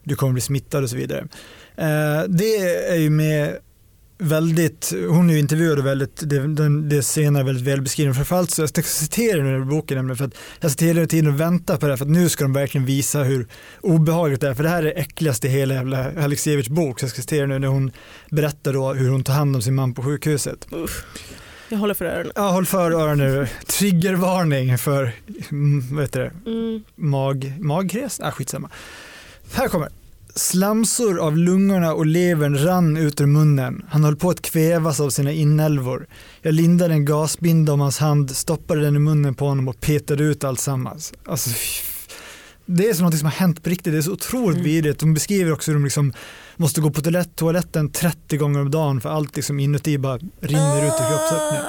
du 0.04 0.16
kommer 0.16 0.34
bli 0.34 0.42
smittad 0.42 0.84
och 0.84 0.90
så 0.90 0.96
vidare. 0.96 1.28
Eh, 1.76 2.24
det 2.28 2.58
är 2.90 2.96
ju 2.96 3.10
med 3.10 3.58
väldigt, 4.24 4.94
hon 5.10 5.30
är 5.30 5.34
ju 5.34 5.40
intervjuad 5.40 5.80
och 5.80 5.86
väldigt, 5.86 6.30
det, 6.30 6.40
den, 6.48 6.90
det 6.90 7.04
senare 7.04 7.44
är 7.44 7.46
väldigt 7.46 7.64
välbeskriven. 7.68 8.16
Framförallt 8.16 8.52
så 8.52 8.62
jag 8.62 8.70
ska 8.70 8.82
citera 8.82 9.44
nu 9.44 9.62
i 9.62 9.66
boken 9.66 9.98
nämligen 9.98 10.18
för 10.18 10.26
att 10.26 10.34
jag 10.60 10.72
sitter 10.72 10.86
hela 10.86 11.06
tiden 11.06 11.34
och 11.34 11.40
väntar 11.40 11.78
på 11.78 11.86
det 11.86 11.92
här 11.92 11.98
för 11.98 12.06
att 12.06 12.12
nu 12.12 12.30
ska 12.30 12.44
de 12.44 12.54
verkligen 12.54 12.86
visa 12.86 13.24
hur 13.24 13.48
obehagligt 13.82 14.42
det 14.42 14.48
är. 14.50 14.54
För 14.54 14.64
det 14.64 14.70
här 14.70 14.78
är 14.80 14.84
det 14.84 14.92
äckligaste 14.92 15.48
i 15.48 15.50
hela 15.50 15.74
jävla 15.74 16.24
Alexievich 16.24 16.68
bok. 16.68 17.00
Så 17.00 17.04
jag 17.04 17.10
ska 17.12 17.22
citera 17.22 17.46
nu 17.48 17.60
när 17.60 17.68
hon 17.68 17.92
berättar 18.30 18.74
då 18.74 18.94
hur 18.94 19.10
hon 19.10 19.24
tar 19.24 19.34
hand 19.34 19.56
om 19.56 19.62
sin 19.62 19.76
man 19.76 19.94
på 19.94 20.04
sjukhuset. 20.04 20.68
Jag 21.70 21.78
håller 21.78 21.94
för 21.94 22.06
öronen. 22.06 22.32
Ja, 22.36 22.50
håll 22.50 22.66
för 22.66 22.92
öronen 22.92 23.18
nu. 23.18 23.48
Triggervarning 23.68 24.78
för, 24.78 25.12
mm, 25.52 25.96
vad 25.96 26.04
heter 26.04 26.20
det, 26.20 26.52
Mm. 26.52 26.84
mag, 26.96 27.54
magkräs? 27.60 28.20
Ah, 28.20 28.32
skitsamma. 28.32 28.70
Här 29.54 29.68
kommer. 29.68 29.90
Slamsor 30.36 31.20
av 31.20 31.38
lungorna 31.38 31.94
och 31.94 32.06
levern 32.06 32.58
rann 32.58 32.98
ut 32.98 33.22
ur 33.22 33.26
munnen. 33.26 33.86
Han 33.90 34.04
höll 34.04 34.16
på 34.16 34.30
att 34.30 34.42
kvävas 34.42 35.00
av 35.00 35.10
sina 35.10 35.32
inälvor. 35.32 36.08
Jag 36.42 36.54
lindade 36.54 36.94
en 36.94 37.06
gasbinda 37.06 37.74
om 37.74 37.80
hans 37.80 37.98
hand, 37.98 38.36
stoppade 38.36 38.82
den 38.82 38.96
i 38.96 39.00
munnen 39.00 39.36
på 39.36 39.48
honom 39.48 39.68
och 39.68 39.82
petade 39.82 40.24
ut 40.24 40.44
alltsammans. 40.44 41.14
Alltså, 41.26 41.50
det 42.66 42.90
är 42.90 42.94
som 42.94 43.06
något 43.06 43.18
som 43.18 43.26
har 43.26 43.32
hänt 43.32 43.64
på 43.64 43.70
riktigt. 43.70 43.94
Det 43.94 43.98
är 43.98 44.02
så 44.02 44.12
otroligt 44.12 44.58
Mm. 44.58 44.64
vidrigt. 44.66 45.00
De 45.00 45.14
beskriver 45.14 45.52
också 45.54 45.72
hur 45.72 45.76
de 45.80 45.84
liksom 45.84 46.14
måste 46.58 46.82
gå 46.82 46.92
på 46.92 47.02
toalett, 47.02 47.36
toaletten 47.36 47.90
30 47.92 48.38
gånger 48.38 48.60
om 48.60 48.72
dagen 48.72 49.02
för 49.02 49.10
allt 49.10 49.36
liksom 49.36 49.60
inuti 49.60 49.98
bara 49.98 50.18
rinner 50.42 50.78
ut 50.88 50.94
ur 50.94 51.08
kroppsöppningen. 51.10 51.66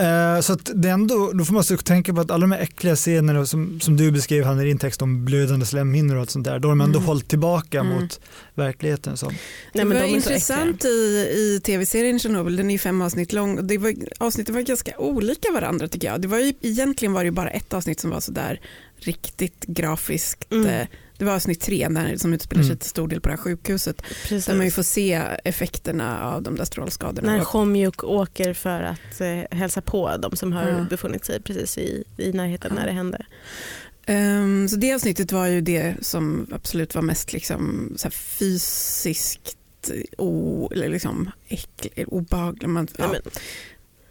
Eh, 0.00 0.40
så 0.40 0.52
att 0.52 0.70
det 0.74 0.88
ändå, 0.88 1.32
då 1.34 1.44
får 1.44 1.52
man 1.52 1.60
också 1.60 1.76
tänka 1.76 2.14
på 2.14 2.20
att 2.20 2.30
alla 2.30 2.40
de 2.40 2.52
här 2.52 2.60
äckliga 2.60 2.96
scenerna 2.96 3.46
som, 3.46 3.80
som 3.80 3.96
du 3.96 4.10
beskrev 4.12 4.44
han 4.44 4.60
i 4.60 4.64
din 4.64 4.78
text 4.78 5.02
om 5.02 5.24
blödande 5.24 5.66
slemhinnor 5.66 6.14
och 6.14 6.20
allt 6.20 6.30
sånt 6.30 6.44
där, 6.44 6.58
då 6.58 6.68
har 6.68 6.72
de 6.72 6.80
ändå 6.80 6.98
Mm. 6.98 7.06
hållit 7.06 7.28
tillbaka 7.28 7.80
Mm. 7.80 7.92
mot 7.92 8.20
verkligheten. 8.54 9.16
Som. 9.16 9.28
Nej, 9.28 9.38
det 9.72 9.84
men 9.84 9.88
var 9.98 10.04
de 10.04 10.08
så 10.10 10.16
intressant 10.16 10.84
i, 10.84 10.88
i 10.88 11.60
tv-serien 11.64 12.18
Chernobyl, 12.18 12.56
den 12.56 12.70
är 12.70 12.72
ju 12.74 12.78
fem 12.78 13.02
avsnitt 13.02 13.32
lång 13.32 13.66
det 13.66 13.78
var, 13.78 13.94
avsnitten 14.18 14.54
var 14.54 14.62
ganska 14.62 14.98
olika 14.98 15.52
varandra 15.52 15.88
tycker 15.88 16.08
jag. 16.08 16.20
Det 16.22 16.28
var 16.28 16.38
ju, 16.38 16.52
egentligen 16.60 17.12
var 17.12 17.20
det 17.20 17.24
ju 17.26 17.30
bara 17.30 17.50
ett 17.50 17.72
avsnitt 17.74 18.00
som 18.00 18.10
var 18.10 18.20
sådär 18.20 18.60
riktigt 18.96 19.64
grafiskt. 19.66 20.52
Mm. 20.52 20.86
Det 21.22 21.26
var 21.26 21.34
avsnitt 21.34 21.60
tre 21.60 21.88
där, 21.88 22.16
som 22.16 22.34
utspelar 22.34 22.62
sig 22.62 22.70
Mm. 22.70 22.78
till 22.78 22.88
stor 22.90 23.08
del 23.08 23.20
på 23.20 23.28
det 23.28 23.32
här 23.34 23.42
sjukhuset. 23.42 24.02
Precis. 24.02 24.46
Där 24.46 24.54
man 24.56 24.64
ju 24.64 24.70
får 24.70 24.82
se 24.82 25.12
effekterna 25.44 26.22
av 26.30 26.42
de 26.42 26.56
där 26.56 26.64
strålskadorna. 26.64 27.32
När 27.32 27.38
Homjuk 27.44 28.04
åker 28.04 28.54
för 28.54 28.82
att 28.82 29.20
eh, 29.20 29.58
hälsa 29.58 29.80
på 29.82 30.16
de 30.16 30.36
som 30.36 30.52
har 30.52 30.68
Ja. 30.68 30.86
befunnit 30.90 31.24
sig 31.24 31.42
precis 31.42 31.78
i, 31.78 32.04
i 32.16 32.32
närheten 32.32 32.72
Ja. 32.74 32.80
när 32.80 32.86
det 32.86 32.92
hände. 32.92 33.26
Ehm, 34.06 34.68
så 34.68 34.76
det 34.76 34.94
avsnittet 34.94 35.32
var 35.32 35.46
ju 35.46 35.60
det 35.60 35.94
som 36.00 36.46
absolut 36.52 36.94
var 36.94 37.02
mest 37.02 37.32
liksom, 37.32 37.92
så 37.96 38.04
här 38.06 38.10
fysiskt 38.12 39.56
o, 40.18 40.70
eller 40.74 40.88
liksom 40.88 41.30
äcklig, 41.48 42.04
obehaglig. 42.08 42.68
Man, 42.68 42.88
ja, 42.98 43.06
Nej, 43.12 43.20
men, 43.24 43.32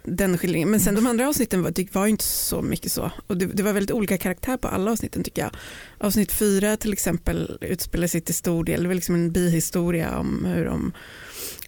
den 0.04 0.38
skildringen. 0.38 0.70
Men 0.70 0.80
sen 0.80 0.94
de 0.94 1.06
andra 1.06 1.28
avsnitten 1.28 1.62
var, 1.62 1.70
det 1.70 1.94
var 1.94 2.06
inte 2.06 2.24
så 2.24 2.62
mycket 2.62 2.92
så. 2.92 3.10
Och 3.26 3.36
det, 3.36 3.46
det 3.46 3.62
var 3.62 3.72
väldigt 3.72 3.90
olika 3.90 4.18
karaktär 4.18 4.56
på 4.56 4.68
alla 4.68 4.90
avsnitten 4.90 5.24
tycker 5.24 5.42
jag. 5.42 5.50
Avsnitt 5.98 6.32
fyra 6.32 6.76
till 6.76 6.92
exempel 6.92 7.58
utspelar 7.60 8.06
sig 8.06 8.20
till 8.20 8.34
stor 8.34 8.64
del, 8.64 8.82
det 8.82 8.88
var 8.88 8.94
liksom 8.94 9.14
en 9.14 9.32
bihistoria 9.32 10.18
om 10.18 10.44
hur 10.44 10.64
de 10.64 10.92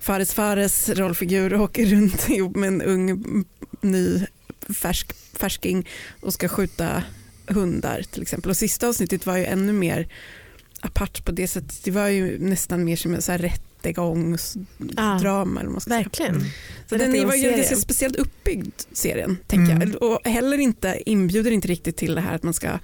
Fares 0.00 0.34
Fares 0.34 0.88
rollfigur 0.88 1.54
åker 1.54 1.86
runt 1.86 2.28
ihop 2.28 2.56
med 2.56 2.68
en 2.68 2.82
ung 2.82 3.44
ny 3.80 4.26
färsk, 4.68 5.12
färsking 5.32 5.88
och 6.20 6.34
ska 6.34 6.48
skjuta 6.48 7.02
hundar 7.46 8.02
till 8.02 8.22
exempel. 8.22 8.50
Och 8.50 8.56
sista 8.56 8.88
avsnittet 8.88 9.26
var 9.26 9.36
ju 9.36 9.44
ännu 9.44 9.72
mer 9.72 10.08
apart 10.80 11.24
på 11.24 11.32
det 11.32 11.48
sättet. 11.48 11.84
Det 11.84 11.90
var 11.90 12.08
ju 12.08 12.38
nästan 12.38 12.84
mer 12.84 12.96
som 12.96 13.14
en 13.14 13.22
så 13.22 13.32
här 13.32 13.38
rättegångsdrama. 13.84 15.60
eller 15.60 15.64
vad 15.64 15.72
man 15.72 15.80
ska 15.80 15.88
säga. 15.90 15.98
verkligen. 16.02 16.44
Så 16.88 16.96
den 16.96 17.26
var 17.26 17.34
ju 17.34 17.50
ganska 17.50 17.76
speciellt 17.76 18.16
uppbyggd 18.16 18.72
serien 18.92 19.36
tänker 19.46 19.72
Mm. 19.74 19.90
jag. 20.00 20.02
Och 20.10 20.20
heller 20.24 20.58
inte, 20.58 21.02
inbjuder 21.06 21.50
inte 21.50 21.68
riktigt 21.68 21.96
till 21.96 22.14
det 22.14 22.20
här 22.20 22.34
att 22.34 22.42
man 22.42 22.54
ska 22.54 22.78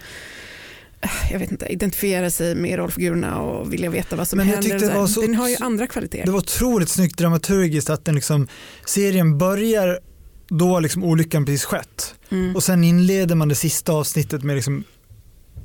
jag 1.30 1.38
vet 1.38 1.50
inte, 1.52 1.66
identifiera 1.66 2.30
sig 2.30 2.54
med 2.54 2.76
rollfigurerna 2.78 3.40
och 3.40 3.72
vilja 3.72 3.90
veta 3.90 4.16
vad 4.16 4.28
som 4.28 4.36
Men 4.36 4.48
jag 4.48 4.54
händer. 4.56 4.78
det 4.78 4.94
var 4.94 5.06
så- 5.06 5.20
Den 5.20 5.34
har 5.34 5.48
ju 5.48 5.56
andra 5.60 5.86
kvaliteter. 5.86 6.24
Det 6.26 6.30
var 6.32 6.38
otroligt 6.38 6.88
snyggt 6.88 7.18
dramaturgiskt 7.18 7.90
att 7.90 8.04
den 8.04 8.14
liksom, 8.14 8.48
serien 8.86 9.38
börjar 9.38 9.98
då 10.48 10.80
liksom 10.80 11.04
olyckan 11.04 11.44
precis 11.44 11.64
skett 11.64 12.14
Mm. 12.30 12.56
och 12.56 12.62
sen 12.62 12.84
inleder 12.84 13.34
man 13.34 13.48
det 13.48 13.54
sista 13.54 13.92
avsnittet 13.92 14.42
med 14.42 14.56
liksom 14.56 14.84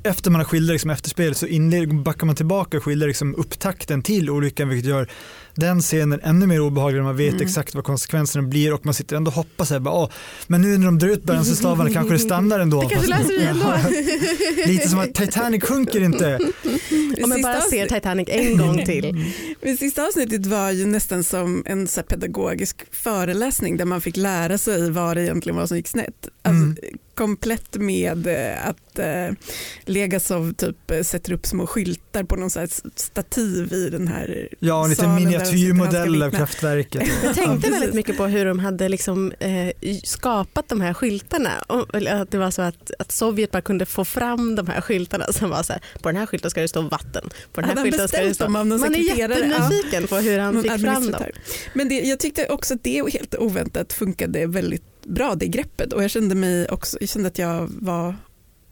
efter 0.06 0.30
man 0.30 0.40
har 0.40 0.44
skildrat 0.46 0.74
liksom 0.74 0.90
efterspelet 0.90 1.36
så 1.36 1.46
inleder, 1.46 1.86
backar 1.86 2.26
man 2.26 2.36
tillbaka 2.36 2.76
och 2.76 2.84
skildrar 2.84 3.08
liksom 3.08 3.34
upptakten 3.34 4.02
till 4.02 4.30
olyckan 4.30 4.68
vilket 4.68 4.90
gör 4.90 5.10
den 5.54 5.80
scenen 5.80 6.20
ännu 6.22 6.46
mer 6.46 6.60
obehaglig 6.60 6.96
när 6.98 7.04
man 7.04 7.16
vet 7.16 7.32
Mm. 7.34 7.46
exakt 7.46 7.74
vad 7.74 7.84
konsekvenserna 7.84 8.48
blir 8.48 8.72
och 8.74 8.84
man 8.84 8.94
sitter 8.94 9.16
ändå 9.16 9.28
och 9.28 9.34
hoppas 9.34 9.70
här, 9.70 9.78
bara, 9.80 9.94
Åh, 9.94 10.10
men 10.46 10.60
nu 10.62 10.78
när 10.78 10.86
de 10.86 10.98
drar 10.98 11.08
ut 11.08 11.24
bränsleslavarna 11.24 11.90
kanske 11.90 12.12
det 12.14 12.18
stannar 12.28 12.60
ändå. 12.60 12.82
Det 12.82 12.88
kanske 12.88 13.10
löser 13.10 13.24
sig 13.38 13.46
ändå. 13.46 13.74
Lite 14.66 14.88
som 14.88 14.98
att 14.98 15.14
Titanic 15.14 15.64
sjunker 15.64 16.00
inte. 16.02 16.38
Om 17.22 17.28
man 17.30 17.42
bara 17.42 17.60
ser 17.60 17.86
Titanic 17.86 18.28
en 18.30 18.56
gång 18.58 18.84
till. 18.84 19.24
Det 19.62 19.76
sista 19.76 20.06
avsnittet 20.06 20.46
var 20.46 20.70
ju 20.70 20.86
nästan 20.86 21.24
som 21.24 21.62
en 21.66 21.88
så 21.88 22.02
pedagogisk 22.02 22.82
föreläsning 22.92 23.76
där 23.76 23.84
man 23.84 24.00
fick 24.00 24.16
lära 24.16 24.58
sig 24.58 24.90
vad 24.90 25.16
det 25.16 25.22
egentligen 25.22 25.56
var 25.56 25.66
som 25.66 25.76
gick 25.76 25.88
snett. 25.88 26.28
Alltså, 26.42 26.62
Mm. 26.62 26.76
Komplett 27.16 27.74
med 27.74 28.26
eh, 28.26 28.68
att 28.68 28.98
eh, 28.98 29.34
Legasov 29.84 30.52
typ 30.52 30.90
eh, 30.90 31.02
sätter 31.02 31.32
upp 31.32 31.46
små 31.46 31.66
skyltar 31.66 32.24
på 32.24 32.36
någon 32.36 32.50
så 32.50 32.66
stativ 32.94 33.72
i 33.72 33.90
den 33.90 34.08
här 34.08 34.48
Ja, 34.58 34.84
en 34.84 34.90
liten 34.90 35.14
miniatyrmodell 35.14 36.22
av 36.22 36.30
kraftverket. 36.30 37.08
Jag 37.24 37.34
tänkte 37.34 37.70
väldigt 37.70 37.94
mycket 37.94 38.16
på 38.16 38.26
hur 38.26 38.44
de 38.44 38.58
hade 38.58 38.88
liksom, 38.88 39.32
eh, 39.40 39.98
skapat 40.04 40.68
de 40.68 40.80
här 40.80 40.94
skyltarna. 40.94 41.50
Och, 41.66 41.94
att 41.94 42.30
det 42.30 42.38
var 42.38 42.50
så 42.50 42.62
att, 42.62 42.90
att 42.98 43.12
Sovjet 43.12 43.50
bara 43.50 43.62
kunde 43.62 43.86
få 43.86 44.04
fram 44.04 44.54
de 44.54 44.66
här 44.66 44.80
skyltarna 44.80 45.24
som 45.32 45.50
var 45.50 45.62
så 45.62 45.72
här, 45.72 45.82
på 46.02 46.08
den 46.08 46.16
här 46.16 46.26
skylten 46.26 46.50
ska 46.50 46.60
det 46.60 46.68
stå 46.68 46.82
vatten. 46.82 47.30
På 47.52 47.60
den 47.60 47.70
här 47.70 47.82
skylten 47.82 48.08
ska 48.08 48.20
det 48.20 48.34
stå... 48.34 48.48
Man 48.48 48.72
är 48.72 49.18
jättenyfiken 49.18 50.06
på 50.06 50.16
hur 50.16 50.38
han 50.38 50.62
fick 50.62 50.80
fram 50.80 51.10
dem. 51.10 51.22
Men 51.74 51.88
det, 51.88 52.00
jag 52.00 52.20
tyckte 52.20 52.46
också 52.48 52.74
att 52.74 52.84
det 52.84 53.12
helt 53.12 53.34
oväntat 53.34 53.92
funkade 53.92 54.46
väldigt 54.46 54.95
bra 55.08 55.34
det 55.34 55.46
greppet 55.46 55.92
och 55.92 56.02
jag 56.04 56.10
kände 56.10 56.34
mig 56.34 56.68
också, 56.68 56.96
jag 57.00 57.08
kände 57.08 57.28
att 57.28 57.38
jag 57.38 57.68
var 57.80 58.16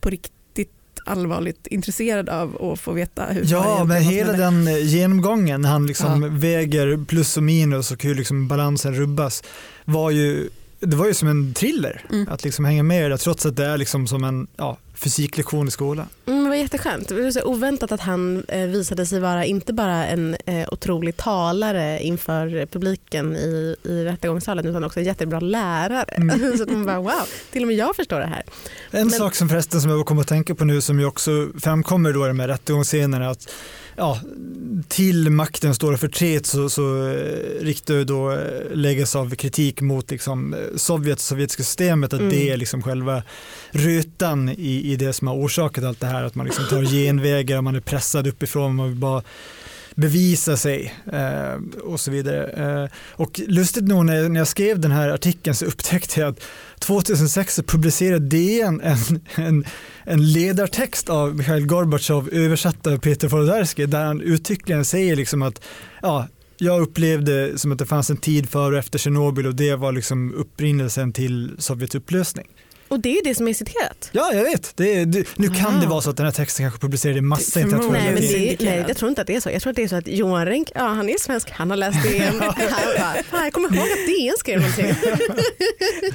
på 0.00 0.10
riktigt 0.10 0.70
allvarligt 1.06 1.66
intresserad 1.66 2.28
av 2.28 2.62
att 2.62 2.80
få 2.80 2.92
veta 2.92 3.24
hur 3.26 3.44
Ja, 3.46 3.84
men 3.84 4.02
hela 4.02 4.32
den 4.32 4.68
eh, 4.68 4.78
genomgången 4.86 5.64
han 5.64 5.86
liksom 5.86 6.22
Ja. 6.22 6.28
väger 6.32 7.04
plus 7.04 7.36
och 7.36 7.42
minus 7.42 7.90
och 7.90 8.02
hur 8.04 8.14
liksom 8.14 8.48
balansen 8.48 8.94
rubbas 8.94 9.42
var 9.84 10.10
ju 10.10 10.48
det 10.80 10.96
var 10.96 11.06
ju 11.06 11.14
som 11.14 11.28
en 11.28 11.54
thriller 11.54 12.04
Mm. 12.10 12.28
att 12.30 12.44
liksom 12.44 12.64
hänga 12.64 12.82
med 12.82 13.06
i 13.06 13.08
det 13.08 13.18
trots 13.18 13.46
att 13.46 13.56
det 13.56 13.66
är 13.66 13.78
liksom 13.78 14.06
som 14.06 14.24
en 14.24 14.46
ja, 14.56 14.78
fysiklektion 14.94 15.68
i 15.68 15.70
skolan. 15.70 16.06
Mm, 16.26 16.42
det 16.44 16.48
var 16.48 16.56
jätteskönt. 16.56 17.08
Det 17.08 17.22
var 17.22 17.30
så 17.30 17.42
oväntat 17.42 17.92
att 17.92 18.00
han 18.00 18.44
eh, 18.48 18.66
visade 18.66 19.06
sig 19.06 19.20
vara 19.20 19.44
inte 19.44 19.72
bara 19.72 20.06
en 20.06 20.36
eh, 20.46 20.68
otrolig 20.72 21.16
talare 21.16 22.02
inför 22.02 22.66
publiken 22.66 23.36
i, 23.36 23.76
i 23.82 24.04
rättegångssalen 24.04 24.66
utan 24.66 24.84
också 24.84 25.00
en 25.00 25.06
jättebra 25.06 25.40
lärare. 25.40 26.02
Mm. 26.02 26.56
så 26.56 26.62
att 26.62 26.70
man 26.70 26.86
bara 26.86 26.98
wow, 27.00 27.12
till 27.50 27.62
och 27.62 27.68
med 27.68 27.76
jag 27.76 27.96
förstår 27.96 28.20
det 28.20 28.26
här. 28.26 28.42
En 28.90 29.00
Men- 29.00 29.10
sak 29.10 29.34
som 29.34 29.48
förresten 29.48 29.80
som 29.80 29.90
jag 29.90 30.06
kommer 30.06 30.20
att 30.22 30.28
tänka 30.28 30.54
på 30.54 30.64
nu 30.64 30.80
som 30.80 31.00
ju 31.00 31.06
också 31.06 31.48
framkommer 31.60 32.12
då 32.12 32.24
i 32.24 32.28
de 32.28 32.40
här 32.40 32.48
rättegångsscenerna 32.48 33.30
att 33.30 33.48
ja, 33.96 34.20
till 34.88 35.30
makten 35.30 35.74
står 35.74 35.92
och 35.92 36.00
förtret 36.00 36.46
så, 36.46 36.68
så 36.68 37.08
eh, 37.08 37.64
riktar 37.64 38.04
då 38.04 38.32
eh, 38.32 38.38
läggas 38.76 39.16
av 39.16 39.34
kritik 39.34 39.80
mot 39.80 40.10
liksom, 40.10 40.54
eh, 40.54 40.60
Sovjet 40.76 41.18
och 41.18 41.20
sovjetiska 41.20 41.62
systemet 41.62 42.12
att 42.12 42.20
Mm. 42.20 42.32
det 42.32 42.50
är 42.50 42.56
liksom 42.56 42.82
själva 42.82 43.22
rutan 43.70 44.48
i, 44.48 44.92
i 44.92 44.96
det 44.96 45.12
som 45.12 45.28
har 45.28 45.34
orsakat 45.34 45.84
allt 45.84 46.00
det 46.00 46.06
här 46.06 46.24
att 46.24 46.34
man 46.34 46.46
liksom 46.46 46.64
tar 46.64 46.82
genvägar, 46.82 47.60
man 47.60 47.76
är 47.76 47.80
pressad 47.80 48.26
uppifrån, 48.26 48.74
man 48.76 48.88
vill 48.88 48.98
bara 48.98 49.22
bevisa 49.94 50.56
sig 50.56 50.94
eh, 51.12 51.80
och 51.82 52.00
så 52.00 52.10
vidare. 52.10 52.46
Eh, 52.82 52.90
och 53.10 53.40
lustigt 53.46 53.84
nog 53.84 54.06
när 54.06 54.16
jag, 54.16 54.30
när 54.30 54.40
jag 54.40 54.48
skrev 54.48 54.80
den 54.80 54.92
här 54.92 55.08
artikeln 55.08 55.54
så 55.54 55.64
upptäckte 55.64 56.20
jag 56.20 56.28
att 56.28 56.40
2006 56.78 57.54
så 57.54 57.62
publicerade 57.62 58.26
DN 58.26 58.80
en, 58.80 59.20
en, 59.34 59.64
en 60.04 60.32
ledartext 60.32 61.10
av 61.10 61.36
Mikhail 61.36 61.66
Gorbatjov 61.66 62.28
översatt 62.32 62.86
av 62.86 62.98
Peter 62.98 63.28
Wolodarski 63.28 63.86
där 63.86 64.04
han 64.04 64.20
uttryckligen 64.20 64.84
säger 64.84 65.16
liksom 65.16 65.42
att 65.42 65.60
ja, 66.02 66.26
jag 66.58 66.80
upplevde 66.80 67.58
som 67.58 67.72
att 67.72 67.78
det 67.78 67.86
fanns 67.86 68.10
en 68.10 68.16
tid 68.16 68.48
före 68.48 68.72
och 68.74 68.78
efter 68.78 68.98
Tjernobyl 68.98 69.46
och 69.46 69.54
det 69.54 69.76
var 69.76 69.92
liksom 69.92 70.34
upprinnelsen 70.34 71.12
till 71.12 71.52
Sovjets 71.58 71.94
upplösning. 71.94 72.46
Och 72.88 73.00
det 73.00 73.08
är 73.08 73.14
ju 73.14 73.20
det 73.24 73.34
som 73.34 73.48
är 73.48 73.54
citerat. 73.54 74.08
Ja, 74.12 74.32
jag 74.32 74.42
vet. 74.44 74.76
Det 74.76 74.94
är, 75.00 75.06
det, 75.06 75.26
nu 75.36 75.48
kan 75.48 75.80
det 75.80 75.86
vara 75.86 76.00
så 76.00 76.10
att 76.10 76.16
den 76.16 76.26
här 76.26 76.32
texten 76.32 76.64
kanske 76.64 76.80
publicerade 76.80 77.18
i 77.18 77.22
massa 77.22 77.60
internationella 77.60 78.04
Nej, 78.04 78.12
men 78.14 78.22
det, 78.22 78.56
nej, 78.64 78.84
jag 78.88 78.96
tror 78.96 79.08
inte 79.08 79.20
att 79.20 79.26
det 79.26 79.36
är 79.36 79.40
så. 79.40 79.50
Jag 79.50 79.62
tror 79.62 79.70
att 79.70 79.76
det 79.76 79.82
är 79.82 79.88
så 79.88 79.96
att 79.96 80.08
Johan 80.08 80.46
Renck, 80.46 80.72
ja 80.74 80.80
han 80.82 81.08
är 81.08 81.18
svensk, 81.20 81.50
han 81.50 81.70
har 81.70 81.76
läst 81.76 82.02
DN. 82.10 82.22
Han 82.22 82.38
bara, 82.38 82.52
"Fan, 83.22 83.44
jag 83.44 83.52
kommer 83.52 83.68
ihåg 83.76 83.86
att 83.92 84.06
DN 84.06 84.34
skrev 84.38 84.60
någonting. 84.60 84.94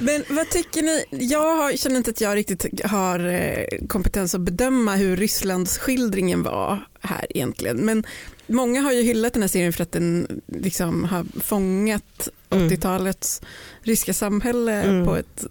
Men 0.00 0.24
vad 0.28 0.48
tycker 0.50 0.82
ni? 0.82 1.04
Jag 1.10 1.56
har, 1.56 1.72
känner 1.76 1.96
inte 1.96 2.10
att 2.10 2.20
jag 2.20 2.36
riktigt 2.36 2.84
har 2.84 3.26
eh, 3.28 3.86
kompetens 3.88 4.34
att 4.34 4.40
bedöma 4.40 4.96
hur 4.96 5.16
Rysslands 5.16 5.78
skildringen 5.78 6.42
var 6.42 6.84
här 7.00 7.26
egentligen. 7.30 7.76
Men 7.76 8.04
många 8.46 8.80
har 8.80 8.92
ju 8.92 9.02
hyllat 9.02 9.32
den 9.32 9.42
här 9.42 9.48
serien 9.48 9.72
för 9.72 9.82
att 9.82 9.92
den 9.92 10.40
liksom 10.46 11.04
har 11.04 11.26
fångat 11.40 12.28
Mm. 12.52 12.68
80-talets 12.68 13.40
ryska 13.82 14.14
samhälle 14.14 14.82
Mm. 14.82 15.06
på 15.06 15.16
ett 15.16 15.44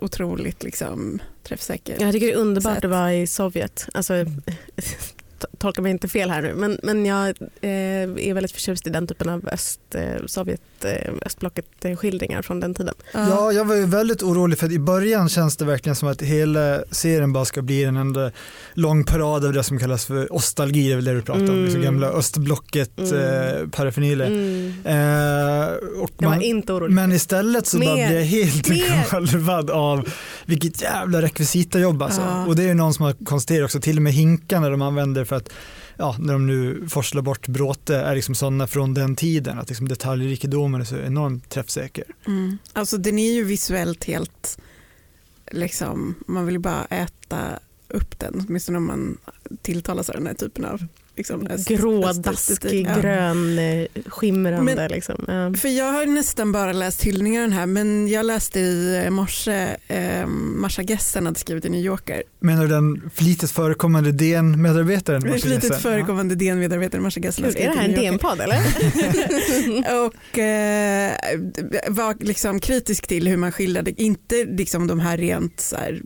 otroligt 0.00 0.62
liksom, 0.62 1.22
träffsäkert 1.42 2.00
Jag 2.00 2.12
tycker 2.12 2.26
det 2.26 2.32
är 2.32 2.36
underbart 2.36 2.74
Sätt. 2.74 2.84
att 2.84 2.90
vara 2.90 3.14
i 3.14 3.26
Sovjet. 3.26 3.88
Alltså, 3.94 4.12
to- 4.14 4.52
tolka 5.58 5.82
mig 5.82 5.90
inte 5.90 6.08
fel 6.08 6.30
här 6.30 6.42
nu, 6.42 6.54
men, 6.54 6.78
men 6.82 7.06
jag 7.06 7.28
eh, 7.60 7.70
är 8.28 8.34
väldigt 8.34 8.52
förtjust 8.52 8.86
i 8.86 8.90
den 8.90 9.06
typen 9.06 9.28
av 9.28 9.48
öst, 9.48 9.80
eh, 9.94 10.26
Sovjet, 10.26 10.60
eh, 10.84 11.12
östblocket 11.26 11.66
eh, 11.84 12.42
från 12.42 12.60
den 12.60 12.74
tiden. 12.74 12.94
Ja, 13.12 13.52
jag 13.52 13.64
var 13.64 13.74
ju 13.74 13.86
väldigt 13.86 14.22
orolig 14.22 14.58
för 14.58 14.66
att 14.66 14.72
i 14.72 14.78
början 14.78 15.28
känns 15.28 15.56
det 15.56 15.64
verkligen 15.64 15.96
som 15.96 16.08
att 16.08 16.22
hela 16.22 16.84
serien 16.90 17.32
bara 17.32 17.44
ska 17.44 17.62
bli 17.62 17.84
en 17.84 17.96
enda 17.96 18.30
lång 18.74 19.04
parad 19.04 19.44
av 19.44 19.52
det 19.52 19.62
som 19.62 19.78
kallas 19.78 20.04
för 20.06 20.32
ostalgi, 20.34 20.86
det 20.86 20.92
är 20.92 20.96
väl 20.96 21.04
det 21.04 21.14
du 21.14 21.22
pratar 21.22 21.40
om, 21.42 21.48
Mm. 21.48 21.64
liksom 21.64 21.82
gamla 21.82 22.06
östblocket 22.06 22.98
Mm. 22.98 23.12
eh. 23.14 23.66
Mm. 24.26 24.72
Eh, 24.84 25.74
och 26.02 26.10
Jag 26.18 26.28
var 26.28 26.42
inte 26.42 26.72
orolig. 26.72 26.94
men 26.94 27.12
istället 27.12 27.66
så 27.66 27.78
bara 27.78 27.94
Mer. 27.96 28.06
blir 28.08 28.18
jag 28.18 28.26
helt 28.26 28.68
Mer. 28.68 29.10
golvad 29.10 29.70
av 29.70 30.08
vilket 30.46 30.82
jävla 30.82 31.22
rekvisitajobb 31.22 32.02
alltså. 32.02 32.20
Ja. 32.20 32.46
Och 32.46 32.56
det 32.56 32.62
är 32.62 32.66
ju 32.66 32.74
någon 32.74 32.94
som 32.94 33.04
har 33.04 33.12
konstaterat 33.24 33.64
också, 33.64 33.80
till 33.80 33.96
och 33.96 34.02
med 34.02 34.12
hinkarna 34.12 34.68
de 34.68 34.82
använder 34.82 35.24
för 35.24 35.36
att 35.36 35.52
Ja, 35.96 36.16
när 36.18 36.32
de 36.32 36.46
nu 36.46 36.88
forslar 36.88 37.22
bort 37.22 37.48
bråte 37.48 37.96
är 37.96 38.14
liksom 38.14 38.34
sådana 38.34 38.66
från 38.66 38.94
den 38.94 39.16
tiden 39.16 39.58
att 39.58 39.68
liksom 39.68 39.88
detaljrikedomen 39.88 40.80
är 40.80 40.84
så 40.84 40.96
enormt 40.96 41.48
träffsäker. 41.48 42.04
Mm. 42.26 42.58
Alltså 42.72 42.98
den 42.98 43.18
är 43.18 43.32
ju 43.32 43.44
visuellt 43.44 44.04
helt, 44.04 44.58
liksom, 45.50 46.14
man 46.26 46.46
vill 46.46 46.58
bara 46.58 46.84
äta 46.84 47.38
upp 47.88 48.18
den, 48.18 48.46
åtminstone 48.48 48.78
om 48.78 48.86
man 48.86 49.18
tilltalas 49.62 50.10
av 50.10 50.16
den 50.16 50.26
här 50.26 50.34
typen 50.34 50.64
av 50.64 50.86
liksom, 51.16 51.46
öst- 51.46 51.68
Grå, 51.68 52.06
östestetik. 52.08 52.86
daskig, 52.86 52.86
Ja. 52.90 53.00
grön, 53.00 53.58
eh, 53.58 53.86
skimrande. 54.06 54.74
Men- 54.74 54.90
liksom. 54.90 55.24
Ja. 55.28 55.54
För 55.60 55.68
jag 55.68 55.92
har 55.92 56.06
nästan 56.06 56.52
bara 56.52 56.72
läst 56.72 57.02
hyllningar 57.04 57.42
den 57.42 57.52
här 57.52 57.66
men 57.66 58.08
jag 58.08 58.26
läste 58.26 58.60
i 58.60 59.06
morse 59.10 59.76
eh, 59.88 60.26
Marsha 60.26 60.82
Gessen 60.82 61.26
hade 61.26 61.38
skrivit 61.38 61.64
i 61.64 61.68
New 61.68 61.80
Yorker. 61.84 62.22
Menar 62.40 62.62
du 62.62 62.68
den 62.68 63.10
flitigt 63.14 63.50
förekommande 63.52 64.12
DN-medarbetaren? 64.12 65.22
Martin 65.28 65.40
flitigt 65.40 65.76
förekommande 65.76 66.34
DN-medarbetare 66.34 67.00
Marsha 67.00 67.20
Gessen 67.20 67.44
Kul, 67.44 67.62
är 67.62 67.68
det 67.70 67.76
här 67.76 67.88
en. 67.88 67.94
DN-podd 67.94 68.40
eller? 68.40 68.58
och 70.06 70.38
eh, 70.38 71.12
var 71.88 72.14
liksom 72.24 72.60
kritisk 72.60 73.06
till 73.06 73.28
hur 73.28 73.36
man 73.36 73.52
skildrade, 73.52 74.02
inte 74.02 74.44
liksom 74.44 74.86
de 74.86 75.00
här 75.00 75.16
rent 75.16 75.60
så 75.60 75.76
här, 75.76 76.00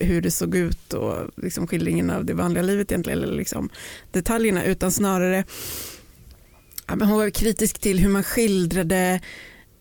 hur 0.00 0.22
det 0.22 0.30
såg 0.30 0.54
ut 0.54 0.92
och 0.92 1.30
liksom 1.36 1.66
skildringen 1.66 2.10
av 2.10 2.24
det 2.24 2.34
vanliga 2.34 2.62
livet 2.62 2.92
egentligen, 2.92 3.22
eller 3.22 3.36
liksom 3.36 3.68
detaljerna, 4.12 4.64
utan 4.64 4.92
snarare 4.92 5.44
ja, 6.86 6.96
men 6.96 7.08
hon 7.08 7.18
var 7.18 7.30
kritisk 7.30 7.78
till 7.78 7.98
hur 7.98 8.08
man 8.08 8.22
skildrade 8.22 9.20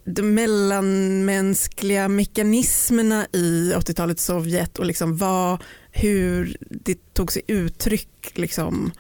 de 0.06 0.22
mellanmänskliga 0.34 2.08
mekanismerna 2.08 3.28
i 3.32 3.74
80-talets 3.76 4.26
Sovjet 4.26 4.80
och 4.80 4.86
liksom 4.86 5.18
vad, 5.18 5.64
hur 5.92 6.58
det 6.70 7.14
tog 7.14 7.32
sig 7.32 7.42
uttryck. 7.48 8.32
Liksom, 8.34 8.92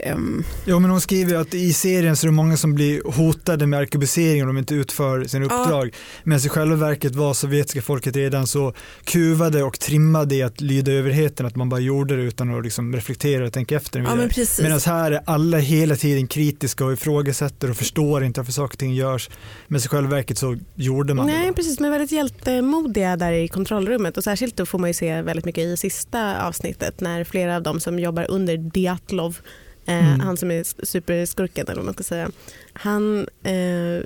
ehm, 0.00 0.44
Jo 0.66 0.78
men 0.78 0.90
hon 0.90 1.00
skriver 1.00 1.34
att 1.34 1.54
i 1.54 1.72
serien 1.72 2.16
så 2.16 2.26
är 2.26 2.28
det 2.28 2.34
många 2.36 2.56
som 2.56 2.74
blir 2.74 3.02
hotade 3.12 3.66
med 3.66 3.78
arkebusering 3.78 4.42
om 4.42 4.46
de 4.46 4.58
inte 4.58 4.74
utför 4.74 5.24
sin 5.24 5.42
Ja. 5.42 5.46
uppdrag. 5.62 5.94
Men 6.24 6.38
i 6.38 6.48
själva 6.48 6.76
verket 6.76 7.14
var 7.14 7.34
sovjetiska 7.34 7.82
folket 7.82 8.16
redan 8.16 8.46
så 8.46 8.72
kuvade 9.04 9.62
och 9.62 9.78
trimmade 9.80 10.34
i 10.34 10.42
att 10.42 10.60
lyda 10.60 10.92
överheten 10.92 11.46
att 11.46 11.56
man 11.56 11.68
bara 11.68 11.80
gjorde 11.80 12.16
det 12.16 12.22
utan 12.22 12.58
att 12.58 12.64
liksom 12.64 12.94
reflektera 12.94 13.46
och 13.46 13.52
tänka 13.52 13.76
efter. 13.76 14.00
ja, 14.00 14.14
men. 14.14 14.30
Medan 14.62 14.80
här 14.86 15.12
är 15.12 15.20
alla 15.26 15.58
hela 15.58 15.96
tiden 15.96 16.26
kritiska 16.26 16.84
och 16.84 16.92
ifrågasätter 16.92 17.70
och 17.70 17.76
förstår 17.76 18.24
inte 18.24 18.40
varför 18.40 18.52
saker 18.52 18.74
och 18.74 18.78
ting 18.78 18.94
görs. 18.94 19.30
Men 19.68 19.80
i 19.80 19.82
själva 19.88 20.10
verket 20.10 20.38
så 20.38 20.56
gjorde 20.74 21.14
man 21.14 21.26
Nej 21.26 21.46
det. 21.46 21.52
precis, 21.52 21.80
men 21.80 21.90
väldigt 21.90 22.12
hjältemodiga 22.12 23.16
där 23.16 23.32
i 23.32 23.48
kontrollrummet 23.48 24.16
och 24.16 24.24
särskilt 24.24 24.56
då 24.56 24.66
får 24.66 24.78
man 24.78 24.90
ju 24.90 24.94
se 24.94 25.22
väldigt 25.22 25.44
mycket 25.44 25.64
i 25.64 25.76
sista 25.76 26.42
avsnittet 26.46 27.00
när 27.00 27.24
flera 27.24 27.56
av 27.56 27.62
dem 27.62 27.80
som 27.80 27.98
jobbar 27.98 28.26
under 28.30 28.56
Diatlov 28.56 29.38
Mm. 29.86 30.20
Han 30.20 30.36
som 30.36 30.50
är 30.50 30.84
superskurken 30.86 31.66
eller 31.66 31.76
vad 31.76 31.84
man 31.84 31.94
ska 31.94 32.02
säga. 32.02 32.30
Han 32.72 33.28
eh, 33.42 34.00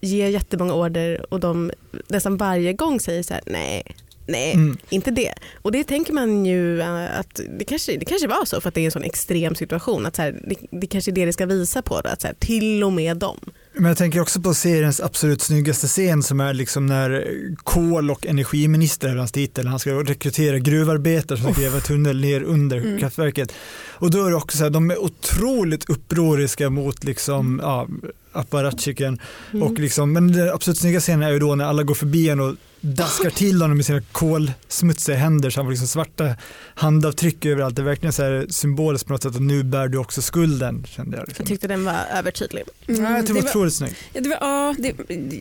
ger 0.00 0.28
jättemånga 0.28 0.74
order 0.74 1.26
och 1.34 1.40
de 1.40 1.70
nästan 2.08 2.36
varje 2.36 2.72
gång 2.72 3.00
säger 3.00 3.22
så 3.22 3.34
här 3.34 3.42
nej, 3.46 3.82
nej, 4.26 4.52
Mm. 4.54 4.76
inte 4.88 5.10
det. 5.10 5.32
Och 5.62 5.72
det 5.72 5.84
tänker 5.84 6.12
man 6.12 6.46
ju 6.46 6.80
eh, 6.80 7.18
att 7.20 7.40
det 7.58 7.64
kanske, 7.64 7.96
det 7.96 8.04
kanske 8.04 8.28
var 8.28 8.44
så 8.44 8.60
för 8.60 8.68
att 8.68 8.74
det 8.74 8.80
är 8.80 8.84
en 8.84 8.90
sån 8.90 9.04
extrem 9.04 9.54
situation. 9.54 10.06
Att 10.06 10.16
så 10.16 10.22
här, 10.22 10.40
det, 10.46 10.56
det 10.80 10.86
kanske 10.86 11.10
är 11.10 11.12
det 11.12 11.26
det 11.26 11.32
ska 11.32 11.46
visa 11.46 11.82
på. 11.82 12.00
Då, 12.00 12.08
att 12.08 12.20
så 12.20 12.26
här, 12.26 12.34
till 12.34 12.84
och 12.84 12.92
med 12.92 13.16
dem. 13.16 13.38
Men 13.78 13.84
jag 13.88 13.98
tänker 13.98 14.20
också 14.20 14.40
på 14.40 14.54
seriens 14.54 15.00
absolut 15.00 15.42
snyggaste 15.42 15.86
scen 15.86 16.22
som 16.22 16.40
är 16.40 16.54
liksom 16.54 16.86
när 16.86 17.26
kol 17.56 18.10
och 18.10 18.26
energiminister 18.26 19.08
är 19.08 19.16
hans 19.16 19.32
titel. 19.32 19.66
Han 19.66 19.78
ska 19.78 19.90
rekrytera 19.90 20.58
gruvarbetare 20.58 21.38
som 21.38 21.52
ska 21.52 21.62
gräva 21.62 21.80
tunnel 21.80 22.20
ner 22.20 22.42
under 22.42 22.76
Mm. 22.76 22.98
kraftverket. 22.98 23.52
Och 23.92 24.10
då 24.10 24.24
är 24.26 24.30
det 24.30 24.36
också 24.36 24.58
så 24.58 24.62
här, 24.64 24.70
de 24.70 24.90
är 24.90 24.98
otroligt 25.02 25.90
upproriska 25.90 26.70
mot 26.70 27.04
liksom, 27.04 27.60
ja, 27.62 27.88
apparatchiken. 28.32 29.18
Mm. 29.52 29.62
Och 29.62 29.78
liksom, 29.78 30.12
men 30.12 30.32
den 30.32 30.48
absolut 30.50 30.78
snygga 30.78 31.00
scenen 31.00 31.22
är 31.28 31.32
ju 31.32 31.38
då 31.38 31.54
när 31.54 31.64
alla 31.64 31.82
går 31.82 31.94
förbi 31.94 32.28
en 32.28 32.40
och 32.40 32.54
daskar 32.94 33.30
till 33.30 33.62
honom 33.62 33.76
med 33.76 33.86
sina 33.86 34.00
kolsmutsiga 34.12 35.16
händer 35.16 35.50
så 35.50 35.60
han 35.60 35.66
får 35.66 35.70
liksom 35.70 35.88
svarta 35.88 36.36
handavtryck 36.74 37.44
överallt. 37.44 37.76
Det 37.76 37.82
är 37.82 37.86
verkligen 37.86 38.12
så 38.12 38.22
här 38.22 38.46
symboliskt 38.50 39.06
på 39.06 39.12
något 39.12 39.22
sätt 39.22 39.34
att 39.34 39.42
nu 39.42 39.62
bär 39.62 39.88
du 39.88 39.98
också 39.98 40.22
skulden. 40.22 40.84
Kände 40.88 41.16
jag, 41.16 41.28
liksom. 41.28 41.42
Jag 41.42 41.48
tyckte 41.48 41.68
den 41.68 41.84
var 41.84 42.04
övertydlig. 42.12 42.64
Mm, 42.88 43.02
Nej, 43.02 43.12
jag 43.12 43.26
tror 43.26 43.36
det 43.36 43.42
var 43.42 43.50
otroligt 43.50 43.74
snyggt. 43.74 43.96
Ja, 44.12 44.20
det 44.20 44.28
var, 44.28 44.38
ja, 44.40 44.74
det, 44.78 44.94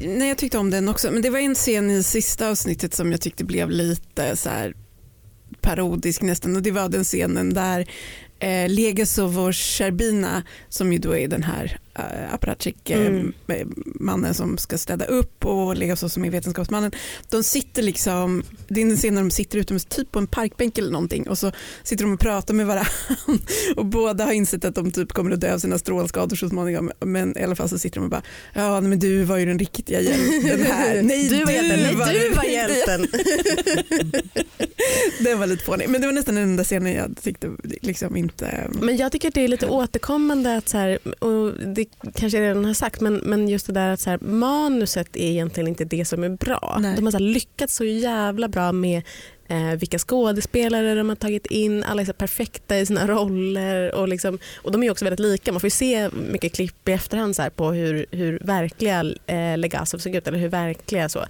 nej, 0.07 0.27
jag 0.27 0.37
tyckte 0.37 0.57
om 0.57 0.69
den 0.71 0.89
också. 0.89 1.11
Men 1.11 1.21
det 1.21 1.29
var 1.29 1.39
en 1.39 1.55
scen 1.55 1.91
i 1.91 2.03
sista 2.03 2.49
avsnittet 2.49 2.93
som 2.93 3.11
jag 3.11 3.21
tyckte 3.21 3.43
blev 3.43 3.69
lite 3.69 4.35
så 4.35 4.49
här 4.49 4.73
parodisk 5.61 6.21
nästan. 6.21 6.55
Och 6.55 6.61
det 6.61 6.71
var 6.71 6.89
den 6.89 7.03
scenen 7.03 7.53
där 7.53 7.87
eh, 8.39 8.69
Legasov 8.69 9.39
och 9.39 9.55
Sherbina 9.55 10.43
som 10.69 10.93
ju 10.93 10.99
då 10.99 11.15
är 11.15 11.27
den 11.27 11.43
här 11.43 11.79
eh, 11.95 12.33
apparatchik 12.33 12.89
eh, 12.89 13.05
Mm. 13.05 13.33
mannen 13.85 14.33
som 14.33 14.57
ska 14.57 14.77
städa 14.77 15.05
upp 15.05 15.45
och 15.45 15.77
Legasov 15.77 16.07
som 16.07 16.25
är 16.25 16.29
vetenskapsmannen. 16.29 16.91
De 17.29 17.43
sitter 17.43 17.83
liksom, 17.83 18.43
det 18.67 18.81
är 18.81 18.85
en 18.85 18.97
scen 18.97 19.13
när 19.15 19.21
de 19.21 19.31
sitter 19.31 19.57
utomhus 19.57 19.85
typ 19.85 20.11
på 20.11 20.19
en 20.19 20.27
parkbänk 20.27 20.77
eller 20.77 20.91
någonting 20.91 21.29
och 21.29 21.37
så 21.37 21.51
sitter 21.83 22.03
de 22.03 22.13
och 22.13 22.19
pratar 22.19 22.53
med 22.53 22.65
varandra 22.67 22.91
och 23.75 23.85
båda 23.85 24.25
har 24.25 24.31
insett 24.31 24.65
att 24.65 24.75
de 24.75 24.91
typ 24.91 25.11
kommer 25.13 25.31
att 25.31 25.41
dö 25.41 25.53
av 25.53 25.59
sina 25.59 25.77
strålskador 25.77 26.35
så 26.35 26.49
småningom 26.49 26.91
men 26.99 27.37
i 27.37 27.43
alla 27.43 27.55
fall 27.55 27.69
så 27.69 27.79
sitter 27.79 27.95
de 27.99 28.03
och 28.03 28.09
bara 28.09 28.21
ja 28.53 28.81
men 28.81 28.99
du 28.99 29.23
var 29.23 29.37
ju 29.37 29.45
den 29.45 29.59
riktiga 29.59 30.01
hjälten 30.01 30.61
här. 30.65 31.01
Nej 31.03 31.29
du 31.29 31.43
var 31.45 31.51
hjälten. 31.51 31.79
Nej, 31.97 32.19
du 32.29 32.35
var 32.35 32.43
hjälten. 32.43 33.07
Den 35.19 35.39
var 35.39 35.47
lite 35.47 35.63
fånig 35.63 35.89
men 35.89 36.01
det 36.01 36.07
var 36.07 36.13
nästan 36.13 36.35
den 36.35 36.43
enda 36.43 36.63
scenen 36.63 36.93
jag 36.93 37.15
tyckte 37.23 37.49
liksom 37.81 38.15
inte 38.17 38.67
Men 38.81 38.97
jag 38.97 39.11
tycker 39.11 39.27
att 39.27 39.33
det 39.33 39.41
är 39.43 39.47
lite 39.47 39.67
återkommande 39.67 40.57
att 40.57 40.69
så 40.69 40.77
här, 40.77 41.23
och 41.23 41.53
det 41.75 41.84
kanske 42.15 42.37
jag 42.37 42.49
redan 42.49 42.65
har 42.65 42.73
sagt, 42.73 43.01
men, 43.01 43.13
men 43.15 43.49
just 43.49 43.67
det 43.67 43.73
där 43.73 43.89
att 43.89 43.99
så 43.99 44.09
här, 44.09 44.19
manuset 44.19 45.15
är 45.15 45.29
egentligen 45.29 45.67
inte 45.67 45.85
det 45.85 46.05
som 46.05 46.23
är 46.23 46.29
bra. 46.29 46.77
Nej. 46.81 46.95
De 46.95 47.05
har 47.05 47.11
så 47.11 47.17
här, 47.17 47.25
lyckats 47.25 47.75
så 47.75 47.83
jävla 47.83 48.47
bra 48.47 48.71
med 48.71 49.01
eh, 49.47 49.71
vilka 49.79 49.99
skådespelare 49.99 50.95
de 50.95 51.09
har 51.09 51.15
tagit 51.15 51.45
in, 51.45 51.83
alla 51.83 52.01
är 52.01 52.05
så 52.05 52.13
perfekta 52.13 52.77
i 52.77 52.85
sina 52.85 53.07
roller 53.07 53.95
och, 53.95 54.07
liksom, 54.07 54.39
och 54.57 54.71
de 54.71 54.83
är 54.83 54.91
också 54.91 55.05
väldigt 55.05 55.19
lika. 55.19 55.51
Man 55.51 55.61
får 55.61 55.69
se 55.69 56.09
mycket 56.31 56.53
klipp 56.53 56.89
i 56.89 56.91
efterhand 56.91 57.35
så 57.35 57.49
på 57.55 57.71
hur, 57.71 58.05
hur 58.11 58.39
verkliga 58.39 59.03
eh, 59.27 59.57
Legasov 59.57 59.97
såg 59.97 60.15
ut 60.15 60.27
eller 60.27 60.39
hur 60.39 60.49
verkliga 60.49 61.09
så. 61.09 61.25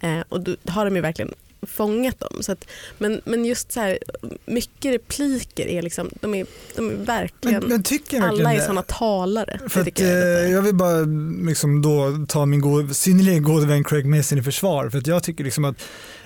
Eh, 0.00 0.20
och 0.28 0.40
då 0.40 0.56
har 0.66 0.84
de 0.84 0.96
ju 0.96 1.02
verkligen 1.02 1.34
fångat 1.70 2.20
dem. 2.20 2.42
Så 2.42 2.52
att, 2.52 2.66
men, 2.98 3.20
men 3.24 3.44
just 3.44 3.72
så 3.72 3.80
här, 3.80 3.98
mycket 4.44 4.94
repliker 4.94 5.66
är 5.66 5.82
liksom, 5.82 6.10
de 6.20 6.34
är, 6.34 6.46
de 6.76 6.90
är 6.90 6.94
verkligen, 6.94 7.60
Men, 7.60 7.68
men 7.68 7.82
verkligen 7.82 8.24
alla 8.24 8.54
är 8.54 8.60
såna 8.60 8.82
talare. 8.82 9.60
För 9.68 9.80
att, 9.80 9.98
jag 10.00 10.08
eh, 10.08 10.50
jag 10.50 10.62
vill 10.62 10.74
bara 10.74 11.00
liksom 11.48 11.82
då 11.82 12.26
ta 12.28 12.46
min 12.46 12.60
god, 12.60 12.96
synnerligen 12.96 13.42
gode 13.42 13.66
vän 13.66 13.84
Craig 13.84 14.06
Mason 14.06 14.38
i 14.38 14.42
försvar. 14.42 14.90
För 14.90 14.98
att 14.98 15.06
jag 15.06 15.22
tycker 15.22 15.44
liksom 15.44 15.64
att 15.64 15.76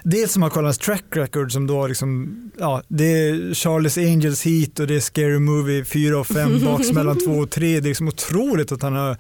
dels 0.02 0.32
som 0.32 0.42
har 0.42 0.50
kollat 0.50 0.80
track 0.80 1.04
record 1.10 1.52
som 1.52 1.66
då 1.66 1.86
liksom, 1.86 2.36
ja, 2.58 2.82
det 2.88 3.04
är 3.04 3.34
Charlie's 3.34 4.12
Angels 4.12 4.42
hit 4.42 4.80
och 4.80 4.86
det 4.86 4.94
är 4.94 5.00
Scary 5.00 5.38
Movie 5.38 5.84
4 5.84 6.18
och 6.18 6.26
5 6.26 6.60
baksmällan 6.64 7.18
2 7.24 7.30
och 7.30 7.50
3. 7.50 7.80
Det 7.80 7.86
är 7.86 7.88
liksom 7.88 8.08
otroligt 8.08 8.72
att 8.72 8.82
han 8.82 8.92
har 8.92 9.16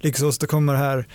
lyckats 0.00 0.22
åstadkomma 0.22 0.72
det 0.72 0.78
här 0.78 1.06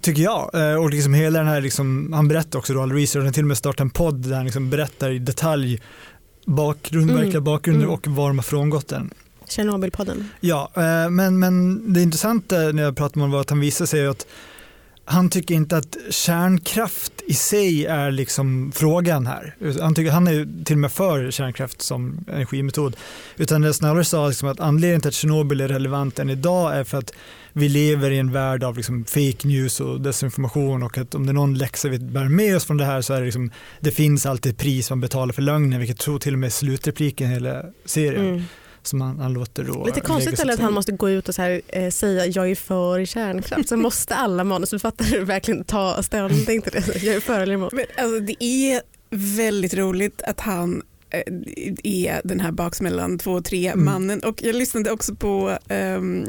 tycker 0.00 0.22
jag. 0.22 0.50
Eh, 0.54 0.74
Och 0.76 0.90
liksom 0.90 1.14
hela 1.14 1.38
den 1.38 1.48
här, 1.48 1.60
liksom, 1.60 2.12
han 2.12 2.28
berättar 2.28 2.58
också 2.58 2.80
all 2.82 2.92
research, 2.92 3.24
han 3.24 3.32
till 3.32 3.42
och 3.44 3.48
med 3.48 3.56
startat 3.58 3.80
en 3.80 3.90
podd 3.90 4.14
där 4.28 4.36
han 4.36 4.44
liksom 4.44 4.70
berättar 4.70 5.10
i 5.10 5.18
detalj 5.18 5.80
bakgrund, 6.46 7.10
Mm. 7.10 7.16
verkliga 7.22 7.40
bakgrunder 7.40 7.84
Mm. 7.84 7.94
och 7.94 8.06
var 8.06 8.28
de 8.28 8.38
har 8.38 8.42
frångått 8.42 8.88
den. 8.88 9.10
Tjernobylpodden. 9.48 10.28
Ja, 10.40 10.70
eh, 10.76 11.10
men, 11.10 11.38
men 11.38 11.92
det 11.92 12.02
intressanta 12.02 12.56
när 12.56 12.82
jag 12.82 12.96
pratar 12.96 13.16
med 13.16 13.22
honom 13.22 13.30
var 13.32 13.40
att 13.40 13.50
han 13.50 13.60
visade 13.60 13.88
sig 13.88 14.06
att 14.06 14.26
han 15.04 15.30
tycker 15.30 15.54
inte 15.54 15.76
att 15.76 15.96
kärnkraft 16.10 17.12
i 17.26 17.34
sig 17.34 17.86
är 17.86 18.10
liksom 18.10 18.72
frågan 18.74 19.26
här. 19.26 19.56
Han, 19.80 19.94
tycker, 19.94 20.10
han 20.10 20.26
är 20.26 20.64
till 20.64 20.74
och 20.76 20.80
med 20.80 20.92
för 20.92 21.30
kärnkraft 21.30 21.82
som 21.82 22.24
energimetod. 22.32 22.96
Utan 23.36 23.60
det 23.60 23.74
snarare 23.74 24.04
sa 24.04 24.28
liksom 24.28 24.48
att 24.48 24.60
anledningen 24.60 25.00
till 25.00 25.08
att 25.08 25.14
Tjernobyl 25.14 25.60
är 25.60 25.68
relevant 25.68 26.18
än 26.18 26.30
idag 26.30 26.76
är 26.76 26.84
för 26.84 26.98
att 26.98 27.12
vi 27.52 27.68
lever 27.68 28.10
i 28.10 28.18
en 28.18 28.32
värld 28.32 28.64
av 28.64 28.76
liksom 28.76 29.04
fake 29.04 29.48
news 29.48 29.80
och 29.80 30.00
desinformation 30.00 30.82
och 30.82 30.98
att 30.98 31.14
om 31.14 31.26
det 31.26 31.30
är 31.30 31.34
någon 31.34 31.58
läxa 31.58 31.88
vi 31.88 31.98
bär 31.98 32.28
med 32.28 32.56
oss 32.56 32.64
från 32.64 32.76
det 32.76 32.84
här 32.84 33.00
så 33.00 33.14
är 33.14 33.18
det 33.18 33.24
liksom 33.24 33.50
det 33.80 33.90
finns 33.90 34.26
alltid 34.26 34.52
ett 34.52 34.58
pris 34.58 34.90
man 34.90 35.00
betalar 35.00 35.32
för 35.32 35.42
lögnen 35.42 35.80
vilket 35.80 35.98
jag 35.98 36.04
tror 36.04 36.18
till 36.18 36.32
och 36.32 36.38
med 36.38 36.46
är 36.46 36.50
slutrepliken 36.50 37.30
i 37.30 37.34
hela 37.34 37.62
serien 37.84 38.28
Mm. 38.28 38.42
som 38.82 39.00
han, 39.00 39.18
han 39.18 39.32
låter 39.32 39.64
då 39.64 39.84
Lite 39.86 40.00
konstigt 40.00 40.40
eller 40.40 40.52
att 40.54 40.60
han 40.60 40.72
måste 40.72 40.92
gå 40.92 41.10
ut 41.10 41.28
och 41.28 41.34
så 41.34 41.42
här, 41.42 41.60
eh, 41.68 41.90
säga 41.90 42.26
jag 42.26 42.50
är 42.50 42.54
för 42.54 43.04
kärnkraft. 43.04 43.68
Så 43.68 43.76
måste 43.76 44.14
alla 44.14 44.44
manusförfattare 44.44 45.20
verkligen 45.24 45.64
ta 45.64 46.02
ställning 46.02 46.62
till 46.62 46.72
det. 46.72 47.02
Jag 47.02 47.14
är 47.16 47.20
för 47.20 47.40
eller 47.40 47.54
emot. 47.54 47.72
Men, 47.72 47.84
alltså, 47.98 48.20
det 48.20 48.44
är 48.44 48.82
väldigt 49.10 49.74
roligt 49.74 50.22
att 50.22 50.40
han 50.40 50.82
är 51.82 52.20
den 52.24 52.40
här 52.40 52.52
baksmällan 52.52 53.18
2 53.18 53.32
och 53.32 53.44
3 53.44 53.68
Mm. 53.68 53.84
mannen 53.84 54.20
och 54.20 54.42
jag 54.42 54.54
lyssnade 54.54 54.90
också 54.90 55.14
på 55.14 55.58
ehm, 55.68 56.24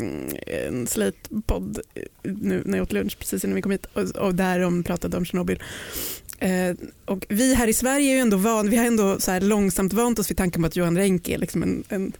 en 0.47 0.87
Slate-podd 0.87 1.79
eh, 1.93 2.03
nu 2.23 2.61
när 2.65 2.77
jag 2.77 2.83
åt 2.83 2.91
lunch 2.91 3.19
precis 3.19 3.43
innan 3.43 3.55
vi 3.55 3.61
kom 3.61 3.71
hit 3.71 3.85
och, 3.93 4.09
och 4.15 4.35
där 4.35 4.59
de 4.59 4.83
pratade 4.83 5.17
om 5.17 5.25
Tjernobyl. 5.25 5.63
Eh, 6.39 6.75
och 7.05 7.25
vi 7.29 7.55
här 7.55 7.67
i 7.67 7.73
Sverige 7.73 8.11
är 8.11 8.13
ju 8.13 8.19
ändå 8.19 8.37
van, 8.37 8.69
vi 8.69 8.77
har 8.77 8.85
ändå 8.85 9.19
så 9.19 9.31
här 9.31 9.41
långsamt 9.41 9.93
vant 9.93 10.19
oss 10.19 10.29
vid 10.29 10.37
tanken 10.37 10.61
på 10.61 10.67
att 10.67 10.75
Johan 10.75 10.97
Renck 10.97 11.29
är 11.29 11.37
liksom 11.37 11.63
en, 11.63 11.83
en 11.89 12.11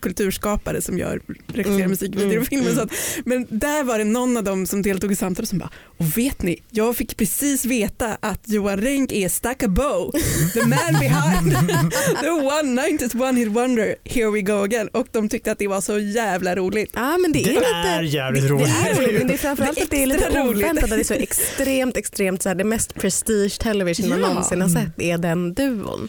kulturskapare 0.00 0.82
som 0.82 0.98
gör 0.98 1.20
regisserar 1.46 1.74
Mm, 1.76 1.90
musikvideor 1.90 2.30
mm, 2.30 2.42
och 2.42 2.46
filmer. 2.48 2.70
mm. 2.70 2.76
Så 2.76 2.82
att, 2.82 2.92
men 3.24 3.46
där 3.50 3.84
var 3.84 3.98
det 3.98 4.04
någon 4.04 4.36
av 4.36 4.44
dem 4.44 4.66
som 4.66 4.82
deltog 4.82 5.12
i 5.12 5.16
samtalet 5.16 5.48
som 5.48 5.58
bara, 5.58 5.70
och 5.98 6.18
vet 6.18 6.42
ni, 6.42 6.62
jag 6.70 6.96
fick 6.96 7.16
precis 7.16 7.64
veta 7.64 8.16
att 8.20 8.40
Johan 8.48 8.80
Renck 8.80 9.12
är 9.12 9.28
Stakka 9.28 9.68
Bo, 9.68 10.12
the 10.52 10.60
man 10.60 11.00
behind 11.00 11.50
the 12.20 12.30
one 12.30 12.82
90s 12.82 13.22
one 13.28 13.38
hit 13.40 13.48
wonder, 13.48 13.94
here 14.04 14.30
we 14.30 14.40
go 14.42 14.62
again. 14.62 14.88
Och 14.88 15.06
de 15.12 15.28
tyckte 15.28 15.52
att 15.52 15.58
det 15.58 15.68
var 15.68 15.80
så 15.80 15.98
jävla 15.98 16.56
roligt. 16.56 16.90
Ja, 16.94 17.18
men 17.18 17.32
det 17.32 17.38
är 17.40 17.44
Det 17.44 17.50
lite... 17.50 17.66
är 17.66 18.02
jävligt 18.02 18.50
roligt. 18.50 18.66
Det 18.84 18.90
är 18.90 18.94
roligt, 18.94 19.18
men 19.18 19.26
det 19.28 19.34
är 19.34 19.38
framförallt 19.38 19.74
Det 19.76 19.80
är 19.80 19.84
att 19.84 19.90
det 19.90 20.02
är 20.02 20.06
lite 20.06 20.28
roligt. 20.40 20.56
oväntat 20.64 20.84
att 20.84 20.90
det 20.90 20.96
är 21.00 21.04
så 21.04 21.14
extremt, 21.14 21.96
extremt 21.96 22.42
så 22.42 22.48
här, 22.48 22.56
det 22.56 22.64
mest 22.64 22.94
prestige 22.94 23.58
television 23.60 24.08
man 24.08 24.20
Ja. 24.20 24.28
någonsin 24.28 24.60
har 24.60 24.68
sett 24.68 25.00
är 25.00 25.18
den 25.18 25.54
duon. 25.54 26.08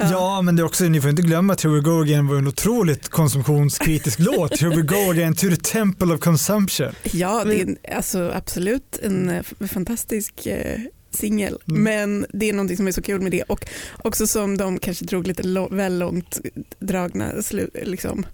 Ja, 0.00 0.42
men 0.42 0.56
det 0.56 0.62
är 0.62 0.64
också, 0.64 0.84
ni 0.84 1.00
får 1.00 1.10
inte 1.10 1.22
glömma 1.22 1.52
att 1.52 1.62
Here 1.64 1.74
We 1.74 1.80
Go 1.80 2.00
Again 2.02 2.26
var 2.26 2.36
en 2.36 2.46
otroligt 2.48 3.08
konsumtionskritisk 3.08 4.18
låt. 4.20 4.60
Here 4.60 4.76
We 4.76 4.82
Go 4.82 5.10
Again 5.10 5.34
to 5.34 5.48
the 5.48 5.56
Temple 5.56 6.14
of 6.14 6.20
Consumption. 6.20 6.92
Ja, 7.12 7.44
det 7.44 7.56
är 7.60 7.62
en, 7.62 7.76
alltså, 7.96 8.30
absolut 8.34 8.98
en 9.02 9.30
eh, 9.30 9.42
fantastisk 9.68 10.46
eh, 10.46 10.80
singel. 11.10 11.58
Mm. 11.68 11.82
Men 11.82 12.26
det 12.32 12.48
är 12.48 12.52
någonting 12.52 12.76
som 12.76 12.88
är 12.88 12.92
så 12.92 13.02
kul 13.02 13.20
med 13.20 13.32
det 13.32 13.42
och 13.42 13.66
också 14.04 14.26
som 14.26 14.56
de 14.56 14.78
kanske 14.78 15.04
drog 15.04 15.26
lite 15.26 15.42
lo- 15.42 15.68
väl 15.74 15.98
långt 15.98 16.40
dragna 16.78 17.42
slu, 17.42 17.70
liksom, 17.84 18.26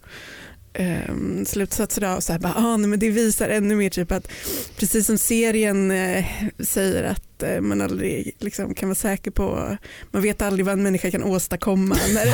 ehm, 0.73 1.45
slutsatser 1.47 2.05
av. 2.05 2.21
Så 2.21 2.33
här, 2.33 2.41
bara, 2.41 2.55
ah, 2.57 2.77
nej, 2.77 2.89
men 2.89 2.99
det 2.99 3.11
visar 3.11 3.49
ännu 3.49 3.77
mer 3.77 3.91
typ 3.91 4.13
att 4.13 4.29
precis 4.77 5.07
som 5.07 5.19
serien 5.19 5.91
eh, 5.91 6.25
säger 6.59 7.05
att 7.05 7.43
eh, 7.43 7.61
man 7.61 7.81
aldrig 7.81 8.37
liksom, 8.39 8.75
kan 8.75 8.89
vara 8.89 8.95
säker 8.95 9.31
på, 9.31 9.77
man 10.11 10.23
vet 10.23 10.43
aldrig 10.43 10.67
vad 10.67 10.73
en 10.73 10.83
människa 10.83 11.11
kan 11.11 11.23
åstadkomma. 11.23 11.97
När, 12.15 12.27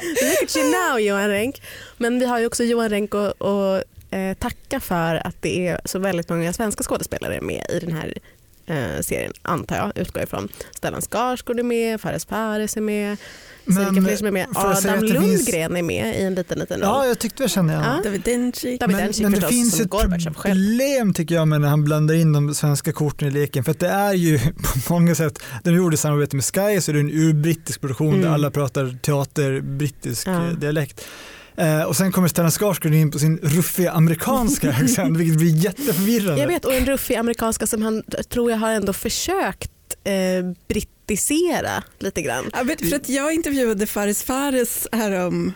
Look 0.00 0.42
at 0.42 0.56
you 0.56 0.70
now 0.70 1.00
Johan 1.00 1.28
Renck. 1.28 1.62
Men 1.98 2.18
vi 2.18 2.26
har 2.26 2.40
ju 2.40 2.46
också 2.46 2.64
Johan 2.64 2.88
Renck 2.88 3.14
att 3.14 3.40
och, 3.40 3.82
eh, 4.14 4.34
tacka 4.34 4.80
för 4.80 5.26
att 5.26 5.42
det 5.42 5.66
är 5.66 5.80
så 5.84 5.98
väldigt 5.98 6.28
många 6.28 6.52
svenska 6.52 6.82
skådespelare 6.82 7.40
med 7.40 7.66
i 7.70 7.78
den 7.78 7.92
här 7.92 8.18
eh, 8.66 9.00
serien, 9.02 9.32
antar 9.42 9.76
jag, 9.76 9.92
utgår 9.94 10.22
ifrån. 10.22 10.48
Stellan 10.76 11.00
Skarsgård 11.02 11.58
är 11.58 11.62
med, 11.62 12.00
Fares 12.00 12.24
Fares 12.26 12.76
är 12.76 12.80
med, 12.80 13.16
Men, 13.64 14.04
Fler 14.04 14.16
som 14.16 14.26
är 14.26 14.30
med, 14.30 14.46
Adam 14.54 15.00
det 15.00 15.08
finns- 15.08 15.12
Lundgren 15.48 15.76
är 15.76 15.82
med 15.82 16.20
i 16.20 16.22
en 16.22 16.34
liten, 16.34 16.58
liten 16.58 16.80
roll. 16.80 16.88
Ja, 16.88 17.06
jag 17.06 17.18
tyckte 17.18 17.42
jag 17.42 17.50
kände 17.50 17.72
igen 17.72 17.84
Ja. 17.96 18.00
David 18.04 18.20
Dencik. 18.20 18.80
David 18.80 18.96
Men, 18.96 19.04
Dencik 19.04 19.22
men 19.22 19.32
det 19.32 19.36
förstås, 19.40 19.50
finns 19.50 19.80
ett 19.80 19.90
problem 20.34 21.14
tycker 21.14 21.34
jag 21.34 21.48
med 21.48 21.60
när 21.60 21.68
han 21.68 21.84
blandar 21.84 22.14
in 22.14 22.32
de 22.32 22.54
svenska 22.54 22.92
korten 22.92 23.28
i 23.28 23.30
leken. 23.30 23.64
För 23.64 23.70
att 23.70 23.80
det 23.80 23.88
är 23.88 24.12
ju 24.12 24.38
på 24.86 24.92
många 24.92 25.14
sätt, 25.14 25.38
de 25.64 25.74
gjorde 25.74 25.96
samarbete 25.96 26.36
med 26.36 26.44
Sky 26.44 26.80
så 26.80 26.92
det 26.92 26.98
är 26.98 27.00
en 27.00 27.10
urbrittisk 27.10 27.80
produktion 27.80 28.10
där 28.12 28.18
Mm. 28.18 28.32
alla 28.32 28.50
pratar 28.50 28.98
teater, 29.02 29.60
brittisk 29.60 30.26
Ja. 30.26 30.46
eh, 30.46 30.52
dialekt. 30.52 31.04
Eh, 31.56 31.82
och 31.82 31.96
sen 31.96 32.12
kommer 32.12 32.28
Stellan 32.28 32.50
Skarsgård 32.50 32.94
in 32.94 33.10
på 33.10 33.18
sin 33.18 33.38
ruffiga 33.38 33.92
amerikanska 33.92 34.70
accent 34.82 35.16
vilket 35.16 35.38
blir 35.38 35.56
jätteförvirrande. 35.56 36.40
Jag 36.40 36.48
vet, 36.48 36.64
och 36.64 36.74
en 36.74 36.86
ruffig 36.86 37.14
amerikanska 37.14 37.66
som 37.66 37.82
han 37.82 38.02
tror 38.28 38.50
jag 38.50 38.58
har 38.58 38.70
ändå 38.70 38.92
försökt 38.92 39.70
eh, 40.04 40.12
brittisera 40.68 41.82
lite 41.98 42.22
grann. 42.22 42.50
Ja, 42.52 42.62
vet, 42.62 42.88
för 42.88 42.96
att 42.96 43.08
jag 43.08 43.34
intervjuade 43.34 43.86
Fares 43.86 44.22
Fares 44.22 44.88
härom 44.92 45.52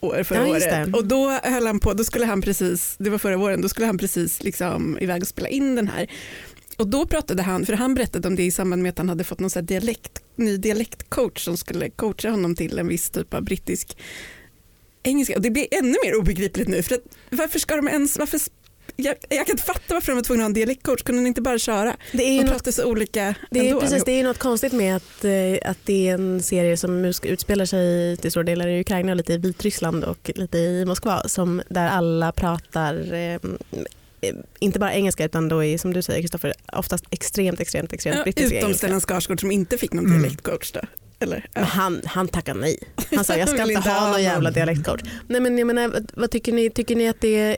år, 0.00 0.22
förra 0.22 0.48
Ja, 0.48 0.52
året 0.52 0.94
och 0.94 1.06
då 1.06 1.30
höll 1.42 1.66
han 1.66 1.80
på, 1.80 1.92
då 1.92 2.04
skulle 2.04 2.26
han 2.26 2.42
precis, 2.42 2.96
det 2.98 3.10
var 3.10 3.18
förra 3.18 3.36
våren, 3.36 3.60
då 3.60 3.68
skulle 3.68 3.86
han 3.86 3.98
precis 3.98 4.42
liksom 4.42 4.98
iväg 5.00 5.22
och 5.22 5.28
spela 5.28 5.48
in 5.48 5.74
den 5.74 5.88
här. 5.88 6.06
Och 6.78 6.86
då 6.88 7.06
pratade 7.06 7.42
han, 7.42 7.66
för 7.66 7.72
han 7.72 7.94
berättade 7.94 8.28
om 8.28 8.36
det 8.36 8.42
i 8.42 8.50
samband 8.50 8.82
med 8.82 8.90
att 8.90 8.98
han 8.98 9.08
hade 9.08 9.24
fått 9.24 9.40
någon 9.40 9.50
så 9.50 9.58
här 9.58 9.66
dialekt, 9.66 10.22
ny 10.36 10.56
dialektcoach 10.56 11.44
som 11.44 11.56
skulle 11.56 11.90
coacha 11.90 12.30
honom 12.30 12.54
till 12.54 12.78
en 12.78 12.88
viss 12.88 13.10
typ 13.10 13.34
av 13.34 13.42
brittisk 13.42 13.96
engelska. 15.02 15.34
Och 15.36 15.42
det 15.42 15.50
blir 15.50 15.66
ännu 15.70 15.96
mer 16.04 16.16
obegripligt 16.18 16.68
nu, 16.68 16.82
för 16.82 16.94
att, 16.94 17.00
varför 17.30 17.58
ska 17.58 17.76
de 17.76 17.88
ens, 17.88 18.18
varför 18.18 18.40
jag, 18.96 19.14
jag 19.28 19.46
kan 19.46 19.54
inte 19.54 19.62
fatta 19.62 19.94
varför 19.94 20.12
de 20.12 20.14
var 20.16 20.22
tvungna 20.22 20.42
att 20.42 20.44
ha 20.44 20.48
en 20.50 20.54
dialektcoach. 20.54 21.02
Kunde 21.02 21.22
ni 21.22 21.28
inte 21.28 21.42
bara 21.42 21.58
köra? 21.58 21.96
Det 22.12 22.22
är 22.24 22.32
ju 22.32 22.38
De 22.38 22.44
något, 22.44 22.52
pratar 22.52 22.70
så 22.70 22.84
olika 22.84 23.34
det 23.50 23.58
är, 23.60 23.64
ändå. 23.64 23.80
precis, 23.80 23.92
allihop. 23.92 24.06
det 24.06 24.12
är 24.20 24.24
något 24.24 24.38
konstigt 24.38 24.72
med 24.72 24.96
att, 24.96 25.24
eh, 25.24 25.70
att 25.70 25.78
det 25.84 26.08
är 26.08 26.14
en 26.14 26.42
serie 26.42 26.76
som 26.76 27.04
utspelar 27.04 27.64
sig 27.64 28.16
till 28.16 28.30
stora 28.30 28.42
delar 28.44 28.68
i 28.68 28.80
Ukraina 28.80 29.12
och 29.12 29.16
lite 29.16 29.32
i 29.32 29.38
Vitryssland 29.38 30.04
och 30.04 30.30
lite 30.34 30.58
i 30.58 30.84
Moskva 30.84 31.22
som 31.28 31.62
där 31.68 31.88
alla 31.88 32.32
pratar 32.32 33.12
eh, 33.12 33.34
eh, 33.34 34.34
inte 34.58 34.78
bara 34.78 34.94
engelska 34.94 35.24
utan 35.24 35.48
då 35.48 35.64
är 35.64 35.78
som 35.78 35.92
du 35.92 36.02
säger 36.02 36.20
Kristoffer 36.20 36.52
oftast 36.72 37.04
extremt 37.10 37.60
extremt 37.60 37.92
extremt 37.92 38.16
Ja, 38.16 38.22
brittisk 38.22 38.52
utom. 38.52 38.74
Stellan 38.74 39.00
Skarsgård 39.00 39.40
som 39.40 39.50
inte 39.52 39.78
fick 39.78 39.92
någon 39.92 40.06
Mm. 40.06 40.22
dialektcoach 40.22 40.72
då. 40.72 40.80
Eller? 41.22 41.46
Han, 41.54 42.02
han 42.04 42.28
tackar 42.28 42.54
nej. 42.54 42.78
Han 43.16 43.24
sa 43.24 43.36
jag 43.36 43.48
ska 43.48 43.62
inte 43.72 43.90
ha 43.90 44.10
någon 44.10 44.22
jävla 44.22 44.50
dialektcoach. 44.50 45.00
Nej 45.28 45.40
men 45.40 45.58
jag 45.58 45.66
menar, 45.66 45.88
vad, 45.88 46.12
vad 46.14 46.30
tycker 46.30 46.52
ni? 46.52 46.70
Tycker 46.70 46.96
ni 46.96 47.08
att 47.08 47.20
det 47.20 47.40
är 47.40 47.56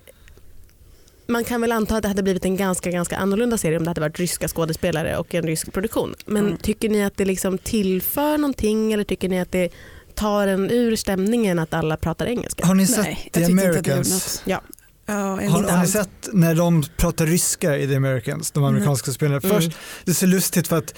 man 1.26 1.44
kan 1.44 1.60
väl 1.60 1.72
anta 1.72 1.96
att 1.96 2.02
det 2.02 2.08
hade 2.08 2.22
blivit 2.22 2.44
en 2.44 2.56
ganska, 2.56 2.90
ganska 2.90 3.16
annorlunda 3.16 3.58
serie 3.58 3.78
om 3.78 3.84
det 3.84 3.90
hade 3.90 4.00
varit 4.00 4.18
ryska 4.18 4.48
skådespelare 4.48 5.16
och 5.16 5.34
en 5.34 5.42
rysk 5.46 5.72
produktion. 5.72 6.14
Men 6.26 6.46
Mm. 6.46 6.56
tycker 6.56 6.88
ni 6.88 7.04
att 7.04 7.16
det 7.16 7.24
liksom 7.24 7.58
tillför 7.58 8.38
någonting 8.38 8.92
eller 8.92 9.04
tycker 9.04 9.28
ni 9.28 9.40
att 9.40 9.52
det 9.52 9.68
tar 10.14 10.46
en 10.46 10.70
ur 10.70 10.96
stämningen 10.96 11.58
att 11.58 11.74
alla 11.74 11.96
pratar 11.96 12.26
engelska? 12.26 12.66
Har 12.66 12.74
ni 12.74 12.82
Nej, 12.84 12.92
sett 13.32 13.36
jag 13.36 13.46
The 13.46 13.52
Americans? 13.52 14.42
Ja. 14.44 14.62
Ja, 15.06 15.14
Har, 15.14 15.62
har 15.70 15.80
ni 15.82 15.86
sett 15.88 16.28
när 16.32 16.54
de 16.54 16.84
pratar 16.96 17.26
ryska 17.26 17.76
i 17.78 17.86
The 17.88 17.96
Americans, 17.96 18.50
de 18.50 18.64
amerikanska 18.64 19.10
spelarna? 19.10 19.40
Mm. 19.44 19.56
Först, 19.56 19.70
det 20.04 20.10
är 20.10 20.14
så 20.14 20.26
lustigt 20.26 20.68
för 20.68 20.78
att 20.78 20.94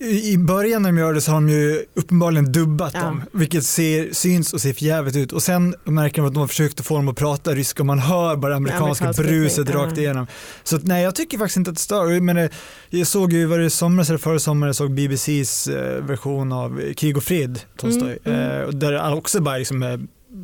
i 0.00 0.38
början 0.38 0.82
när 0.82 0.88
de 0.92 0.98
gör 0.98 1.14
det 1.14 1.20
så 1.20 1.30
har 1.30 1.36
de 1.36 1.48
ju 1.48 1.84
uppenbarligen 1.94 2.52
dubbat 2.52 2.92
Ja. 2.94 3.00
dem, 3.02 3.22
vilket 3.32 3.64
ser, 3.64 4.12
syns 4.12 4.52
och 4.52 4.60
ser 4.60 4.72
för 4.72 4.84
jävligt 4.84 5.16
ut. 5.16 5.32
Och 5.32 5.42
sen 5.42 5.74
märker 5.84 6.22
man 6.22 6.28
att 6.28 6.34
de 6.34 6.40
har 6.40 6.46
försökt 6.46 6.80
att 6.80 6.86
få 6.86 6.96
dem 6.96 7.08
att 7.08 7.16
prata 7.16 7.54
ryska 7.54 7.82
och 7.82 7.86
man 7.86 7.98
hör 7.98 8.36
bara 8.36 8.56
amerikanska 8.56 8.84
amerikanska 9.04 9.22
bruset 9.22 9.58
uttryck, 9.58 9.76
rakt 9.76 9.96
ja. 9.96 10.02
igenom. 10.02 10.26
Så 10.64 10.76
att, 10.76 10.84
nej, 10.84 11.02
jag 11.02 11.14
tycker 11.14 11.38
faktiskt 11.38 11.56
inte 11.56 11.70
att 11.70 11.76
det 11.76 11.82
stör. 11.82 12.20
Men 12.20 12.36
eh, 12.36 12.50
jag 12.90 13.06
såg 13.06 13.32
ju, 13.32 13.46
var 13.46 13.58
det 13.58 13.70
somras 13.70 14.08
eller 14.08 14.18
förra 14.18 14.38
sommaren, 14.38 14.68
jag 14.68 14.76
såg 14.76 14.94
BBCs 14.94 15.68
eh, 15.68 16.04
version 16.04 16.52
av 16.52 16.80
eh, 16.80 16.94
Krig 16.94 17.16
och 17.16 17.24
fred, 17.24 17.60
Tolstoj, 17.76 18.18
Mm, 18.24 18.40
mm. 18.40 18.62
Eh, 18.62 18.68
där 18.68 19.14
också 19.14 19.40
bara 19.40 19.56
liksom 19.58 19.82
är 19.82 20.00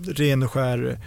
ren 0.07 0.43
och 0.43 0.53
skär 0.53 0.89
eh, 0.91 0.99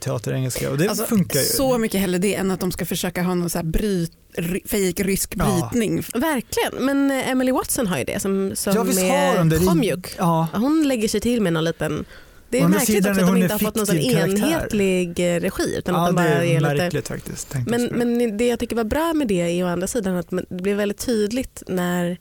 teaterengelska 0.00 0.70
och 0.70 0.78
det 0.78 0.88
Alltså, 0.88 1.04
funkar 1.04 1.40
ju. 1.40 1.46
Så 1.46 1.78
mycket 1.78 2.00
hellre 2.00 2.18
det 2.18 2.34
än 2.34 2.50
att 2.50 2.60
de 2.60 2.72
ska 2.72 2.86
försöka 2.86 3.22
ha 3.22 3.34
någon 3.34 3.50
så 3.50 3.58
här 3.58 3.64
bryt, 3.64 4.12
ry, 4.36 4.60
fake 4.66 5.02
rysk 5.02 5.34
Ja. 5.36 5.68
brytning. 5.70 6.02
Verkligen, 6.14 6.84
men 6.84 7.10
eh, 7.10 7.28
Emily 7.30 7.52
Watson 7.52 7.86
har 7.86 7.98
ju 7.98 8.04
det 8.04 8.20
som, 8.20 8.52
som 8.54 8.72
Ja, 8.76 8.82
visst 8.82 9.00
har 9.00 9.36
de 9.38 9.48
det. 9.48 9.58
Det 9.58 9.66
Komjuk. 9.66 10.14
Ja, 10.18 10.48
Hon 10.54 10.88
lägger 10.88 11.08
sig 11.08 11.20
till 11.20 11.40
med 11.42 11.52
någon 11.52 11.64
liten 11.64 12.04
det 12.50 12.60
är 12.60 12.68
märkligt 12.68 12.98
också 12.98 13.10
att 13.10 13.18
de 13.18 13.24
hon 13.28 13.36
inte 13.36 13.54
har 13.54 13.58
fått 13.58 13.74
någon 13.74 13.86
karaktär. 13.86 14.28
enhetlig 14.28 15.34
eh, 15.36 15.40
regi 15.40 15.74
utan 15.78 15.94
ja 15.94 16.00
att 16.00 16.06
de 16.16 16.22
det 16.22 16.28
bara 16.30 16.44
är 16.44 16.56
är 16.56 16.60
lite 16.60 16.74
märkligt 16.74 17.08
faktiskt. 17.08 17.50
tänkte 17.50 17.72
jag 17.74 17.92
Men, 17.92 18.18
men 18.18 18.36
det 18.36 18.46
jag 18.46 18.58
tycker 18.58 18.76
var 18.76 18.84
bra 18.84 19.14
med 19.14 19.28
det 19.28 19.40
är 19.60 19.64
å 19.64 19.68
andra 19.68 19.86
sidan 19.86 20.16
att 20.16 20.30
det 20.30 20.44
blev 20.48 20.76
väldigt 20.76 20.98
tydligt 21.06 21.62
när 21.68 22.10
eh, 22.10 22.16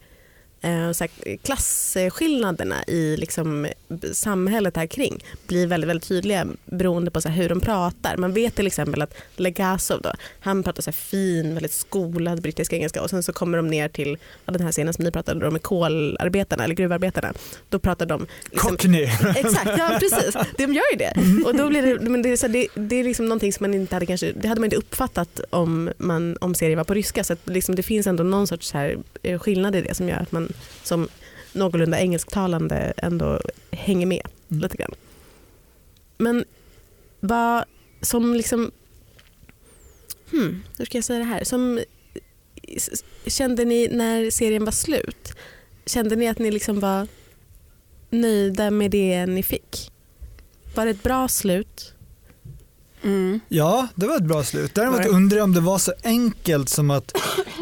så 0.93 1.04
här, 1.04 1.38
klasskillnaderna 1.38 2.84
i 2.88 3.17
liksom, 3.17 3.67
samhället 4.13 4.76
här 4.76 4.86
kring 4.86 5.24
blir 5.48 5.67
väldigt, 5.67 5.89
väldigt 5.89 6.08
tydliga 6.08 6.48
beroende 6.65 7.12
på 7.12 7.22
så 7.22 7.30
här, 7.30 7.41
hur 7.41 7.50
de 7.50 7.62
pratar. 7.62 8.17
Man 8.17 8.34
vet 8.34 8.56
till 8.56 8.67
exempel 8.67 9.02
att 9.02 9.13
Legasov 9.36 10.02
då, 10.02 10.13
han 10.39 10.63
pratar 10.63 10.82
så 10.82 10.88
här 10.88 10.93
fin, 10.93 11.54
väldigt 11.54 11.74
skolad 11.74 12.41
brittisk 12.41 12.74
engelska 12.74 13.02
och 13.02 13.10
sen 13.10 13.24
så 13.24 13.34
kommer 13.34 13.58
de 13.58 13.67
ner 13.67 13.89
till 13.89 14.17
ja, 14.45 14.54
den 14.54 14.62
här 14.62 14.72
scenen 14.72 14.93
som 14.93 15.04
ni 15.04 15.12
pratade 15.12 15.48
om 15.48 15.54
med 15.54 15.63
kolarbetarna 15.63 16.63
eller 16.63 16.76
gruvarbetarna. 16.76 17.34
Då 17.69 17.80
pratar 17.80 18.06
de 18.06 18.28
liksom, 18.52 18.69
Cockney. 18.69 19.04
Exakt, 19.36 19.72
ja 19.78 19.98
precis. 20.00 20.36
De 20.58 20.63
gör 20.63 20.91
ju 20.91 20.98
det. 20.98 21.13
Och 21.45 21.56
då 21.56 21.69
blir 21.69 21.82
det, 21.82 22.10
men 22.10 22.22
det, 22.22 22.30
är 22.30 22.38
så 22.38 22.48
det, 22.48 22.67
det 22.76 22.95
är 22.95 23.04
liksom 23.04 23.26
någonting 23.26 23.54
som 23.54 23.63
man 23.63 23.74
inte 23.74 23.95
hade 23.95 24.06
kanske, 24.06 24.32
det 24.32 24.48
hade 24.48 24.62
man 24.62 24.65
inte 24.65 24.78
uppfattat 24.78 25.41
om, 25.50 25.91
man, 25.98 26.38
om 26.41 26.56
serien 26.56 26.78
var 26.78 26.84
på 26.84 26.93
ryska. 26.93 27.24
Så 27.24 27.34
att 27.34 27.39
liksom 27.43 27.76
det 27.76 27.84
finns 27.84 28.08
ändå 28.08 28.24
någon 28.24 28.48
sorts 28.48 28.72
här 28.72 28.98
eh, 29.24 29.39
skillnad 29.39 29.76
i 29.76 29.82
det 29.82 29.95
som 29.95 30.10
gör 30.10 30.17
att 30.17 30.32
man 30.32 30.49
som 30.84 31.08
någorlunda 31.54 32.00
engelsktalande 32.00 32.94
ändå 32.98 33.42
hänger 33.72 34.06
med 34.06 34.28
Mm. 34.52 34.62
lite 34.62 34.78
grann. 34.78 34.96
Men 36.18 36.46
vad 37.20 37.64
som 38.02 38.34
liksom, 38.34 38.72
hmm, 40.32 40.64
hur 40.78 40.86
ska 40.86 40.98
jag 40.98 41.06
säga 41.06 41.20
det 41.20 41.26
här? 41.26 41.44
Som, 41.44 41.80
kände 43.26 43.66
ni 43.66 43.88
när 43.88 44.30
serien 44.30 44.66
var 44.66 44.72
slut, 44.72 45.34
kände 45.86 46.16
ni 46.16 46.28
att 46.28 46.40
ni 46.40 46.52
liksom 46.52 46.80
var 46.80 47.08
nöjda 48.10 48.72
med 48.72 48.92
det 48.92 49.26
ni 49.26 49.44
fick? 49.44 49.92
Var 50.76 50.86
det 50.86 50.92
ett 50.92 51.04
bra 51.04 51.28
slut? 51.28 51.94
Mm. 53.04 53.40
Ja, 53.48 53.88
det 53.96 54.08
var 54.08 54.16
ett 54.16 54.24
bra 54.24 54.44
slut. 54.44 54.76
Däremot 54.76 55.04
det? 55.04 55.10
undrar 55.10 55.38
jag 55.38 55.44
om 55.44 55.54
det 55.54 55.62
var 55.62 55.78
så 55.78 55.94
enkelt 56.04 56.70
som 56.70 56.92
att 56.92 57.14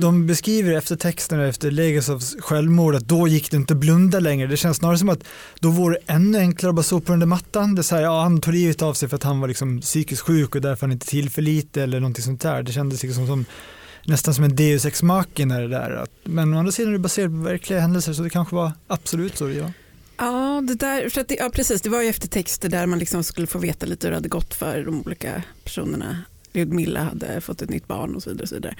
de 0.02 0.28
beskriver 0.28 0.74
efter 0.74 0.96
texterna 0.96 1.48
efter 1.48 1.72
Legasovs 1.72 2.36
självmord 2.40 2.96
att 2.96 3.08
då 3.08 3.28
gick 3.28 3.52
det 3.52 3.58
inte 3.58 3.74
att 3.74 3.80
blunda 3.80 4.20
längre. 4.20 4.48
Det 4.48 4.58
känns 4.58 4.78
snarare 4.78 4.98
som 4.98 5.10
att 5.10 5.24
då 5.60 5.70
vore 5.70 5.96
det 5.96 6.14
ännu 6.14 6.38
enklare 6.38 6.70
att 6.70 6.76
bara 6.76 6.84
sopa 6.84 7.14
under 7.14 7.28
mattan. 7.28 7.76
Det 7.76 7.82
är 7.82 7.84
så 7.84 7.96
här, 7.96 8.04
ja, 8.04 8.22
han 8.22 8.42
tog 8.42 8.54
livet 8.54 8.82
av 8.82 8.94
sig 8.94 9.10
för 9.10 9.16
att 9.16 9.24
han 9.24 9.40
var 9.40 9.48
liksom 9.48 9.82
psykiskt 9.82 10.22
sjuk 10.22 10.56
och 10.56 10.62
därför 10.62 10.88
han 10.88 10.92
inte 10.92 11.08
tillförlitlig 11.08 11.84
eller 11.84 12.00
någonting 12.00 12.24
sånt 12.24 12.42
där. 12.42 12.64
Det 12.64 12.72
kändes 12.72 13.04
liksom 13.04 13.28
som 13.28 13.46
nästan 14.06 14.34
som 14.34 14.44
en 14.44 14.56
deus 14.56 14.86
ex 14.86 15.04
machina 15.04 15.60
det 15.60 15.68
där. 15.68 16.06
Men 16.24 16.54
å 16.54 16.60
andra 16.60 16.72
sidan 16.72 16.90
är 16.90 16.94
det 16.94 17.00
baserat 17.00 17.32
på 17.32 17.38
verkliga 17.38 17.80
händelser 17.80 18.14
så 18.14 18.24
det 18.24 18.30
kanske 18.30 18.56
var 18.56 18.72
absolut 18.88 19.38
så. 19.38 19.50
Ja. 19.50 19.72
Ja, 20.18 20.64
det 20.68 20.76
där, 20.76 21.10
för 21.10 21.22
att 21.22 21.28
det, 21.28 21.36
ja, 21.36 21.50
precis. 21.50 21.82
Det 21.82 21.90
var 21.90 22.02
ju 22.02 22.10
eftertexter 22.10 22.70
där 22.70 22.86
man 22.86 23.00
liksom 23.00 23.24
skulle 23.24 23.48
få 23.48 23.58
veta 23.60 23.86
lite 23.86 24.08
hur 24.08 24.12
det 24.12 24.18
hade 24.18 24.30
gått 24.30 24.54
för 24.54 24.84
de 24.84 25.02
olika 25.02 25.44
personerna. 25.64 26.24
Ludmilla 26.54 27.04
hade 27.04 27.42
fått 27.42 27.62
ett 27.62 27.70
nytt 27.70 27.88
barn 27.88 28.16
och 28.16 28.24
så 28.24 28.30
vidare. 28.30 28.44
Och 28.44 28.50
så 28.50 28.56
vidare. 28.56 28.76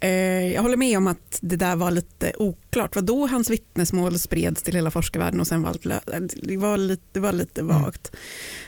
Eh, 0.00 0.52
jag 0.52 0.62
håller 0.62 0.76
med 0.76 0.98
om 0.98 1.06
att 1.06 1.38
det 1.40 1.56
där 1.56 1.76
var 1.76 1.90
lite 1.90 2.32
oklart. 2.36 2.94
Vad 2.94 3.04
då 3.04 3.26
hans 3.26 3.50
vittnesmål 3.50 4.18
spreds 4.18 4.62
till 4.62 4.74
hela 4.74 4.90
forskarvärlden 4.90 5.40
och 5.40 5.46
sen 5.46 5.62
var 5.62 5.70
allt 5.70 5.82
det 5.82 6.56
var 6.56 6.76
lite, 6.76 7.02
det 7.12 7.20
var 7.20 7.32
lite 7.32 7.62
vagt. 7.62 8.12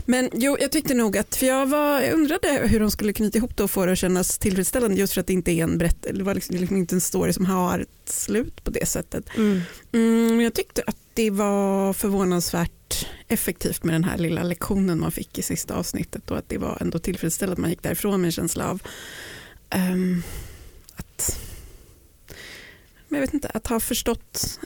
Men 0.07 0.31
jo, 0.33 0.57
jag 0.61 0.73
tyckte 0.73 0.95
nog 0.95 1.17
att, 1.17 1.37
för 1.37 1.47
jag, 1.47 1.67
var, 1.67 2.01
jag 2.01 2.15
undrade 2.15 2.63
hur 2.65 2.81
de 2.81 2.91
skulle 2.91 3.13
knyta 3.13 3.39
ihop 3.39 3.57
det 3.57 3.63
och 3.63 3.71
få 3.71 3.87
det 3.87 3.93
att 3.93 3.99
kännas 3.99 4.39
tillfredsställande 4.39 4.97
just 4.97 5.15
för 5.15 5.21
att 5.21 5.27
det 5.27 5.33
inte 5.33 5.53
är 5.53 5.63
en 5.63 5.79
berätt, 5.79 6.07
det 6.15 6.23
var 6.23 6.35
liksom, 6.35 6.57
liksom 6.57 6.77
inte 6.77 6.95
en 6.95 7.01
story 7.01 7.33
som 7.33 7.47
har 7.47 7.79
ett 7.79 7.89
slut 8.09 8.65
på 8.65 8.71
det 8.71 8.89
sättet. 8.89 9.25
Mm, 9.37 9.61
men 10.37 10.41
jag 10.41 10.55
tyckte 10.55 10.83
att 10.87 10.97
det 11.15 11.31
var 11.31 11.93
förvånansvärt 11.93 13.07
effektivt 13.29 13.85
med 13.85 13.95
den 13.95 14.05
här 14.05 14.19
lilla 14.19 14.43
lektionen 14.43 15.01
man 15.01 15.13
fick 15.13 15.39
i 15.39 15.43
sista 15.43 15.75
avsnittet 15.75 16.31
och 16.31 16.39
att 16.39 16.49
det 16.49 16.59
var 16.59 16.79
ändå 16.81 16.99
tillfredsställande 16.99 17.53
att 17.53 17.59
man 17.59 17.71
gick 17.71 17.83
därifrån 17.83 18.21
med 18.21 18.29
en 18.29 18.33
känsla 18.33 18.71
av 18.71 18.83
um, 19.75 20.23
att, 20.95 21.41
men 23.09 23.21
jag 23.21 23.27
vet 23.27 23.35
inte, 23.35 23.49
att 23.49 23.67
ha 23.67 23.81
förstått 23.81 24.61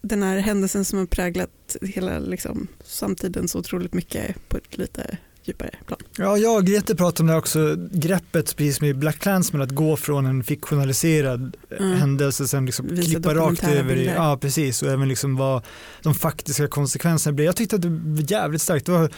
den 0.00 0.22
här 0.22 0.38
händelsen 0.38 0.84
som 0.84 0.98
har 0.98 1.06
präglat 1.06 1.76
hela 1.82 2.18
liksom, 2.18 2.68
samtiden 2.84 3.48
så 3.48 3.58
otroligt 3.58 3.94
mycket 3.94 4.48
på 4.48 4.56
ett 4.56 4.78
lite 4.78 5.18
djupare 5.44 5.70
plan. 5.86 5.98
Ja, 6.18 6.36
jag 6.36 6.56
och 6.56 6.64
Grete 6.64 6.96
pratade 6.96 7.22
om 7.22 7.26
det 7.26 7.36
också, 7.36 7.76
greppet 7.92 8.56
precis 8.56 8.80
med 8.80 8.98
Black 8.98 9.18
Clansman, 9.18 9.62
att 9.62 9.70
gå 9.70 9.96
från 9.96 10.26
en 10.26 10.44
fiktionaliserad 10.44 11.56
eh, 11.70 11.76
Mm. 11.84 11.98
händelse 11.98 12.48
sen 12.48 12.66
liksom 12.66 12.86
Visa 12.88 13.10
klippa 13.10 13.34
rakt 13.34 13.64
över 13.64 13.96
i, 13.96 14.06
ja 14.06 14.38
precis, 14.40 14.82
och 14.82 14.88
även 14.90 15.08
liksom 15.08 15.36
vad 15.36 15.62
de 16.02 16.14
faktiska 16.14 16.68
konsekvenserna 16.68 17.34
blir. 17.34 17.44
Jag 17.46 17.56
tyckte 17.56 17.76
att 17.76 17.82
det 17.82 17.88
var 17.88 18.30
jävligt 18.32 18.62
starkt. 18.62 18.86
Det 18.86 18.92
var 18.92 19.10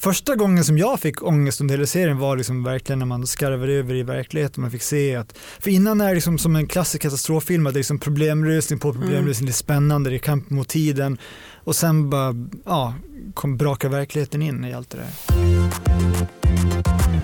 första 0.00 0.36
gången 0.36 0.64
som 0.64 0.78
jag 0.78 1.00
fick 1.00 1.22
ångest 1.22 1.60
under 1.60 1.74
hela 1.74 1.86
serien 1.86 2.18
var 2.18 2.36
liksom 2.36 2.64
verkligen 2.64 2.98
när 2.98 3.06
man 3.06 3.26
skarvade 3.26 3.72
över 3.72 3.94
i 3.94 4.02
verkligheten. 4.02 4.62
Man 4.62 4.70
fick 4.70 4.82
se 4.82 5.16
att, 5.16 5.38
för 5.38 5.70
innan 5.70 6.00
är 6.00 6.08
det 6.08 6.14
liksom 6.14 6.38
som 6.38 6.56
en 6.56 6.66
klassisk 6.66 7.02
katastroffilm, 7.02 7.66
att 7.66 7.74
det 7.74 7.76
är 7.76 7.80
liksom 7.80 7.98
problemlösning 7.98 8.78
på 8.78 8.92
problemlösning, 8.92 9.46
det 9.46 9.50
är 9.50 9.54
spännande, 9.54 10.10
det 10.10 10.16
är 10.16 10.18
kamp 10.18 10.50
mot 10.50 10.68
tiden 10.68 11.18
och 11.64 11.76
sen 11.76 12.10
bara, 12.10 12.34
ja, 12.64 12.94
kom 13.34 13.56
braka 13.56 13.88
verkligheten 13.88 14.42
in 14.42 14.64
i 14.64 14.72
allt 14.72 14.90
det 14.90 14.98
där. 14.98 15.40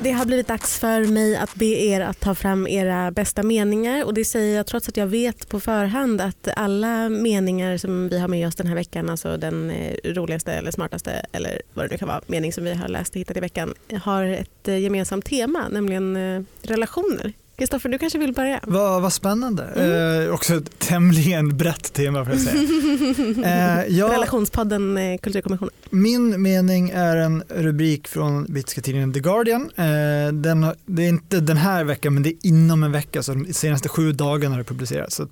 Det 0.07 0.13
har 0.13 0.25
blivit 0.25 0.49
dags 0.49 0.79
för 0.79 1.05
mig 1.05 1.37
att 1.37 1.55
be 1.55 1.65
er 1.65 2.01
att 2.01 2.21
ta 2.21 2.35
fram 2.35 2.67
era 2.67 3.11
bästa 3.11 3.43
meningar 3.43 4.05
och 4.05 4.15
det 4.15 4.25
säger 4.25 4.57
jag 4.57 4.67
trots 4.67 4.89
att 4.89 4.97
jag 4.97 5.07
vet 5.07 5.49
på 5.49 5.61
förhand 5.61 6.21
att 6.21 6.49
alla 6.57 7.09
meningar 7.09 7.77
som 7.77 8.09
vi 8.09 8.19
har 8.19 8.29
med 8.29 8.49
oss 8.49 8.55
den 8.55 8.67
här 8.67 8.75
veckan, 8.75 9.11
alltså 9.11 9.37
den 9.37 9.71
eh, 9.71 9.97
roligaste 10.05 10.53
eller 10.53 10.71
smartaste 10.71 11.27
eller 11.33 11.63
vad 11.75 11.85
det 11.85 11.89
nu 11.91 11.99
kan 11.99 12.09
vara, 12.09 12.21
mening 12.27 12.53
som 12.53 12.66
vi 12.67 12.75
har 12.75 12.89
läst 12.89 13.15
och 13.15 13.17
hittat 13.17 13.37
i 13.37 13.41
veckan, 13.41 13.75
har 14.03 14.25
ett 14.25 14.69
eh, 14.69 14.79
gemensamt 14.79 15.25
tema, 15.25 15.69
nämligen 15.69 16.17
eh, 16.17 16.43
relationer. 16.63 17.33
Kristoffer, 17.57 17.89
du 17.89 17.99
kanske 17.99 18.19
vill 18.19 18.33
börja? 18.33 18.61
Vad, 18.63 19.03
vad 19.03 19.13
spännande. 19.13 19.63
Mm. 19.63 20.27
Eh, 20.27 20.35
också 20.35 20.55
ett 20.55 20.79
tämligen 20.79 21.57
brett 21.57 21.93
tema 21.93 22.25
för 22.25 22.33
att 22.33 22.41
säga. 22.41 22.63
eh, 23.81 23.97
ja, 23.97 24.13
Relationspodden 24.13 24.97
eh, 24.99 25.19
Kulturkommissionen. 25.19 25.73
min 25.91 26.43
mening 26.43 26.91
är 26.91 27.17
en 27.17 27.43
rubrik 27.49 28.09
från 28.09 28.45
brittiska 28.45 28.81
tidningen 28.81 29.13
The 29.13 29.21
Guardian. 29.21 29.63
Eh, 29.77 30.33
den, 30.33 30.67
det 30.87 31.03
är 31.05 31.09
inte 31.09 31.41
den 31.41 31.57
här 31.57 31.85
veckan 31.85 32.15
men 32.15 32.23
det 32.23 32.29
är 32.29 32.37
inom 32.43 32.83
en 32.83 32.93
vecka 32.93 33.23
så 33.23 33.35
de 33.35 33.53
senaste 33.53 33.89
sju 33.89 34.13
dagarna 34.13 34.55
har 34.55 34.59
det 34.59 34.69
publicerats. 34.69 35.17
Så 35.17 35.29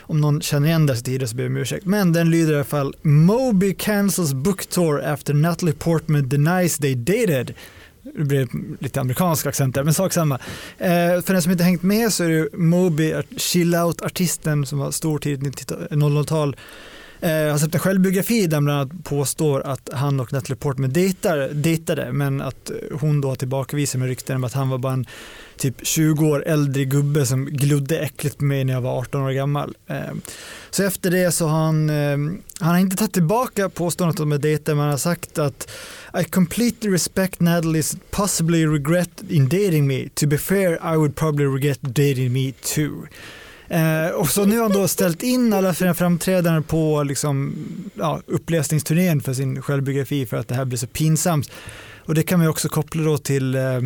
om 0.00 0.20
någon 0.20 0.40
känner 0.40 0.68
igen 0.68 0.86
dessa 0.86 1.04
tider 1.04 1.26
så 1.26 1.36
ber 1.36 1.42
jag 1.42 1.50
om 1.50 1.56
ursäkt. 1.56 1.86
Men 1.86 2.12
den 2.12 2.30
lyder 2.30 2.52
i 2.52 2.56
alla 2.56 2.64
fall 2.64 2.96
Moby 3.02 3.74
cancels 3.74 4.32
book 4.32 4.66
tour 4.66 5.04
after 5.04 5.34
Natalie 5.34 5.74
Portman 5.74 6.28
denies 6.28 6.78
they 6.78 6.94
dated 6.94 7.54
det 8.04 8.24
blir 8.24 8.48
lite 8.80 9.00
amerikansk 9.00 9.46
accent 9.46 9.74
där, 9.74 9.84
men 9.84 9.94
sak 9.94 10.12
samma. 10.12 10.34
Eh, 10.78 11.22
för 11.22 11.32
den 11.32 11.42
som 11.42 11.52
inte 11.52 11.64
hängt 11.64 11.82
med 11.82 12.12
så 12.12 12.24
är 12.24 12.28
det 12.28 12.56
Moby, 12.58 13.14
chill-out-artisten 13.36 14.66
som 14.66 14.78
var 14.78 14.90
stor 14.90 15.18
tidigt 15.18 15.70
00-tal. 15.90 16.56
Jag 17.20 17.50
har 17.50 17.58
släppt 17.58 17.74
en 17.74 17.80
självbiografi 17.80 18.46
där 18.46 18.56
han 18.56 18.64
bland 18.64 18.80
annat 18.80 19.04
påstår 19.04 19.60
att 19.60 19.88
han 19.92 20.20
och 20.20 20.32
Natalie 20.32 20.56
Portman 20.56 20.92
dejtar, 20.92 21.48
dejtade 21.52 22.12
men 22.12 22.40
att 22.40 22.70
hon 23.00 23.20
då 23.20 23.34
tillbakavisar 23.34 23.98
med 23.98 24.08
rykten 24.08 24.36
om 24.36 24.44
att 24.44 24.52
han 24.52 24.68
var 24.68 24.78
bara 24.78 24.92
en 24.92 25.06
typ 25.56 25.86
20 25.86 26.26
år 26.26 26.44
äldre 26.46 26.84
gubbe 26.84 27.26
som 27.26 27.46
glodde 27.46 27.98
äckligt 27.98 28.38
på 28.38 28.44
mig 28.44 28.64
när 28.64 28.72
jag 28.72 28.80
var 28.80 28.98
18 28.98 29.22
år 29.22 29.30
gammal. 29.30 29.76
Eh, 29.86 30.14
så 30.70 30.82
efter 30.82 31.10
det 31.10 31.32
så 31.32 31.46
har 31.46 31.64
han, 31.64 31.90
eh, 31.90 32.16
han 32.60 32.70
har 32.70 32.78
inte 32.78 32.96
tagit 32.96 33.12
tillbaka 33.12 33.68
påståendet 33.68 34.20
om 34.20 34.32
att 34.32 34.42
dejta 34.42 34.74
men 34.74 34.80
han 34.80 34.90
har 34.90 34.98
sagt 34.98 35.38
att 35.38 35.70
I 36.20 36.24
completely 36.24 36.90
respect 36.90 37.40
Natalie's 37.40 37.98
possibly 38.10 38.66
regret 38.66 39.22
in 39.28 39.44
dating 39.44 39.86
me. 39.86 40.08
To 40.08 40.26
be 40.26 40.38
fair 40.38 40.94
I 40.94 40.96
would 40.96 41.16
probably 41.16 41.46
regret 41.46 41.78
dating 41.82 42.32
me 42.32 42.52
too. 42.52 43.06
Eh, 43.68 44.08
och 44.14 44.28
så 44.28 44.44
nu 44.44 44.56
har 44.56 44.62
han 44.62 44.72
då 44.72 44.88
ställt 44.88 45.22
in 45.22 45.52
alla 45.52 45.74
sina 45.74 45.94
framträdanden 45.94 46.62
på 46.62 47.02
liksom, 47.02 47.54
ja, 47.94 48.20
uppläsningsturnén 48.26 49.20
för 49.20 49.34
sin 49.34 49.62
självbiografi 49.62 50.26
för 50.26 50.36
att 50.36 50.48
det 50.48 50.54
här 50.54 50.64
blir 50.64 50.78
så 50.78 50.86
pinsamt. 50.86 51.50
Och 52.06 52.14
det 52.14 52.22
kan 52.22 52.38
man 52.38 52.48
också 52.48 52.68
koppla 52.68 53.02
då 53.02 53.18
till 53.18 53.54
eh, 53.54 53.80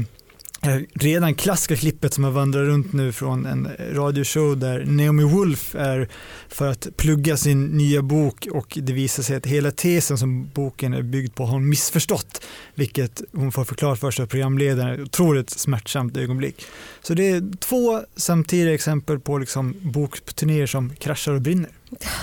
redan 0.94 1.34
klassiska 1.34 1.76
klippet 1.76 2.14
som 2.14 2.24
har 2.24 2.30
vandrat 2.30 2.60
runt 2.62 2.92
nu 2.92 3.12
från 3.12 3.46
en 3.46 3.68
radioshow 3.92 4.58
där 4.58 4.84
Naomi 4.84 5.22
Wolf 5.22 5.74
är 5.74 6.08
för 6.48 6.70
att 6.70 6.86
plugga 6.96 7.36
sin 7.36 7.66
nya 7.66 8.02
bok 8.02 8.46
och 8.52 8.78
det 8.82 8.92
visar 8.92 9.22
sig 9.22 9.36
att 9.36 9.46
hela 9.46 9.70
tesen 9.70 10.18
som 10.18 10.50
boken 10.54 10.94
är 10.94 11.02
byggd 11.02 11.34
på 11.34 11.44
har 11.44 11.52
hon 11.52 11.68
missförstått 11.68 12.44
vilket 12.74 13.22
hon 13.32 13.52
får 13.52 13.64
förklarat 13.64 13.98
för 13.98 14.10
sig 14.10 14.22
av 14.22 14.26
programledaren. 14.26 15.02
Otroligt 15.02 15.50
smärtsamt 15.50 16.16
ögonblick. 16.16 16.66
Så 17.02 17.14
det 17.14 17.30
är 17.30 17.56
två 17.58 18.02
samtidiga 18.16 18.74
exempel 18.74 19.20
på 19.20 19.38
liksom 19.38 19.74
bokturnéer 19.82 20.66
som 20.66 20.94
kraschar 20.96 21.32
och 21.32 21.40
brinner. 21.42 21.70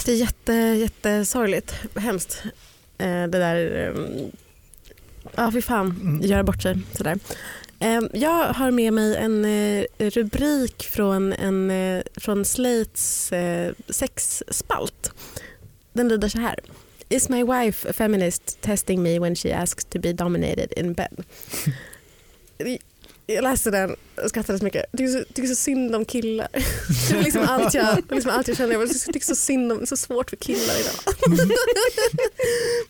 Det 0.06 0.12
är 0.12 0.16
jätte, 0.16 0.54
jättesorgligt, 0.54 1.74
hemskt. 1.96 2.44
Eh, 2.98 3.08
det 3.08 3.28
där, 3.28 3.76
ehm, 3.76 4.32
ja 5.36 5.52
fy 5.52 5.62
fan, 5.62 6.00
Mm. 6.02 6.22
göra 6.22 6.44
bort 6.44 6.62
sig 6.62 6.78
sådär. 6.98 7.20
Ehm, 7.80 8.10
jag 8.14 8.54
har 8.54 8.72
med 8.72 8.94
mig 8.94 9.16
en 9.16 9.46
eh, 9.46 9.86
rubrik 9.98 10.84
från, 10.84 11.34
en, 11.34 11.72
eh, 11.72 12.04
från 12.16 12.46
Slates 12.46 13.32
eh, 13.32 13.74
sexspalt. 13.90 15.12
Den 15.94 16.08
lyder 16.08 16.28
så 16.28 16.40
här. 16.40 16.60
Is 17.10 17.30
my 17.30 17.44
wife 17.44 17.90
a 17.90 17.94
feminist 17.94 18.62
testing 18.62 19.04
me 19.04 19.20
when 19.20 19.36
she 19.36 19.54
asks 19.54 19.86
to 19.86 20.00
be 20.00 20.14
dominated 20.14 20.74
in 20.78 20.94
bed? 20.94 21.24
Jag 23.28 23.44
läste 23.44 23.72
den 23.72 23.96
och 24.24 24.30
skrattade 24.30 24.60
så 24.60 24.66
mycket. 24.66 24.86
Jag 24.92 24.98
tycker 24.98 25.20
så, 25.20 25.26
tycker 25.34 25.48
så 25.48 25.56
synd 25.56 25.96
om 25.96 26.06
killar. 26.06 26.48
Det 27.12 27.18
är 27.20 27.24
liksom 27.24 27.46
allt 27.48 27.74
jag, 27.74 27.98
liksom 28.12 28.32
allt 28.32 28.48
jag 28.48 28.58
känner. 28.58 28.74
Jag 28.74 28.90
tycker 28.90 29.20
så 29.20 29.36
synd 29.36 29.72
om, 29.72 29.86
så 29.86 29.98
svårt 29.98 30.30
för 30.30 30.38
killar 30.38 30.74
idag. 30.80 31.16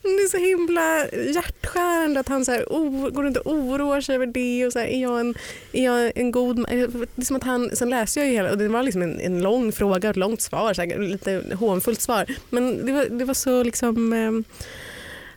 det 0.02 0.08
är 0.08 0.28
så 0.28 0.36
himla 0.36 1.06
hjärtskärande 1.34 2.20
att 2.20 2.28
han 2.28 2.44
så 2.44 2.52
här, 2.52 2.72
o, 2.72 3.10
går 3.10 3.22
runt 3.22 3.36
och 3.36 3.52
oroar 3.52 4.00
sig 4.00 4.14
över 4.14 4.26
det. 4.26 4.66
Och 4.66 4.72
så 4.72 4.78
här, 4.78 4.86
är, 4.86 5.02
jag 5.02 5.20
en, 5.20 5.34
är 5.72 5.84
jag 5.84 6.12
en 6.14 6.30
god 6.30 6.58
man? 6.58 6.66
Det 6.70 7.22
är 7.22 7.24
som 7.24 7.36
att 7.36 7.44
han, 7.44 7.76
sen 7.76 7.90
läste 7.90 8.20
jag 8.20 8.28
ju 8.28 8.34
hela 8.34 8.50
och 8.50 8.58
det 8.58 8.68
var 8.68 8.82
liksom 8.82 9.02
en, 9.02 9.20
en 9.20 9.42
lång 9.42 9.72
fråga 9.72 10.08
och 10.08 10.10
ett 10.10 10.16
långt 10.16 10.40
svar. 10.40 10.74
Så 10.74 10.82
här, 10.82 10.98
lite 10.98 11.42
hånfullt 11.54 12.00
svar. 12.00 12.26
Men 12.50 12.86
det 12.86 12.92
var, 12.92 13.04
det 13.04 13.24
var 13.24 13.34
så 13.34 13.62
liksom 13.62 14.12
Eh, 14.12 14.30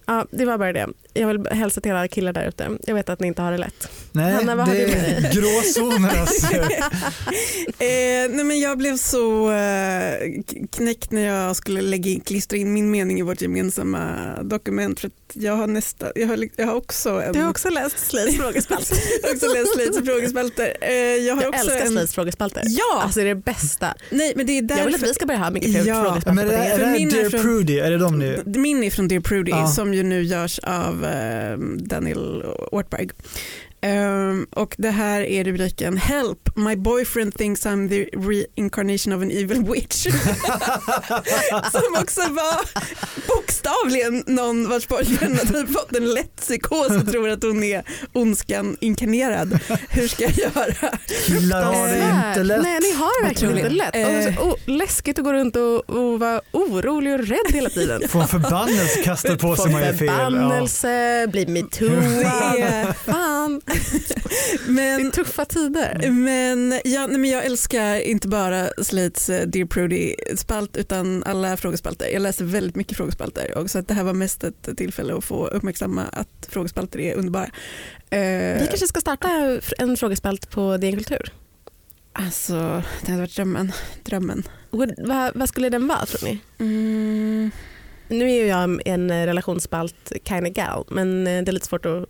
Ja, 0.09 0.25
det 0.31 0.45
var 0.45 0.57
bara 0.57 0.73
det. 0.73 0.87
Jag 1.13 1.27
vill 1.27 1.47
hälsa 1.51 1.81
till 1.81 1.91
alla 1.91 2.07
killar 2.07 2.33
där 2.33 2.47
ute. 2.47 2.69
Jag 2.87 2.95
vet 2.95 3.09
att 3.09 3.19
ni 3.19 3.27
inte 3.27 3.41
har 3.41 3.51
det 3.51 3.57
lätt. 3.57 3.89
Nej, 4.11 4.33
Hanna, 4.33 4.55
vad 4.55 4.67
har 4.67 4.73
det 4.75 4.85
du 4.85 4.87
med 4.91 5.25
är 5.25 5.33
gråzoner. 5.33 6.19
Alltså. 6.19 6.47
Eh, 7.81 8.29
nej 8.29 8.43
men 8.43 8.59
jag 8.59 8.77
blev 8.77 8.97
så 8.97 9.51
eh, 9.51 10.13
knäckt 10.71 11.11
när 11.11 11.21
jag 11.25 11.55
skulle 11.55 11.81
lägga 11.81 12.11
in, 12.11 12.19
klistra 12.19 12.57
in 12.57 12.73
min 12.73 12.91
mening 12.91 13.19
i 13.19 13.21
vårt 13.21 13.41
gemensamma 13.41 14.07
dokument. 14.43 14.99
För 14.99 15.07
att 15.07 15.13
jag, 15.33 15.55
har 15.55 15.67
nästa, 15.67 16.11
jag, 16.15 16.27
har, 16.27 16.47
jag 16.55 16.65
har 16.65 16.73
också 16.75 17.09
en, 17.09 17.33
Du 17.33 17.39
har 17.41 17.49
också 17.49 17.69
läst 17.69 17.99
Slays 18.09 18.37
frågespalt. 18.37 18.91
jag 19.21 19.29
har 19.29 19.35
också 19.35 19.47
läst 19.53 19.73
Slates 19.73 20.05
frågespalter. 20.05 20.77
Eh, 20.81 20.91
jag 20.93 21.35
har 21.35 21.43
Jag 21.43 21.49
också 21.49 21.61
älskar 21.71 21.85
en, 21.85 21.91
Slays 21.91 22.13
frågespalter. 22.13 22.63
Ja! 22.65 23.01
Alltså 23.03 23.19
det 23.19 23.25
är 23.29 23.35
det 23.35 23.41
bästa. 23.41 23.93
Nej 24.09 24.33
men 24.35 24.45
det 24.45 24.57
är 24.57 24.61
därför. 24.61 24.79
Jag 24.81 24.85
vill 24.85 24.95
att 24.95 25.03
vi 25.09 25.13
ska 25.13 25.25
börja 25.25 25.39
ha 25.39 25.49
mycket 25.51 25.71
fler 25.71 25.85
Ja. 25.85 26.03
frågespalter 26.03 26.33
Men 26.33 26.47
är 26.47 26.51
det, 26.51 26.57
det. 26.57 26.63
är 26.83 26.93
det 26.93 26.99
är 27.03 27.21
Dear 27.21 27.29
från- 27.29 27.41
Prudy, 27.41 27.79
är 27.79 27.91
det 27.91 27.97
de 27.97 28.19
nu? 28.19 28.43
Min 28.45 28.83
är 28.83 28.89
från 28.91 29.07
Dear 29.07 29.19
Prudy 29.21 29.51
Ja. 29.51 29.67
som 29.67 29.93
ju 29.93 30.03
nu 30.03 30.23
görs 30.23 30.59
av 30.59 30.98
eh, 31.03 31.55
Daniel 31.77 32.43
Ortberg. 32.71 33.13
Ehm, 33.81 34.47
och 34.51 34.75
det 34.77 34.89
här 34.89 35.21
är 35.21 35.43
rubriken 35.43 35.97
Help, 35.97 36.49
my 36.55 36.75
boyfriend 36.75 37.33
thinks 37.37 37.65
I'm 37.65 37.89
the 37.89 38.17
reincarnation 38.17 39.13
of 39.13 39.21
an 39.21 39.31
evil 39.31 39.63
witch. 39.73 40.03
som 41.71 42.01
också 42.01 42.21
var 42.21 42.59
bokstavligen 43.27 44.23
någon 44.27 44.69
vars 44.69 44.85
pojkvän 44.85 45.37
har 45.37 45.45
typ 45.45 45.73
fått 45.73 45.95
en 45.95 46.13
lätt 46.13 46.35
psykos 46.35 46.89
och 46.89 47.11
tror 47.11 47.29
att 47.29 47.43
hon 47.43 47.63
är 47.63 47.83
ondskan 48.13 48.77
inkarnerad. 48.81 49.59
Hur 49.89 50.07
ska 50.07 50.23
jag 50.23 50.37
göra? 50.37 50.97
Killar 51.25 51.63
har 51.63 51.87
det 51.87 52.27
inte 52.29 52.43
lätt. 52.43 52.61
Nej, 52.61 52.79
ni 52.81 52.93
har 52.93 53.21
det 53.21 53.27
verkligen 53.27 53.57
inte 53.57 53.69
lätt. 53.69 53.95
Eh. 53.95 54.07
Och 54.17 54.23
så, 54.23 54.49
oh, 54.49 54.55
läskigt 54.77 55.19
att 55.19 55.25
gå 55.25 55.33
runt 55.33 55.55
och, 55.55 55.89
och 55.89 56.19
vara 56.19 56.41
orolig 56.51 57.13
och 57.13 57.27
rädd 57.27 57.53
hela 57.53 57.69
tiden. 57.69 58.01
Få 58.09 58.19
en 58.21 58.27
förbannelse 58.27 59.03
kastad 59.03 59.37
på 59.37 59.55
sig 59.55 59.71
man 59.71 59.81
gör 59.81 59.93
fel. 59.93 60.07
Ja. 60.07 60.13
förbannelse, 60.13 61.27
bli 61.31 61.45
metooad. 61.47 62.55
Det- 62.55 62.95
Fan, 64.65 64.75
det 64.75 64.81
är 64.83 64.97
Men 64.99 65.11
tuffa 65.11 65.45
tider. 65.45 66.09
Men, 66.11 66.79
ja, 66.85 67.07
nej, 67.07 67.17
men 67.17 67.29
jag 67.29 67.45
älskar 67.45 67.95
inte 67.95 68.27
bara 68.27 68.67
Slates 68.83 69.29
eh, 69.29 69.47
Dear 69.47 69.65
Prudy-spalt 69.65 70.77
utan 70.77 71.23
alla 71.23 71.57
frågespalter. 71.57 72.07
Jag 72.13 72.21
läser 72.21 72.45
väldigt 72.45 72.75
mycket 72.75 72.97
frågespalter 72.97 73.57
och 73.57 73.71
så 73.71 73.79
att 73.79 73.87
det 73.87 73.93
här 73.93 74.03
var 74.03 74.13
mest 74.13 74.43
ett 74.43 74.69
tillfälle 74.77 75.17
att 75.17 75.23
få 75.23 75.47
uppmärksamma 75.47 76.03
att 76.03 76.47
frågespalter 76.49 76.99
är 76.99 77.15
underbara. 77.15 77.49
Eh, 78.09 78.19
Vi 78.61 78.67
kanske 78.69 78.87
ska 78.87 78.99
starta 79.01 79.59
en 79.77 79.97
frågespalt 79.97 80.49
på 80.49 80.77
DN 80.77 80.95
Kultur. 80.97 81.33
Alltså, 82.13 82.83
det 83.05 83.11
hade 83.11 83.21
varit 83.21 83.35
drömmen. 83.35 83.71
drömmen. 84.03 84.43
Vad, 84.97 85.31
vad 85.35 85.49
skulle 85.49 85.69
den 85.69 85.87
vara 85.87 86.05
tror 86.05 86.29
ni? 86.29 86.39
Mm. 86.59 87.51
Nu 88.07 88.31
är 88.31 88.45
jag 88.45 88.81
en 88.85 89.25
relationsspalt 89.25 90.11
kind 90.23 90.47
of 90.47 90.53
gal 90.53 90.85
men 90.89 91.27
eh, 91.27 91.43
det 91.43 91.51
är 91.51 91.51
lite 91.51 91.67
svårt 91.67 91.85
att 91.85 92.05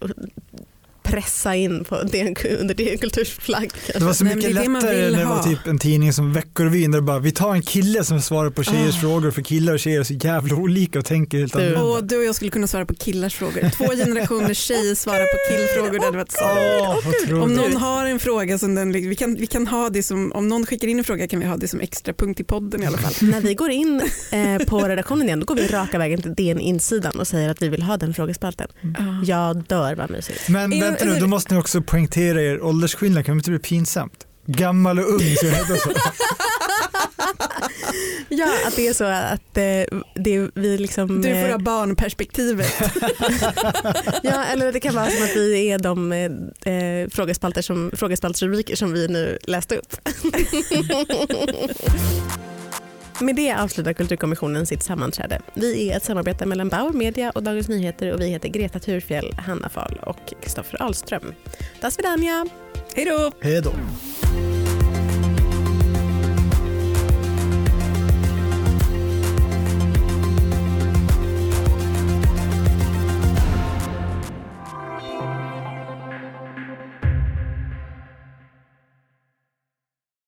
pressa 1.09 1.55
in 1.55 1.83
på 1.83 2.03
DN, 2.03 2.35
under 2.59 2.73
DN 2.75 2.97
Kulturs 2.97 3.29
flagg. 3.29 3.69
Det 3.93 3.99
var 4.03 4.13
så 4.13 4.23
Nej, 4.23 4.35
men 4.35 4.37
mycket 4.43 4.57
är 4.57 4.63
det 4.63 4.69
lättare 4.79 5.11
när 5.11 5.19
det 5.19 5.25
var 5.25 5.43
typ 5.43 5.67
en 5.67 5.79
tidning 5.79 6.13
som 6.13 6.33
Veckorevyn 6.33 6.91
där 6.91 7.01
bara 7.01 7.19
vi 7.19 7.31
tar 7.31 7.53
en 7.53 7.61
kille 7.61 8.03
som 8.03 8.21
svarar 8.21 8.49
på 8.49 8.63
tjejers 8.63 8.95
Ah. 8.95 8.99
frågor 9.01 9.31
för 9.31 9.41
killar 9.41 9.73
och 9.73 9.79
tjejer 9.79 9.99
är 9.99 10.03
så 10.03 10.13
jävla 10.13 10.55
olika 10.55 10.99
och 10.99 11.05
tänker 11.05 11.37
helt 11.39 11.53
Du. 11.53 11.59
annorlunda. 11.59 11.83
Och 11.97 12.03
du 12.03 12.17
och 12.17 12.23
jag 12.23 12.35
skulle 12.35 12.51
kunna 12.51 12.67
svara 12.67 12.85
på 12.85 12.93
killars 12.95 13.35
frågor. 13.35 13.69
Två 13.69 13.83
generationer 14.05 14.53
tjejer 14.53 14.95
svarar 14.95 15.23
på 15.23 15.55
killfrågor. 15.57 15.99
Det 15.99 16.05
hade 16.05 16.17
varit 16.17 16.31
så. 16.31 16.43
Åh, 16.43 16.97
otroligt. 16.97 17.43
Om 17.43 17.53
någon 17.55 17.75
har 17.81 18.05
en 18.05 18.19
fråga 18.19 18.57
som 18.57 18.75
den, 18.75 18.91
vi 18.91 19.15
kan, 19.15 19.35
vi 19.35 19.47
kan 19.47 19.67
ha 19.67 19.89
det 19.89 20.03
som, 20.03 20.31
om 20.31 20.47
någon 20.47 20.65
skickar 20.65 20.87
in 20.87 20.97
en 20.99 21.03
fråga 21.05 21.27
kan 21.27 21.39
vi 21.39 21.45
ha 21.45 21.57
det 21.57 21.67
som 21.67 21.79
extra 21.79 22.13
punkt 22.13 22.39
i 22.39 22.43
podden 22.43 22.83
i 22.83 22.85
alla 22.85 22.97
fall. 22.97 23.13
När 23.29 23.41
vi 23.41 23.53
går 23.53 23.69
in 23.71 24.01
eh, 24.31 24.57
på 24.67 24.79
redaktionen 24.79 25.27
igen 25.27 25.39
då 25.39 25.45
går 25.45 25.55
vi 25.55 25.67
raka 25.67 25.97
vägen 25.97 26.21
till 26.21 26.33
DN-insidan 26.35 27.19
och 27.19 27.27
säger 27.27 27.49
att 27.49 27.61
vi 27.61 27.69
vill 27.69 27.81
ha 27.83 27.97
den 27.97 28.13
frågespalten. 28.13 28.67
Jag 29.25 29.63
dör 29.63 29.95
vad 29.95 30.09
mysigt. 30.11 30.49
Men 30.49 30.73
Är- 30.73 30.79
vänta 30.99 31.13
nu, 31.13 31.19
då 31.19 31.27
måste 31.27 31.53
ni 31.53 31.59
också 31.59 31.81
poängtera 31.81 32.41
er 32.41 32.63
åldersskillnad, 32.63 33.25
kan 33.25 33.35
det 33.35 33.39
inte 33.39 33.49
bli 33.49 33.59
pinsamt? 33.59 34.25
Gammal 34.45 34.99
och 34.99 35.09
ung, 35.09 35.35
så 35.35 35.45
heter 35.45 35.75
så. 35.75 35.91
Ja, 38.29 38.53
att 38.67 38.75
det 38.75 38.87
är 38.87 38.93
så 38.93 39.03
att 39.03 39.57
eh, 39.57 39.99
det 40.15 40.35
är 40.35 40.59
vi 40.59 40.77
liksom... 40.77 41.21
Du 41.21 41.29
får 41.29 41.45
eh, 41.45 41.51
ha 41.51 41.57
barnperspektivet. 41.57 42.73
Ja, 44.23 44.45
eller 44.45 44.71
det 44.71 44.79
kan 44.79 44.95
vara 44.95 45.09
som 45.09 45.23
att 45.23 45.35
vi 45.35 45.71
är 45.71 45.79
de 45.79 46.11
eh, 46.11 46.73
eh, 46.73 47.09
frågespalter 47.09 47.61
som, 47.61 47.91
frågespaltsrubriker 47.93 48.75
som 48.75 48.93
vi 48.93 49.07
nu 49.07 49.37
läste 49.43 49.77
upp. 49.77 49.95
Med 53.21 53.35
det 53.35 53.53
avslutar 53.53 53.93
Kulturkommissionen 53.93 54.65
sitt 54.65 54.83
sammanträde. 54.83 55.41
Vi 55.53 55.89
är 55.89 55.97
ett 55.97 56.03
samarbete 56.03 56.45
mellan 56.45 56.69
Bauer 56.69 56.93
Media 56.93 57.31
och 57.31 57.43
Dagens 57.43 57.69
Nyheter 57.69 58.13
och 58.13 58.21
vi 58.21 58.27
heter 58.27 58.49
Greta 58.49 58.79
Thurfjell, 58.79 59.33
Hanna 59.37 59.69
Fahl 59.69 59.99
och 60.05 60.33
Kristoffer 60.41 60.81
Ahlström. 60.81 61.33
Das 61.81 61.99
vidania! 61.99 62.45
Hej 62.95 63.05
då! 63.05 63.31
Hej 63.41 63.61
då. 63.61 63.71